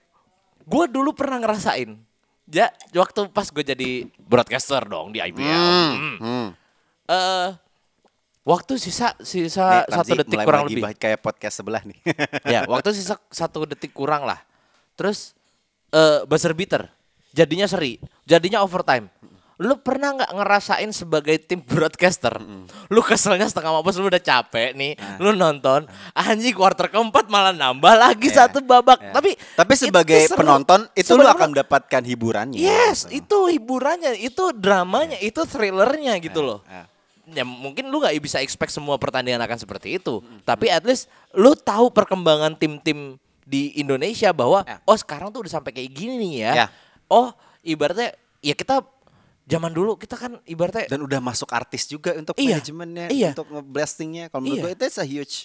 gue 0.63 0.85
dulu 0.87 1.11
pernah 1.17 1.43
ngerasain. 1.43 1.97
Ya, 2.51 2.71
waktu 2.95 3.31
pas 3.31 3.47
gue 3.51 3.63
jadi 3.63 4.07
broadcaster 4.19 4.83
dong 4.87 5.15
di 5.15 5.23
IBL. 5.23 5.43
Hmm. 5.49 6.17
Hmm. 6.19 6.49
Eh, 7.11 7.49
waktu 8.43 8.77
sisa 8.77 9.13
Nih, 9.15 9.27
sisa 9.47 9.85
satu 9.85 10.13
Ramzi 10.13 10.19
detik 10.19 10.39
kurang 10.43 10.65
lebih. 10.67 10.83
kayak 10.95 11.19
podcast 11.19 11.55
sebelah 11.57 11.83
nih. 11.83 11.99
ya, 12.45 12.65
waktu 12.73 12.91
sisa 12.93 13.17
satu 13.29 13.65
detik 13.65 13.91
kurang 13.91 14.25
lah. 14.25 14.41
Terus 14.95 15.33
eh 15.89 16.23
buzzer 16.25 16.53
beater, 16.53 16.89
jadinya 17.31 17.65
seri, 17.65 17.97
jadinya 18.23 18.61
overtime. 18.61 19.09
Lu 19.61 19.77
pernah 19.77 20.17
nggak 20.17 20.33
ngerasain 20.33 20.89
sebagai 20.89 21.37
tim 21.37 21.61
broadcaster? 21.61 22.33
Lu 22.89 23.05
keselnya 23.05 23.45
setengah 23.45 23.77
mampus, 23.77 24.01
lu 24.01 24.09
udah 24.09 24.17
capek 24.19 24.73
nih, 24.73 24.97
Nah. 24.97 25.21
lu 25.21 25.37
nonton, 25.37 25.85
anjing 26.17 26.57
quarter 26.57 26.89
keempat 26.89 27.29
malah 27.29 27.53
nambah 27.53 27.93
lagi 27.95 28.33
Iya, 28.33 28.49
satu 28.49 28.65
babak. 28.65 28.97
iya. 28.99 29.13
Tapi 29.13 29.37
tapi 29.55 29.73
itu 29.75 29.85
sebagai 29.85 30.17
seru. 30.25 30.41
penonton 30.41 30.89
itu 30.95 31.13
lu 31.13 31.29
akan 31.29 31.53
mendapatkan 31.53 32.03
hiburannya. 32.03 32.57
Yes, 32.57 33.05
gitu. 33.05 33.21
itu 33.21 33.61
hiburannya, 33.61 34.17
itu 34.17 34.45
dramanya, 34.57 35.21
itu 35.21 35.45
thrillernya 35.45 36.17
gitu 36.19 36.41
loh. 36.41 36.65
Ya. 36.65 36.89
Ya 37.31 37.45
mungkin 37.47 37.89
lu 37.89 37.99
nggak 37.99 38.15
bisa 38.19 38.39
expect 38.39 38.71
semua 38.71 38.99
pertandingan 38.99 39.41
akan 39.41 39.59
seperti 39.59 39.97
itu. 39.97 40.21
Tapi 40.43 40.69
at 40.69 40.83
least 40.83 41.07
lu 41.33 41.55
tahu 41.55 41.89
perkembangan 41.89 42.55
tim-tim 42.55 43.17
di 43.43 43.75
Indonesia 43.75 44.31
bahwa 44.31 44.63
Ya. 44.63 44.79
oh 44.87 44.95
sekarang 44.95 45.35
tuh 45.35 45.43
udah 45.43 45.53
sampai 45.59 45.75
kayak 45.75 45.91
gini 45.91 46.15
nih 46.21 46.35
ya. 46.45 46.53
Ya. 46.55 46.67
Oh 47.11 47.35
ibaratnya 47.63 48.15
ya 48.41 48.55
kita 48.55 48.83
zaman 49.45 49.75
dulu 49.75 49.99
kita 49.99 50.15
kan 50.15 50.39
ibaratnya 50.47 50.87
Dan 50.87 51.03
udah 51.03 51.19
masuk 51.19 51.51
artis 51.51 51.91
juga 51.91 52.15
untuk 52.15 52.39
Iya, 52.39 52.63
manajemennya, 52.63 53.07
iya. 53.11 53.31
untuk 53.35 53.51
ngeblastingnya. 53.51 54.31
Kalau 54.31 54.47
menurut 54.47 54.63
Iya. 54.63 54.65
gue 54.71 54.73
itu 54.79 54.85
a 54.95 55.07
huge, 55.07 55.37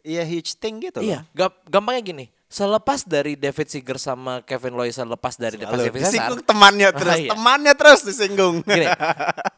iya 0.00 0.22
huge 0.24 0.56
thing 0.56 0.80
gitu 0.80 1.04
Iya, 1.04 1.28
loh. 1.36 1.52
gampangnya 1.68 2.00
gini. 2.00 2.26
Selepas 2.50 3.06
dari 3.06 3.38
David 3.38 3.70
Seager 3.70 3.94
sama 3.94 4.42
Kevin 4.42 4.74
Loiser 4.74 5.06
lepas 5.06 5.38
dari 5.38 5.54
Lalu 5.54 5.70
Pacific 5.70 6.02
Cesar, 6.02 6.10
disinggung 6.10 6.42
temannya 6.42 6.88
terus, 6.90 7.14
iya. 7.16 7.30
temannya 7.30 7.72
terus 7.78 8.00
disinggung. 8.02 8.54
gini, 8.66 8.90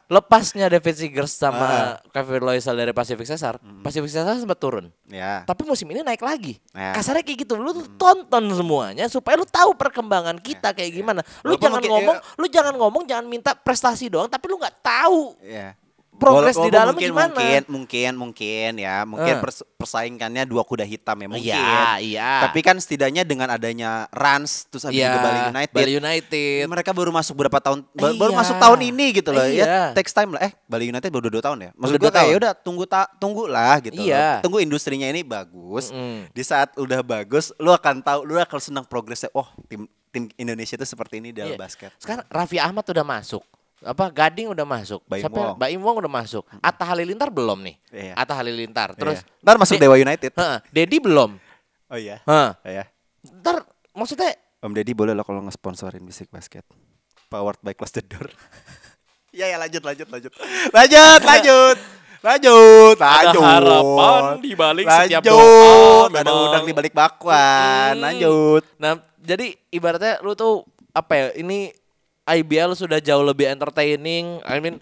lepasnya 0.07 0.69
David 0.69 0.93
Seager 0.93 1.25
Ah. 1.25 1.33
sama 1.33 1.69
Kevin 2.11 2.45
Loiser 2.45 2.71
dari 2.71 2.93
Pacific 2.93 3.25
Cesar, 3.25 3.57
Hmm. 3.57 3.81
Pacific 3.81 4.07
Cesar 4.07 4.37
sempat 4.37 4.61
turun. 4.61 4.93
ya. 5.09 5.41
Tapi 5.41 5.65
musim 5.65 5.89
ini 5.89 6.01
naik 6.01 6.21
lagi. 6.21 6.61
Ya. 6.69 6.93
Kasarnya 6.93 7.21
kayak 7.21 7.39
gitu. 7.41 7.57
Lu 7.57 7.73
tuh 7.73 7.89
tonton 7.97 8.45
semuanya 8.51 9.05
supaya 9.07 9.35
lu 9.35 9.45
tahu 9.45 9.73
perkembangan 9.73 10.37
kita 10.37 10.69
kayak 10.71 10.93
gimana. 10.93 11.25
Lu 11.41 11.57
Walaupun 11.57 11.65
jangan 11.65 11.73
mungkin- 11.75 11.91
ngomong, 11.97 12.17
ya. 12.17 12.37
lu 12.37 12.45
jangan 12.47 12.73
ngomong, 12.77 13.03
jangan 13.05 13.25
minta 13.25 13.51
prestasi 13.53 14.05
doang, 14.05 14.29
tapi 14.29 14.45
lu 14.47 14.61
nggak 14.61 14.77
tahu 14.79 15.33
Iya. 15.41 15.73
Progres 16.15 16.55
di 16.55 16.69
dalamnya 16.69 16.93
mungkin, 16.93 17.09
gimana. 17.11 17.33
Mungkin, 17.33 17.61
mungkin, 17.67 18.11
mungkin 18.15 18.71
ya, 18.77 18.97
mungkin 19.03 19.35
pers- 19.39 19.65
persaingannya 19.75 20.43
dua 20.43 20.63
kuda 20.63 20.81
hitam 20.81 21.15
ya 21.15 21.27
mungkin. 21.27 21.51
Iya, 21.51 21.85
iya. 21.99 22.31
Tapi 22.43 22.59
kan 22.59 22.75
setidaknya 22.75 23.21
dengan 23.21 23.47
adanya 23.47 24.07
Rans 24.09 24.65
terus 24.65 24.83
habis 24.83 24.97
Iya, 24.97 25.09
itu 25.09 25.19
Bali 25.19 25.39
United. 25.49 25.75
Bali 25.75 25.93
United. 25.97 26.59
Mereka 26.65 26.91
baru 26.91 27.11
masuk 27.11 27.35
berapa 27.35 27.59
tahun? 27.59 27.83
ba- 27.91 28.15
Baru 28.15 28.31
Iya. 28.31 28.39
masuk 28.39 28.55
tahun 28.57 28.79
ini 28.83 29.05
gitu 29.13 29.29
loh. 29.29 29.43
Iya. 29.43 29.65
Ya 29.65 29.81
takes 29.91 30.11
time 30.11 30.33
lah. 30.33 30.41
Eh, 30.43 30.51
Bali 30.63 30.87
United 30.87 31.09
baru 31.09 31.27
dua 31.27 31.43
tahun 31.43 31.57
ya. 31.59 31.69
Maksud 31.75 31.95
gue 31.95 32.03
kayak 32.03 32.15
tahun. 32.15 32.31
ya 32.31 32.37
udah 32.39 32.53
tunggu 32.55 32.83
tak 32.85 33.07
tunggu 33.17 33.43
lah 33.45 33.75
gitu. 33.79 33.99
loh. 33.99 34.07
Iya. 34.07 34.39
Tunggu 34.39 34.57
industrinya 34.59 35.05
ini 35.05 35.21
bagus. 35.21 35.89
Mm-mm. 35.89 36.29
Di 36.29 36.43
saat 36.43 36.71
udah 36.75 37.01
bagus, 37.01 37.51
lu 37.57 37.69
akan 37.69 37.99
tahu, 37.99 38.23
lu 38.23 38.39
akan 38.39 38.59
senang 38.59 38.85
progresnya. 38.85 39.27
Oh, 39.31 39.45
tim 39.67 39.83
tim 40.07 40.29
Indonesia 40.37 40.77
itu 40.77 40.85
seperti 40.85 41.17
ini 41.17 41.33
dalam 41.33 41.53
Iya. 41.53 41.59
basket. 41.59 41.89
Sekarang 41.97 42.23
Raffi 42.27 42.57
Ahmad 42.57 42.85
udah 42.85 43.01
masuk. 43.01 43.41
Apa 43.83 44.07
Gading 44.09 44.47
udah 44.49 44.63
masuk. 44.63 45.03
Baim 45.05 45.21
Siapa- 45.21 45.35
Wong. 45.35 45.55
Baim 45.55 45.77
Wong 45.77 45.95
udah 45.99 46.09
masuk. 46.09 46.43
Atta 46.57 46.83
Halilintar 46.83 47.27
belum 47.27 47.59
nih. 47.61 47.75
Iya. 47.89 48.13
Atta 48.15 48.33
Halilintar. 48.33 48.95
Terus 48.95 49.19
Iya. 49.19 49.41
ntar 49.41 49.55
masuk 49.57 49.75
De- 49.75 49.81
Dewa 49.81 49.95
United. 49.95 50.31
Heeh, 50.31 50.57
Dedi 50.69 50.97
belum. 50.97 51.35
Oh 51.87 51.97
iya. 51.97 52.23
Hah. 52.23 52.55
Oh, 52.55 52.69
iya. 52.69 52.87
Ntar 53.35 53.61
maksudnya 53.91 54.33
Om 54.59 54.71
Deddy 54.71 54.91
boleh 54.91 55.11
loh 55.11 55.21
kalau 55.21 55.43
ngesponsorin 55.43 55.99
bisik 56.01 56.27
basket. 56.27 56.63
Powered 57.27 57.59
by 57.59 57.73
Close 57.73 57.91
the 57.91 58.01
Door. 58.01 58.31
Iya 59.29 59.49
ya 59.49 59.57
lanjut 59.57 59.81
lanjut 59.81 60.07
lanjut. 60.07 60.29
Lanjut 60.69 61.21
lanjut. 61.27 61.77
Lanjut, 62.21 62.95
Ada 62.95 63.35
lanjut. 63.35 63.43
harapan 63.43 64.21
di 64.39 64.51
balik 64.53 64.85
setiap 64.87 65.19
Lanjut. 65.19 66.07
doa, 66.07 66.07
Ada 66.15 66.31
udang 66.31 66.63
di 66.63 66.71
balik 66.71 66.93
bakwan. 66.93 67.91
Hmm. 67.91 67.99
Lanjut. 67.99 68.63
Nah, 68.77 68.95
jadi 69.19 69.51
ibaratnya 69.67 70.21
lu 70.21 70.31
tuh 70.31 70.63
apa 70.89 71.11
ya? 71.11 71.25
Ini 71.35 71.73
IBL 72.23 72.71
sudah 72.73 72.97
jauh 72.97 73.21
lebih 73.21 73.47
entertaining. 73.47 74.39
I 74.43 74.59
mean, 74.59 74.79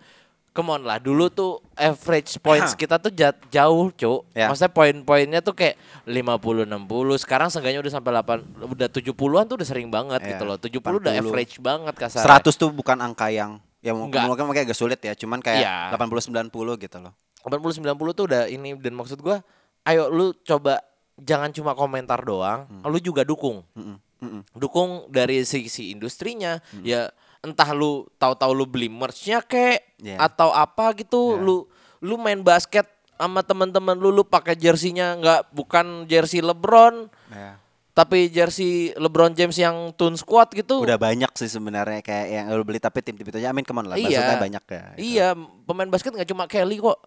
come 0.51 0.69
on 0.69 0.83
lah. 0.83 1.01
Dulu 1.01 1.27
tuh 1.27 1.57
average 1.73 2.37
points 2.37 2.77
kita 2.77 3.01
tuh 3.01 3.09
jauh, 3.49 3.89
Cuk. 3.89 4.29
Ya. 4.31 4.45
Maksudnya 4.45 4.69
poin-poinnya 4.69 5.39
tuh 5.41 5.57
kayak 5.57 5.75
50 6.05 6.69
60. 6.69 7.17
Sekarang 7.17 7.49
seenggaknya 7.49 7.81
udah 7.81 7.93
sampai 7.93 8.11
8 8.13 8.69
udah 8.69 8.87
70-an 8.87 9.43
tuh 9.49 9.55
udah 9.57 9.67
sering 9.67 9.89
banget 9.89 10.21
Ya, 10.21 10.29
gitu 10.35 10.43
loh. 10.45 10.57
70 10.59 11.01
udah 11.01 11.13
80. 11.13 11.21
average 11.25 11.55
banget 11.57 11.93
kasarnya. 11.97 12.29
100 12.45 12.53
tuh 12.53 12.69
bukan 12.69 12.97
angka 13.01 13.27
yang 13.29 13.57
ya 13.81 13.97
mungkin 13.97 14.21
mungkin 14.29 14.45
agak 14.53 14.77
sulit 14.77 15.01
ya, 15.01 15.17
cuman 15.17 15.41
kayak 15.41 15.65
Iya. 15.65 15.97
80 15.97 16.29
90 16.29 16.77
gitu 16.77 16.97
loh. 17.01 17.13
80 17.41 17.81
90 17.81 18.13
tuh 18.13 18.25
udah 18.29 18.45
ini 18.45 18.77
dan 18.77 18.93
maksud 18.93 19.17
gua 19.17 19.41
ayo 19.81 20.13
lu 20.13 20.37
coba 20.45 20.77
jangan 21.17 21.49
cuma 21.49 21.73
komentar 21.73 22.21
doang, 22.21 22.69
Hmm. 22.69 22.85
lu 22.85 23.01
juga 23.01 23.25
dukung. 23.25 23.65
Mm-mm, 23.73 23.97
mm-mm. 24.21 24.41
Dukung 24.53 25.09
dari 25.09 25.41
sisi 25.41 25.89
industrinya. 25.89 26.61
Hmm. 26.69 26.85
Ya 26.85 27.09
entah 27.41 27.69
lu 27.71 28.05
tahu-tahu 28.15 28.51
lu 28.51 28.65
beli 28.65 28.85
merch-nya 28.85 29.41
kek 29.41 29.81
Iya. 29.97 30.17
atau 30.19 30.49
apa 30.49 30.93
gitu, 30.93 31.35
Iya. 31.35 31.41
lu 31.41 31.55
lu 32.01 32.15
main 32.17 32.39
basket 32.39 32.85
sama 33.13 33.41
teman-teman 33.41 33.93
lu 33.93 34.09
lu 34.09 34.21
pakai 34.21 34.53
jersinya 34.53 35.13
nggak 35.15 35.41
bukan 35.51 35.85
jersey 36.05 36.41
LeBron 36.41 37.05
Ya. 37.29 37.61
tapi 37.91 38.25
jersey 38.27 38.89
LeBron 38.95 39.29
James 39.31 39.53
yang 39.55 39.93
Toon 39.93 40.17
Squad 40.17 40.49
gitu. 40.51 40.81
Udah 40.81 40.97
banyak 40.97 41.29
sih 41.35 41.45
sebenarnya 41.45 42.01
kayak 42.01 42.27
yang 42.27 42.45
lu 42.49 42.63
beli 42.63 42.77
tapi 42.77 43.01
tim-tim 43.01 43.21
itu 43.23 43.37
aja 43.37 43.49
amin 43.49 43.61
ke 43.61 43.69
mana 43.69 43.93
lah. 43.93 43.97
Iya. 43.97 44.05
Maksudnya 44.07 44.37
banyak 44.39 44.63
ya. 44.63 44.81
gitu. 44.89 45.01
Iya, 45.03 45.27
pemain 45.65 45.85
basket 45.87 46.11
nggak 46.11 46.29
cuma 46.29 46.43
Kelly 46.45 46.77
kok. 46.77 46.97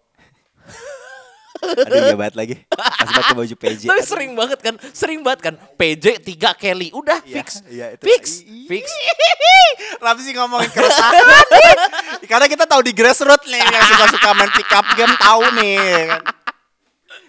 Aduh 1.65 1.97
iya 1.97 2.15
banget 2.15 2.35
lagi. 2.35 2.55
Masih 2.69 3.13
pakai 3.15 3.33
baju 3.35 3.55
PJ. 3.57 3.81
Tapi 3.83 3.93
Aduh. 3.95 4.05
sering 4.05 4.31
banget 4.33 4.59
kan, 4.59 4.75
sering 4.91 5.19
banget 5.19 5.39
kan. 5.41 5.53
PJ 5.75 6.05
3 6.19 6.53
Kelly, 6.53 6.89
udah 6.91 7.19
Iya, 7.21 7.35
fix. 7.35 7.47
iya, 7.65 7.85
itu- 7.93 8.03
fix, 8.03 8.23
i- 8.41 8.67
fix. 8.67 8.85
Ramzi 9.97 10.31
ngomongin 10.31 10.69
keresahan 10.69 11.13
Karena 12.29 12.45
kita 12.45 12.65
tahu 12.65 12.81
di 12.81 12.91
grassroots 12.91 13.45
nih 13.45 13.59
yang 13.59 13.85
suka-suka 13.87 14.29
main 14.33 14.51
pick 14.51 14.69
up 14.69 14.85
game 14.93 15.15
tahu 15.15 15.43
nih 15.55 15.77
kan. 16.07 16.21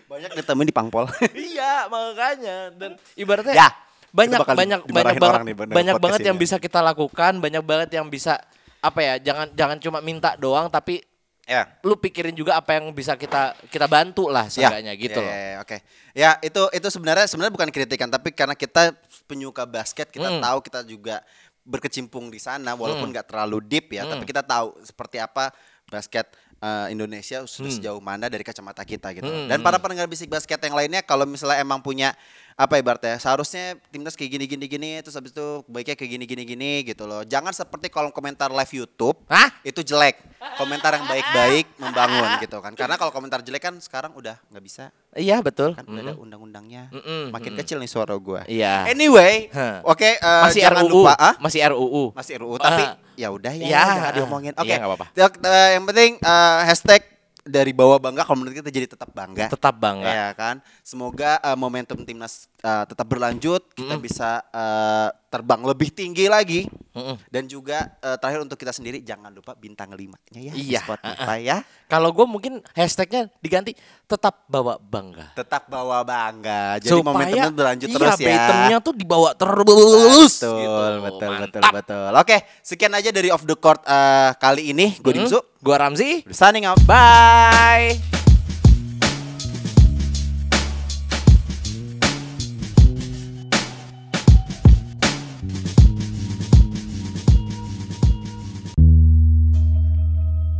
Banyak 0.06 0.30
ditemuin 0.34 0.66
di 0.66 0.74
Pangpol. 0.74 1.04
iya, 1.50 1.86
makanya 1.86 2.70
dan 2.72 2.94
ibaratnya 3.14 3.52
Ya, 3.52 3.68
banyak 4.08 4.38
banyak 4.40 4.80
banyak 4.82 5.14
banget 5.18 5.40
nih 5.44 5.54
banyak 5.56 5.96
banget 5.98 6.20
yang 6.24 6.36
ini. 6.36 6.42
bisa 6.42 6.56
kita 6.56 6.80
lakukan, 6.80 7.36
banyak 7.36 7.60
banget 7.60 7.90
yang 7.92 8.06
bisa 8.06 8.38
apa 8.78 9.00
ya? 9.00 9.14
Jangan 9.18 9.52
jangan 9.52 9.78
cuma 9.78 9.98
minta 10.00 10.32
doang 10.36 10.68
tapi 10.68 11.02
ya. 11.46 11.62
lu 11.80 11.94
pikirin 11.94 12.34
juga 12.34 12.58
apa 12.58 12.76
yang 12.76 12.90
bisa 12.90 13.14
kita 13.14 13.54
kita 13.70 13.86
bantu 13.86 14.26
lah 14.26 14.50
seenggaknya 14.50 14.92
gitu 14.98 15.22
ya, 15.22 15.24
loh. 15.24 15.30
ya, 15.32 15.38
ya, 15.38 15.58
Oke. 15.62 15.76
Ya, 16.12 16.30
itu 16.42 16.62
itu 16.74 16.88
sebenarnya 16.90 17.24
sebenarnya 17.30 17.54
bukan 17.54 17.70
kritikan 17.70 18.10
tapi 18.10 18.34
karena 18.34 18.52
kita 18.52 18.92
penyuka 19.24 19.62
basket, 19.64 20.10
kita 20.10 20.28
Hmm. 20.28 20.42
tahu 20.42 20.58
kita 20.60 20.80
juga 20.82 21.22
berkecimpung 21.62 22.30
di 22.30 22.38
sana 22.38 22.74
walaupun 22.74 23.10
nggak 23.10 23.26
terlalu 23.30 23.58
deep 23.62 23.90
ya, 23.94 24.06
tapi 24.06 24.22
kita 24.22 24.42
tahu 24.42 24.78
seperti 24.82 25.18
apa 25.18 25.50
basket 25.86 26.26
eh, 26.56 26.88
Indonesia 26.90 27.44
sudah 27.44 27.68
sejauh 27.68 28.00
mana 28.00 28.26
dari 28.26 28.40
kacamata 28.40 28.80
kita 28.80 29.12
gitu. 29.12 29.28
Hmm, 29.28 29.44
Dan 29.46 29.60
para 29.60 29.76
pendengar 29.76 30.08
bisik 30.08 30.30
basket 30.30 30.56
yang 30.62 30.72
lainnya 30.72 31.04
kalau 31.04 31.28
misalnya 31.28 31.60
emang 31.60 31.78
punya 31.78 32.16
apa 32.56 32.80
ibaratnya 32.80 33.20
seharusnya 33.20 33.76
timnas 33.92 34.16
kayak 34.16 34.32
gini 34.32 34.44
gini 34.48 34.64
gini 34.64 34.90
terus 34.98 35.12
habis 35.12 35.28
itu 35.28 35.44
baiknya 35.66 35.92
kayak 35.92 36.10
gini 36.10 36.24
gini 36.24 36.42
gini 36.46 36.70
gitu 36.82 37.04
loh. 37.04 37.20
Jangan 37.22 37.52
seperti 37.52 37.86
kolom 37.86 38.08
komentar 38.08 38.48
live 38.48 38.72
YouTube 38.74 39.20
Hah? 39.26 39.52
itu 39.60 39.84
jelek. 39.84 40.16
Komentar 40.56 40.96
yang 40.96 41.04
baik-baik 41.04 41.76
membangun 41.76 42.40
gitu 42.40 42.56
kan. 42.58 42.72
Karena 42.72 42.96
kalau 42.96 43.12
komentar 43.12 43.40
jelek 43.40 43.60
kan 43.62 43.76
sekarang 43.76 44.16
udah 44.16 44.40
nggak 44.48 44.64
bisa 44.64 44.88
Iya, 45.12 45.40
betul. 45.40 45.72
kan 45.72 45.84
udah 45.84 46.00
ada 46.02 46.14
undang-undangnya. 46.14 46.88
Mm-mm, 46.90 47.28
Makin 47.28 47.52
mm-mm. 47.52 47.60
kecil 47.60 47.76
nih 47.76 47.88
suara 47.88 48.16
gua. 48.16 48.44
Iya. 48.46 48.88
Anyway, 48.88 49.52
Hah. 49.52 49.80
oke 49.82 50.10
eh, 50.10 50.42
Masih 50.42 50.60
jangan 50.62 50.80
RUU. 50.82 50.92
lupa 51.04 51.12
ah? 51.14 51.34
Masih 51.36 51.60
RUU. 51.66 52.04
Masih 52.12 52.34
RUU 52.40 52.56
tapi 52.56 52.82
Ah. 52.82 52.96
ya 53.12 53.28
udah 53.28 53.52
ya, 53.52 53.64
Ya, 53.66 53.84
jangan 53.86 54.12
diomongin. 54.14 54.52
Oke. 54.54 54.72
nggak 54.72 54.80
apa-apa. 54.86 55.06
Tek- 55.12 55.40
eh, 55.42 55.68
yang 55.76 55.84
penting 55.84 56.10
eh, 56.16 56.58
hashtag 56.64 57.04
dari 57.46 57.70
bawah 57.70 58.02
bangga 58.02 58.26
kalau 58.26 58.42
menurut 58.42 58.58
kita 58.58 58.74
jadi 58.74 58.90
tetap 58.90 59.14
bangga. 59.14 59.46
Tetap 59.46 59.74
bangga. 59.78 60.10
Ya 60.10 60.28
kan. 60.34 60.58
Semoga 60.82 61.38
eh, 61.38 61.54
momentum 61.54 62.02
timnas 62.02 62.50
eh, 62.60 62.84
tetap 62.90 63.06
berlanjut, 63.06 63.62
kita 63.72 63.94
bisa 64.02 64.42
eh, 64.50 65.08
terbang 65.36 65.60
lebih 65.60 65.88
tinggi 65.90 66.26
lagi. 66.26 66.64
Mm-mm. 66.96 67.20
Dan 67.28 67.44
juga 67.44 67.92
eh, 68.00 68.16
terakhir 68.16 68.40
untuk 68.40 68.56
kita 68.56 68.72
sendiri 68.72 69.04
jangan 69.04 69.28
lupa 69.28 69.52
bintang 69.52 69.92
limanya 69.92 70.32
ya 70.32 70.52
Iya. 70.56 70.80
Spotify 70.80 71.38
ya. 71.44 71.56
Kalau 71.86 72.08
gue 72.10 72.24
mungkin 72.24 72.64
hashtagnya 72.72 73.28
diganti 73.38 73.76
tetap 74.08 74.48
bawa 74.48 74.80
bangga. 74.80 75.36
Tetap 75.36 75.68
bawa 75.68 76.00
bangga. 76.00 76.80
Jadi 76.80 77.04
momentumnya 77.04 77.52
berlanjut 77.52 77.88
iya, 77.92 77.96
terus 78.00 78.16
ya. 78.16 78.28
Batonnya 78.32 78.78
tuh 78.80 78.94
dibawa 78.96 79.30
terus. 79.36 80.32
Betul, 80.40 80.56
gitu. 80.56 80.72
betul, 81.04 81.30
betul, 81.36 81.60
Mantap. 81.60 81.72
betul. 81.76 82.10
Oke, 82.16 82.36
sekian 82.64 82.92
aja 82.96 83.12
dari 83.12 83.28
off 83.28 83.44
the 83.44 83.54
court 83.54 83.84
eh, 83.84 84.32
kali 84.40 84.72
ini. 84.72 84.96
Gue 84.96 85.12
Hmm, 85.12 85.28
Dimsu. 85.28 85.38
Gua 85.60 85.76
Ramzi. 85.76 86.24
Signing 86.32 86.64
out. 86.64 86.80
Bye. 86.88 88.15